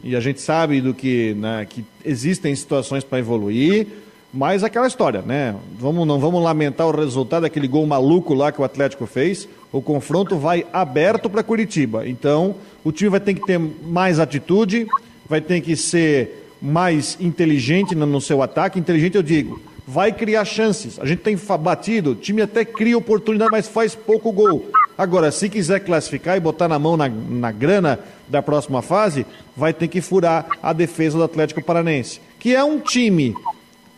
E 0.02 0.16
a 0.16 0.20
gente 0.20 0.40
sabe 0.40 0.80
do 0.80 0.94
que, 0.94 1.34
né, 1.34 1.66
que 1.68 1.84
existem 2.04 2.54
situações 2.54 3.04
para 3.04 3.18
evoluir, 3.18 3.86
mas 4.32 4.62
aquela 4.62 4.86
história, 4.86 5.22
né? 5.22 5.56
Vamos, 5.78 6.06
não 6.06 6.20
vamos 6.20 6.42
lamentar 6.42 6.86
o 6.86 6.96
resultado 6.96 7.42
daquele 7.42 7.66
gol 7.66 7.84
maluco 7.86 8.32
lá 8.32 8.52
que 8.52 8.60
o 8.60 8.64
Atlético 8.64 9.06
fez. 9.06 9.48
O 9.72 9.82
confronto 9.82 10.36
vai 10.36 10.64
aberto 10.72 11.28
para 11.28 11.42
Curitiba. 11.42 12.06
Então, 12.06 12.54
o 12.84 12.92
time 12.92 13.10
vai 13.10 13.20
ter 13.20 13.34
que 13.34 13.44
ter 13.44 13.58
mais 13.58 14.20
atitude, 14.20 14.86
vai 15.28 15.40
ter 15.40 15.60
que 15.60 15.76
ser 15.76 16.46
mais 16.62 17.16
inteligente 17.20 17.94
no 17.94 18.20
seu 18.20 18.40
ataque. 18.40 18.78
Inteligente, 18.78 19.16
eu 19.16 19.22
digo, 19.22 19.60
vai 19.86 20.12
criar 20.12 20.44
chances. 20.44 20.98
A 21.00 21.06
gente 21.06 21.22
tem 21.22 21.36
batido, 21.58 22.12
o 22.12 22.14
time 22.14 22.42
até 22.42 22.64
cria 22.64 22.96
oportunidade, 22.96 23.50
mas 23.50 23.66
faz 23.66 23.96
pouco 23.96 24.30
gol. 24.30 24.70
Agora, 24.96 25.32
se 25.32 25.48
quiser 25.48 25.80
classificar 25.80 26.36
e 26.36 26.40
botar 26.40 26.68
na 26.68 26.78
mão 26.78 26.96
na, 26.96 27.08
na 27.08 27.50
grana 27.50 27.98
da 28.28 28.42
próxima 28.42 28.82
fase, 28.82 29.26
vai 29.56 29.72
ter 29.72 29.88
que 29.88 30.00
furar 30.00 30.46
a 30.62 30.72
defesa 30.72 31.18
do 31.18 31.24
Atlético 31.24 31.64
Paranense, 31.64 32.20
que 32.38 32.54
é 32.54 32.62
um 32.62 32.78
time 32.78 33.34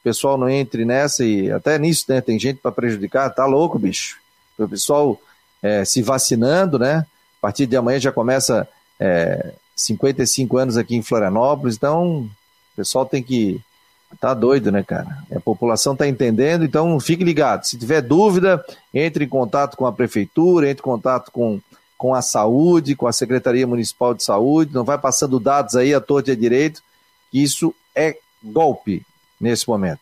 o 0.00 0.02
pessoal 0.02 0.38
não 0.38 0.48
entre 0.48 0.84
nessa 0.84 1.24
e 1.24 1.50
até 1.50 1.78
nisso, 1.78 2.06
né? 2.08 2.20
Tem 2.20 2.38
gente 2.38 2.60
para 2.60 2.72
prejudicar, 2.72 3.34
tá 3.34 3.44
louco, 3.44 3.78
bicho. 3.78 4.18
O 4.58 4.68
pessoal 4.68 5.20
é, 5.62 5.84
se 5.84 6.02
vacinando, 6.02 6.78
né? 6.78 7.06
A 7.38 7.40
partir 7.40 7.66
de 7.66 7.76
amanhã 7.76 7.98
já 7.98 8.12
começa 8.12 8.68
é, 8.98 9.52
55 9.74 10.56
anos 10.56 10.76
aqui 10.76 10.94
em 10.94 11.02
Florianópolis, 11.02 11.76
então 11.76 12.22
o 12.22 12.30
pessoal 12.76 13.06
tem 13.06 13.22
que. 13.22 13.60
Tá 14.18 14.34
doido, 14.34 14.72
né, 14.72 14.82
cara? 14.82 15.18
A 15.34 15.40
população 15.40 15.94
tá 15.94 16.06
entendendo, 16.06 16.64
então 16.64 16.98
fique 16.98 17.22
ligado. 17.22 17.64
Se 17.64 17.78
tiver 17.78 18.00
dúvida, 18.00 18.64
entre 18.92 19.24
em 19.24 19.28
contato 19.28 19.76
com 19.76 19.86
a 19.86 19.92
prefeitura, 19.92 20.68
entre 20.68 20.80
em 20.80 20.84
contato 20.84 21.30
com, 21.30 21.60
com 21.96 22.14
a 22.14 22.20
saúde, 22.20 22.96
com 22.96 23.06
a 23.06 23.12
Secretaria 23.12 23.66
Municipal 23.66 24.12
de 24.12 24.24
Saúde, 24.24 24.74
não 24.74 24.84
vai 24.84 24.98
passando 24.98 25.38
dados 25.38 25.76
aí 25.76 25.94
à 25.94 26.00
torta 26.00 26.30
e 26.30 26.32
à 26.32 26.36
direito, 26.36 26.82
que 27.30 27.42
isso 27.42 27.74
é 27.94 28.16
golpe 28.42 29.06
nesse 29.40 29.68
momento. 29.68 30.00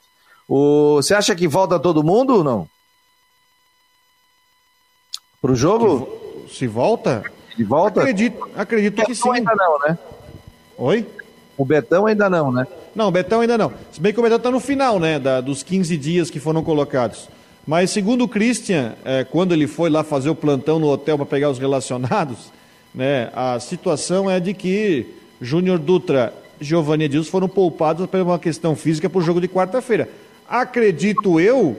O, 0.49 0.97
você 0.97 1.15
acha 1.15 1.35
que 1.35 1.47
volta 1.47 1.79
todo 1.79 2.03
mundo 2.03 2.37
ou 2.37 2.45
não? 2.45 2.69
Pro 5.41 5.55
jogo? 5.55 6.47
Se 6.51 6.67
volta? 6.67 7.23
De 7.57 7.63
volta? 7.63 8.01
Acredito, 8.01 8.49
acredito 8.57 9.05
que 9.05 9.15
sim. 9.15 9.31
ainda 9.31 9.55
não, 9.55 9.79
né? 9.81 9.99
Oi? 10.79 11.07
O 11.57 11.65
Betão 11.65 12.07
ainda 12.07 12.31
não, 12.31 12.51
né? 12.51 12.67
Não, 12.99 13.13
Betão 13.13 13.43
ainda 13.43 13.57
não. 13.57 13.73
Se 13.93 14.01
bem 14.01 14.13
que 14.13 14.19
o 14.19 14.23
Betão 14.25 14.39
está 14.39 14.51
no 14.51 14.59
final, 14.59 14.99
né? 14.99 15.21
Da, 15.21 15.41
dos 15.41 15.63
15 15.63 15.97
dias 15.97 16.31
que 16.31 16.41
foram 16.41 16.65
colocados. 16.65 17.29
Mas 17.65 17.91
segundo 17.91 18.25
o 18.25 18.29
Christian, 18.29 18.95
é, 19.05 19.23
quando 19.23 19.53
ele 19.53 19.69
foi 19.69 19.89
lá 19.89 20.03
fazer 20.03 20.29
o 20.31 20.35
plantão 20.35 20.81
no 20.81 20.89
hotel 20.89 21.17
para 21.17 21.25
pegar 21.25 21.49
os 21.49 21.61
relacionados, 21.61 22.51
né? 22.93 23.31
A 23.37 23.61
situação 23.61 24.29
é 24.29 24.41
de 24.41 24.53
que 24.53 25.07
Júnior 25.41 25.79
Dutra 25.79 26.35
e 26.61 26.65
Giovanni 26.65 27.05
Edilson 27.05 27.31
foram 27.31 27.49
poupados 27.49 28.05
por 28.05 28.21
uma 28.21 28.37
questão 28.37 28.75
física 28.75 29.09
para 29.09 29.21
o 29.21 29.23
jogo 29.23 29.41
de 29.41 29.47
quarta-feira. 29.47 30.09
Acredito 30.49 31.39
eu 31.39 31.77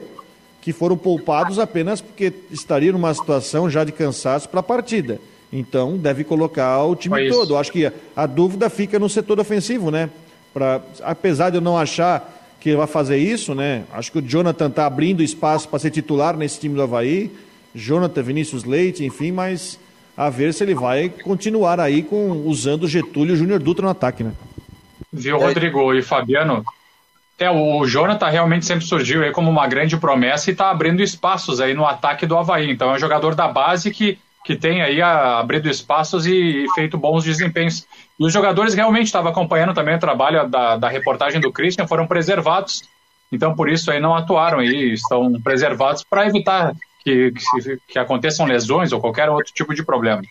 que 0.62 0.72
foram 0.72 0.96
poupados 0.96 1.58
apenas 1.58 2.00
porque 2.00 2.32
estariam 2.50 2.94
numa 2.94 3.12
situação 3.12 3.68
já 3.68 3.84
de 3.84 3.92
cansaço 3.92 4.48
para 4.48 4.60
a 4.60 4.62
partida. 4.62 5.20
Então, 5.52 5.98
deve 5.98 6.24
colocar 6.24 6.82
o 6.84 6.96
time 6.96 7.28
todo. 7.28 7.58
Acho 7.58 7.72
que 7.72 7.92
a 8.16 8.24
dúvida 8.24 8.70
fica 8.70 8.98
no 8.98 9.08
setor 9.08 9.38
ofensivo, 9.38 9.90
né? 9.90 10.08
Pra, 10.52 10.80
apesar 11.02 11.50
de 11.50 11.56
eu 11.56 11.60
não 11.60 11.78
achar 11.78 12.56
que 12.60 12.74
vai 12.76 12.86
fazer 12.86 13.16
isso, 13.16 13.54
né? 13.54 13.84
Acho 13.92 14.12
que 14.12 14.18
o 14.18 14.22
Jonathan 14.22 14.66
está 14.66 14.86
abrindo 14.86 15.22
espaço 15.22 15.68
para 15.68 15.78
ser 15.78 15.90
titular 15.90 16.36
nesse 16.36 16.60
time 16.60 16.74
do 16.74 16.82
Havaí. 16.82 17.30
Jonathan, 17.74 18.22
Vinícius 18.22 18.64
Leite, 18.64 19.04
enfim, 19.04 19.32
mas 19.32 19.78
a 20.16 20.28
ver 20.28 20.52
se 20.52 20.62
ele 20.62 20.74
vai 20.74 21.08
continuar 21.08 21.80
aí 21.80 22.02
com 22.02 22.32
usando 22.44 22.86
Getúlio 22.86 23.34
e 23.34 23.38
Júnior 23.38 23.60
Dutra 23.60 23.84
no 23.84 23.90
ataque, 23.90 24.22
né? 24.22 24.32
Viu, 25.12 25.38
Rodrigo 25.38 25.94
e 25.94 26.02
Fabiano? 26.02 26.64
É, 27.38 27.50
o 27.50 27.86
Jonathan 27.86 28.28
realmente 28.28 28.66
sempre 28.66 28.84
surgiu 28.84 29.22
aí 29.22 29.32
como 29.32 29.48
uma 29.48 29.66
grande 29.66 29.96
promessa 29.96 30.50
e 30.50 30.52
está 30.52 30.70
abrindo 30.70 31.02
espaços 31.02 31.58
aí 31.58 31.72
no 31.72 31.86
ataque 31.86 32.26
do 32.26 32.36
Havaí. 32.36 32.70
Então 32.70 32.90
é 32.90 32.96
um 32.96 32.98
jogador 32.98 33.34
da 33.34 33.48
base 33.48 33.90
que, 33.90 34.18
que 34.44 34.56
tem 34.56 34.82
aí 34.82 35.02
abrido 35.02 35.68
espaços 35.68 36.26
e, 36.26 36.66
feito 36.74 36.96
bons 36.96 37.24
desempenhos. 37.24 37.86
E 38.18 38.24
os 38.24 38.32
jogadores 38.32 38.74
realmente 38.74 39.06
estavam 39.06 39.30
acompanhando 39.30 39.74
também 39.74 39.96
o 39.96 40.00
trabalho 40.00 40.48
da, 40.48 40.76
da 40.76 40.88
reportagem 40.88 41.40
do 41.40 41.52
Christian, 41.52 41.86
foram 41.86 42.06
preservados. 42.06 42.82
Então 43.30 43.54
por 43.54 43.68
isso 43.68 43.90
aí 43.90 44.00
não 44.00 44.14
atuaram 44.14 44.62
e 44.62 44.94
estão 44.94 45.40
preservados 45.40 46.02
para 46.02 46.26
evitar 46.26 46.74
que, 47.04 47.32
que, 47.32 47.78
que, 47.86 47.98
aconteçam 47.98 48.46
lesões 48.46 48.92
ou 48.92 49.00
qualquer 49.00 49.28
outro 49.28 49.52
tipo 49.52 49.74
de 49.74 49.84
problema. 49.84 50.22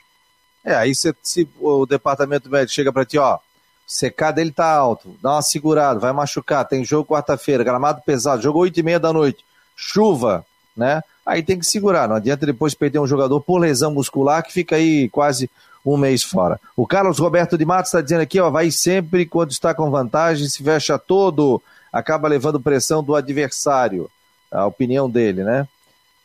É, 0.63 0.75
aí 0.75 0.93
se, 0.93 1.15
se 1.23 1.47
o 1.59 1.85
departamento 1.85 2.49
médico 2.49 2.73
chega 2.73 2.91
para 2.91 3.05
ti, 3.05 3.17
ó, 3.17 3.39
CK 3.87 4.33
dele 4.35 4.51
tá 4.51 4.71
alto, 4.71 5.17
dá 5.21 5.31
uma 5.31 5.41
segurada, 5.41 5.99
vai 5.99 6.11
machucar, 6.13 6.65
tem 6.65 6.83
jogo 6.83 7.09
quarta-feira, 7.09 7.63
gramado 7.63 8.01
pesado, 8.05 8.41
jogo 8.41 8.59
8 8.59 8.79
e 8.79 8.83
meia 8.83 8.99
da 8.99 9.11
noite, 9.11 9.43
chuva, 9.75 10.45
né? 10.79 11.03
Aí 11.25 11.43
tem 11.43 11.59
que 11.59 11.65
segurar, 11.65 12.07
não 12.07 12.15
adianta 12.15 12.45
depois 12.45 12.73
perder 12.73 12.97
um 12.97 13.05
jogador 13.05 13.39
por 13.39 13.59
lesão 13.59 13.93
muscular 13.93 14.41
que 14.43 14.51
fica 14.51 14.77
aí 14.77 15.07
quase 15.09 15.49
um 15.85 15.95
mês 15.95 16.23
fora. 16.23 16.59
O 16.75 16.87
Carlos 16.87 17.19
Roberto 17.19 17.57
de 17.57 17.65
Matos 17.65 17.89
está 17.89 18.01
dizendo 18.01 18.21
aqui, 18.21 18.39
ó, 18.39 18.49
vai 18.49 18.71
sempre 18.71 19.25
quando 19.25 19.51
está 19.51 19.73
com 19.73 19.91
vantagem, 19.91 20.47
se 20.47 20.63
fecha 20.63 20.97
todo, 20.97 21.61
acaba 21.93 22.27
levando 22.27 22.59
pressão 22.59 23.03
do 23.03 23.15
adversário. 23.15 24.09
A 24.51 24.65
opinião 24.65 25.09
dele, 25.09 25.43
né? 25.43 25.67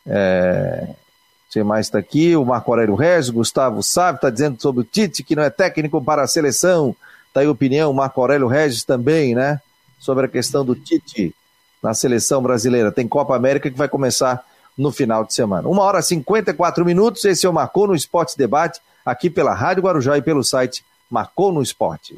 É... 0.07 0.87
Mais 1.63 1.85
está 1.85 1.99
aqui? 1.99 2.35
O 2.35 2.43
Marco 2.43 2.69
Aurélio 2.69 2.95
Regis, 2.95 3.29
Gustavo 3.29 3.81
Sábio 3.81 4.17
está 4.17 4.29
dizendo 4.29 4.61
sobre 4.61 4.81
o 4.81 4.83
Tite, 4.83 5.23
que 5.23 5.37
não 5.37 5.43
é 5.43 5.49
técnico 5.49 6.03
para 6.03 6.21
a 6.21 6.27
seleção. 6.27 6.93
Está 7.29 7.39
aí 7.39 7.47
a 7.47 7.51
opinião, 7.51 7.93
Marco 7.93 8.19
Aurélio 8.19 8.47
Regis 8.47 8.83
também, 8.83 9.33
né? 9.33 9.61
Sobre 9.97 10.25
a 10.25 10.27
questão 10.27 10.65
do 10.65 10.75
Tite 10.75 11.33
na 11.85 11.93
seleção 11.93 12.41
brasileira. 12.41 12.91
Tem 12.91 13.07
Copa 13.07 13.35
América 13.35 13.69
que 13.69 13.77
vai 13.77 13.87
começar 13.87 14.43
no 14.75 14.91
final 14.91 15.23
de 15.23 15.33
semana. 15.33 15.69
Uma 15.69 15.83
hora 15.83 15.99
e 15.99 16.03
54 16.03 16.83
minutos, 16.83 17.23
esse 17.23 17.45
é 17.45 17.49
o 17.49 17.53
Marcou 17.53 17.87
no 17.87 17.95
Esporte 17.95 18.35
Debate, 18.35 18.81
aqui 19.05 19.29
pela 19.29 19.53
Rádio 19.53 19.83
Guarujá 19.83 20.17
e 20.17 20.21
pelo 20.21 20.43
site 20.43 20.83
Marcou 21.09 21.53
no 21.53 21.61
Esporte. 21.61 22.17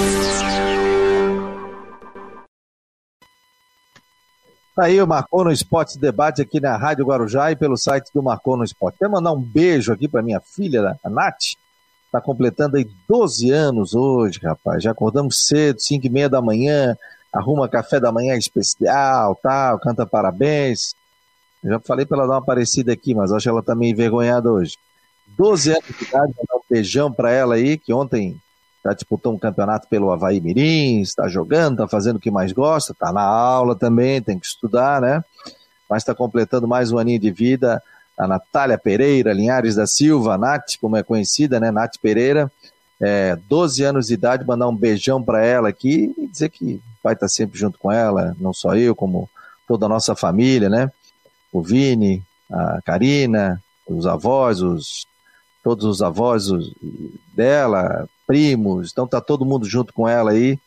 Tá 4.81 4.85
aí 4.85 4.99
o 4.99 5.05
Marcou 5.05 5.43
no 5.43 5.51
Esporte 5.51 5.99
Debate 5.99 6.41
aqui 6.41 6.59
na 6.59 6.75
Rádio 6.75 7.05
Guarujá 7.05 7.51
e 7.51 7.55
pelo 7.55 7.77
site 7.77 8.09
do 8.11 8.23
Marcou 8.23 8.57
no 8.57 8.63
Esporte. 8.63 8.97
Quero 8.97 9.11
mandar 9.11 9.31
um 9.31 9.39
beijo 9.39 9.93
aqui 9.93 10.07
para 10.07 10.23
minha 10.23 10.39
filha, 10.41 10.97
a 11.03 11.07
Nath. 11.07 11.53
Está 12.07 12.19
completando 12.19 12.77
aí 12.77 12.89
12 13.07 13.51
anos 13.51 13.93
hoje, 13.93 14.39
rapaz. 14.41 14.81
Já 14.81 14.89
acordamos 14.89 15.45
cedo, 15.45 15.79
5 15.79 16.07
e 16.07 16.09
meia 16.09 16.27
da 16.27 16.41
manhã, 16.41 16.97
arruma 17.31 17.69
café 17.69 17.99
da 17.99 18.11
manhã 18.11 18.35
especial, 18.35 19.35
tal, 19.35 19.77
canta 19.77 20.03
parabéns. 20.03 20.95
Eu 21.63 21.73
já 21.73 21.79
falei 21.79 22.03
para 22.03 22.17
ela 22.17 22.27
dar 22.27 22.33
uma 22.33 22.43
parecida 22.43 22.91
aqui, 22.91 23.13
mas 23.13 23.31
acho 23.31 23.43
que 23.43 23.49
ela 23.49 23.61
tá 23.61 23.75
meio 23.75 23.91
envergonhada 23.91 24.51
hoje. 24.51 24.77
12 25.37 25.73
anos 25.73 25.85
de 25.85 26.05
idade, 26.05 26.33
mandar 26.35 26.55
um 26.55 26.65
beijão 26.67 27.13
para 27.13 27.29
ela 27.29 27.53
aí, 27.53 27.77
que 27.77 27.93
ontem 27.93 28.41
já 28.83 28.93
disputou 28.93 29.33
um 29.33 29.37
campeonato 29.37 29.87
pelo 29.87 30.11
Havaí 30.11 30.41
Mirim, 30.41 31.01
está 31.01 31.27
jogando, 31.27 31.73
está 31.73 31.87
fazendo 31.87 32.15
o 32.15 32.19
que 32.19 32.31
mais 32.31 32.51
gosta, 32.51 32.93
está 32.93 33.11
na 33.11 33.21
aula 33.21 33.75
também, 33.75 34.21
tem 34.21 34.39
que 34.39 34.45
estudar, 34.45 34.99
né? 34.99 35.23
Mas 35.89 36.01
está 36.01 36.15
completando 36.15 36.67
mais 36.67 36.91
um 36.91 36.97
aninho 36.97 37.19
de 37.19 37.31
vida. 37.31 37.81
A 38.17 38.27
Natália 38.27 38.77
Pereira, 38.77 39.33
Linhares 39.33 39.75
da 39.75 39.85
Silva, 39.85 40.37
Nath, 40.37 40.77
como 40.79 40.97
é 40.97 41.03
conhecida, 41.03 41.59
né? 41.59 41.69
Nath 41.69 41.97
Pereira, 42.01 42.51
é, 42.99 43.35
12 43.47 43.83
anos 43.83 44.07
de 44.07 44.13
idade, 44.13 44.45
mandar 44.45 44.67
um 44.67 44.75
beijão 44.75 45.21
para 45.21 45.43
ela 45.45 45.69
aqui 45.69 46.13
e 46.17 46.27
dizer 46.27 46.49
que 46.49 46.81
vai 47.03 47.13
estar 47.13 47.27
sempre 47.27 47.57
junto 47.57 47.77
com 47.79 47.91
ela, 47.91 48.35
não 48.39 48.53
só 48.53 48.75
eu, 48.75 48.95
como 48.95 49.29
toda 49.67 49.85
a 49.85 49.89
nossa 49.89 50.15
família, 50.15 50.69
né? 50.69 50.91
O 51.51 51.61
Vini, 51.61 52.23
a 52.51 52.81
Karina, 52.83 53.61
os 53.87 54.05
avós, 54.05 54.61
os, 54.61 55.05
todos 55.63 55.85
os 55.85 56.01
avós 56.01 56.45
dela, 57.33 58.07
primos, 58.31 58.93
então 58.93 59.05
tá 59.05 59.19
todo 59.19 59.43
mundo 59.43 59.65
junto 59.67 59.91
com 59.91 60.07
ela 60.07 60.31
aí 60.31 60.57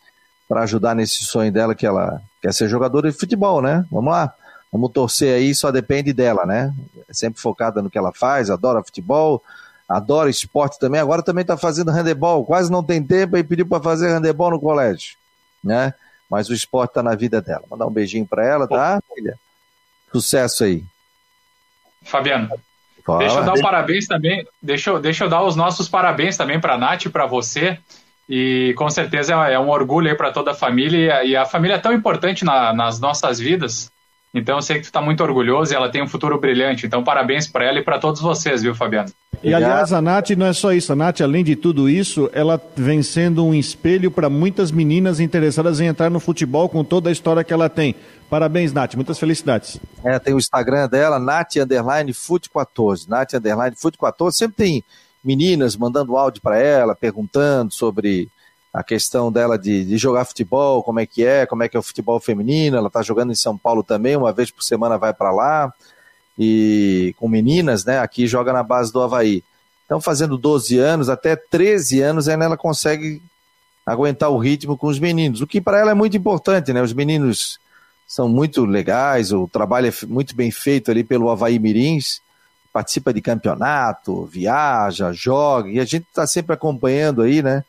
para 0.46 0.64
ajudar 0.64 0.94
nesse 0.94 1.24
sonho 1.24 1.50
dela 1.50 1.74
que 1.74 1.86
ela 1.86 2.20
quer 2.42 2.52
ser 2.52 2.68
jogadora 2.68 3.10
de 3.10 3.16
futebol, 3.16 3.62
né? 3.62 3.86
Vamos 3.90 4.12
lá, 4.12 4.34
vamos 4.70 4.92
torcer 4.92 5.34
aí, 5.34 5.54
só 5.54 5.72
depende 5.72 6.12
dela, 6.12 6.44
né? 6.44 6.74
É 7.08 7.14
sempre 7.14 7.40
focada 7.40 7.80
no 7.80 7.88
que 7.88 7.96
ela 7.96 8.12
faz, 8.12 8.50
adora 8.50 8.84
futebol, 8.84 9.42
adora 9.88 10.28
esporte 10.28 10.78
também. 10.78 11.00
Agora 11.00 11.22
também 11.22 11.42
tá 11.42 11.56
fazendo 11.56 11.90
handebol, 11.90 12.44
quase 12.44 12.70
não 12.70 12.84
tem 12.84 13.02
tempo 13.02 13.34
e 13.38 13.42
pediu 13.42 13.66
para 13.66 13.82
fazer 13.82 14.10
handebol 14.10 14.50
no 14.50 14.60
colégio, 14.60 15.16
né? 15.64 15.94
Mas 16.28 16.50
o 16.50 16.54
esporte 16.54 16.92
tá 16.92 17.02
na 17.02 17.14
vida 17.14 17.40
dela. 17.40 17.64
Mandar 17.70 17.86
um 17.86 17.90
beijinho 17.90 18.26
para 18.26 18.44
ela, 18.44 18.68
tá, 18.68 19.02
filha? 19.14 19.38
Sucesso 20.12 20.64
aí. 20.64 20.84
Fabiano. 22.02 22.50
Fala. 23.04 23.18
Deixa 23.18 23.38
eu 23.38 23.44
dar 23.44 23.52
um 23.52 23.60
parabéns 23.60 24.06
também. 24.06 24.46
Deixa 24.62 24.90
eu, 24.90 24.98
deixa 24.98 25.24
eu 25.24 25.28
dar 25.28 25.42
os 25.42 25.54
nossos 25.54 25.88
parabéns 25.88 26.36
também 26.36 26.58
para 26.58 26.74
a 26.74 26.78
Nath 26.78 27.04
e 27.04 27.10
para 27.10 27.26
você. 27.26 27.78
E 28.28 28.72
com 28.78 28.88
certeza 28.88 29.34
é 29.46 29.58
um 29.58 29.68
orgulho 29.68 30.08
aí 30.08 30.16
para 30.16 30.32
toda 30.32 30.52
a 30.52 30.54
família. 30.54 31.22
E 31.22 31.36
a 31.36 31.44
família 31.44 31.74
é 31.74 31.78
tão 31.78 31.92
importante 31.92 32.44
na, 32.44 32.72
nas 32.72 32.98
nossas 32.98 33.38
vidas. 33.38 33.92
Então 34.34 34.56
eu 34.56 34.62
sei 34.62 34.76
que 34.76 34.82
tu 34.82 34.86
está 34.86 35.00
muito 35.00 35.22
orgulhoso 35.22 35.72
e 35.72 35.76
ela 35.76 35.88
tem 35.88 36.02
um 36.02 36.08
futuro 36.08 36.38
brilhante. 36.40 36.86
Então 36.86 37.04
parabéns 37.04 37.46
para 37.46 37.64
ela 37.64 37.78
e 37.78 37.84
para 37.84 38.00
todos 38.00 38.20
vocês, 38.20 38.62
viu, 38.62 38.74
Fabiano? 38.74 39.10
E 39.42 39.52
aliás, 39.52 39.92
a 39.92 40.00
Nath 40.00 40.30
não 40.30 40.46
é 40.46 40.52
só 40.52 40.72
isso. 40.72 40.92
A 40.92 40.96
Nath, 40.96 41.20
além 41.20 41.44
de 41.44 41.54
tudo 41.54 41.88
isso, 41.88 42.30
ela 42.32 42.60
vem 42.74 43.02
sendo 43.02 43.44
um 43.44 43.54
espelho 43.54 44.10
para 44.10 44.30
muitas 44.30 44.72
meninas 44.72 45.20
interessadas 45.20 45.80
em 45.80 45.86
entrar 45.86 46.10
no 46.10 46.18
futebol 46.18 46.68
com 46.68 46.82
toda 46.82 47.10
a 47.10 47.12
história 47.12 47.44
que 47.44 47.52
ela 47.52 47.68
tem. 47.68 47.94
Parabéns, 48.28 48.72
Nath. 48.72 48.94
Muitas 48.94 49.18
felicidades. 49.18 49.78
É, 50.02 50.18
tem 50.18 50.34
o 50.34 50.38
Instagram 50.38 50.88
dela, 50.88 51.18
Nath 51.18 51.56
Underline 51.56 52.12
Fute 52.12 52.50
14. 52.50 53.08
Nath 53.08 53.34
Underline 53.34 53.76
Fute 53.76 53.98
14. 53.98 54.36
Sempre 54.36 54.56
tem 54.56 54.84
meninas 55.22 55.76
mandando 55.76 56.16
áudio 56.16 56.42
para 56.42 56.58
ela, 56.58 56.96
perguntando 56.96 57.72
sobre 57.72 58.28
a 58.74 58.82
questão 58.82 59.30
dela 59.30 59.56
de, 59.56 59.84
de, 59.84 59.96
jogar 59.96 60.24
futebol, 60.24 60.82
como 60.82 60.98
é 60.98 61.06
que 61.06 61.24
é, 61.24 61.46
como 61.46 61.62
é 61.62 61.68
que 61.68 61.76
é 61.76 61.80
o 61.80 61.82
futebol 61.82 62.18
feminino. 62.18 62.76
Ela 62.76 62.88
está 62.88 63.02
jogando 63.02 63.30
em 63.30 63.36
São 63.36 63.56
Paulo 63.56 63.84
também, 63.84 64.16
uma 64.16 64.32
vez 64.32 64.50
por 64.50 64.64
semana 64.64 64.98
vai 64.98 65.14
para 65.14 65.30
lá. 65.30 65.72
E 66.36 67.14
com 67.16 67.28
meninas, 67.28 67.84
né? 67.84 68.00
Aqui 68.00 68.26
joga 68.26 68.52
na 68.52 68.64
base 68.64 68.92
do 68.92 69.00
Havaí. 69.00 69.44
Então, 69.86 70.00
fazendo 70.00 70.36
12 70.36 70.76
anos, 70.76 71.08
até 71.08 71.36
13 71.36 72.00
anos, 72.00 72.28
ainda 72.28 72.46
ela 72.46 72.56
consegue 72.56 73.22
aguentar 73.86 74.30
o 74.30 74.38
ritmo 74.38 74.76
com 74.76 74.88
os 74.88 74.98
meninos, 74.98 75.40
o 75.40 75.46
que 75.46 75.60
para 75.60 75.78
ela 75.78 75.90
é 75.92 75.94
muito 75.94 76.16
importante, 76.16 76.72
né? 76.72 76.82
Os 76.82 76.92
meninos 76.92 77.60
são 78.08 78.28
muito 78.28 78.64
legais, 78.64 79.30
o 79.30 79.46
trabalho 79.46 79.86
é 79.86 80.06
muito 80.06 80.34
bem 80.34 80.50
feito 80.50 80.90
ali 80.90 81.04
pelo 81.04 81.30
Havaí 81.30 81.60
Mirins, 81.60 82.20
participa 82.72 83.12
de 83.12 83.20
campeonato, 83.20 84.26
viaja, 84.26 85.12
joga, 85.12 85.70
e 85.70 85.78
a 85.78 85.84
gente 85.84 86.06
está 86.08 86.26
sempre 86.26 86.54
acompanhando 86.54 87.22
aí, 87.22 87.40
né, 87.42 87.62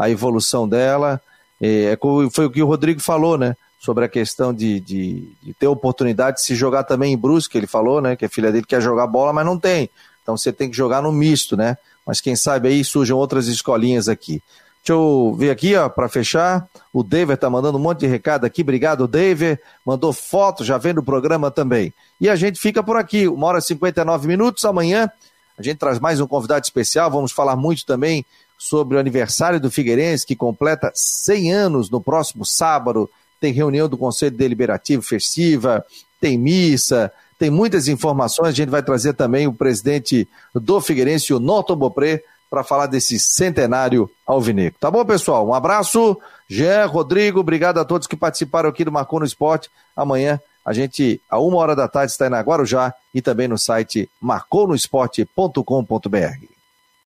a 0.00 0.08
evolução 0.08 0.66
dela. 0.66 1.20
É, 1.60 1.92
é 1.92 1.98
foi 2.30 2.46
o 2.46 2.50
que 2.50 2.62
o 2.62 2.66
Rodrigo 2.66 3.00
falou, 3.00 3.36
né, 3.36 3.54
sobre 3.78 4.04
a 4.04 4.08
questão 4.08 4.52
de, 4.52 4.80
de, 4.80 5.28
de, 5.42 5.52
ter 5.52 5.66
oportunidade 5.66 6.38
de 6.38 6.42
se 6.42 6.54
jogar 6.54 6.84
também 6.84 7.12
em 7.12 7.18
Brusque, 7.18 7.58
ele 7.58 7.66
falou, 7.66 8.00
né, 8.00 8.16
que 8.16 8.24
a 8.24 8.28
filha 8.28 8.50
dele 8.50 8.64
quer 8.66 8.80
jogar 8.80 9.06
bola, 9.06 9.32
mas 9.32 9.44
não 9.44 9.58
tem. 9.58 9.90
Então 10.22 10.36
você 10.36 10.52
tem 10.52 10.70
que 10.70 10.76
jogar 10.76 11.02
no 11.02 11.12
misto, 11.12 11.56
né? 11.56 11.76
Mas 12.06 12.20
quem 12.20 12.34
sabe 12.34 12.68
aí 12.68 12.82
surjam 12.82 13.18
outras 13.18 13.46
escolinhas 13.46 14.08
aqui. 14.08 14.42
Deixa 14.82 14.92
eu 14.92 15.34
ver 15.38 15.50
aqui, 15.50 15.74
ó, 15.76 15.88
para 15.88 16.08
fechar. 16.08 16.66
O 16.92 17.02
David 17.02 17.38
tá 17.38 17.50
mandando 17.50 17.76
um 17.76 17.80
monte 17.80 18.00
de 18.00 18.06
recado 18.06 18.44
aqui. 18.44 18.62
Obrigado, 18.62 19.06
David. 19.06 19.58
Mandou 19.84 20.12
foto, 20.12 20.64
já 20.64 20.78
vendo 20.78 20.98
o 20.98 21.02
programa 21.02 21.50
também. 21.50 21.92
E 22.20 22.28
a 22.28 22.36
gente 22.36 22.58
fica 22.58 22.82
por 22.82 22.96
aqui, 22.96 23.28
uma 23.28 23.46
hora 23.46 23.58
e 23.58 23.62
59 23.62 24.26
minutos. 24.26 24.64
Amanhã 24.64 25.10
a 25.58 25.62
gente 25.62 25.78
traz 25.78 25.98
mais 25.98 26.20
um 26.20 26.26
convidado 26.26 26.64
especial. 26.64 27.10
Vamos 27.10 27.32
falar 27.32 27.56
muito 27.56 27.84
também 27.84 28.24
sobre 28.60 28.94
o 28.94 29.00
aniversário 29.00 29.58
do 29.58 29.70
Figueirense, 29.70 30.26
que 30.26 30.36
completa 30.36 30.92
100 30.94 31.50
anos 31.50 31.88
no 31.88 31.98
próximo 31.98 32.44
sábado. 32.44 33.08
Tem 33.40 33.54
reunião 33.54 33.88
do 33.88 33.96
Conselho 33.96 34.36
Deliberativo 34.36 35.02
festiva, 35.02 35.82
tem 36.20 36.36
missa, 36.36 37.10
tem 37.38 37.48
muitas 37.48 37.88
informações. 37.88 38.48
A 38.48 38.52
gente 38.52 38.68
vai 38.68 38.82
trazer 38.82 39.14
também 39.14 39.46
o 39.46 39.54
presidente 39.54 40.28
do 40.54 40.78
Figueirense, 40.78 41.32
o 41.32 41.40
Norton 41.40 41.74
Bopré, 41.74 42.22
para 42.50 42.62
falar 42.62 42.86
desse 42.86 43.18
centenário 43.18 44.10
alvinegro. 44.26 44.78
Tá 44.78 44.90
bom, 44.90 45.06
pessoal? 45.06 45.48
Um 45.48 45.54
abraço. 45.54 46.20
Jean, 46.46 46.84
Rodrigo, 46.84 47.40
obrigado 47.40 47.78
a 47.78 47.84
todos 47.84 48.06
que 48.06 48.16
participaram 48.16 48.68
aqui 48.68 48.84
do 48.84 48.92
Marcou 48.92 49.20
no 49.20 49.24
Esporte. 49.24 49.70
Amanhã 49.96 50.38
a 50.66 50.74
gente, 50.74 51.18
a 51.30 51.38
uma 51.38 51.56
hora 51.56 51.74
da 51.74 51.88
tarde, 51.88 52.12
está 52.12 52.26
em 52.26 52.30
Guarujá 52.30 52.92
e 53.14 53.22
também 53.22 53.48
no 53.48 53.56
site 53.56 54.10
marconosport.com.br. 54.20 56.49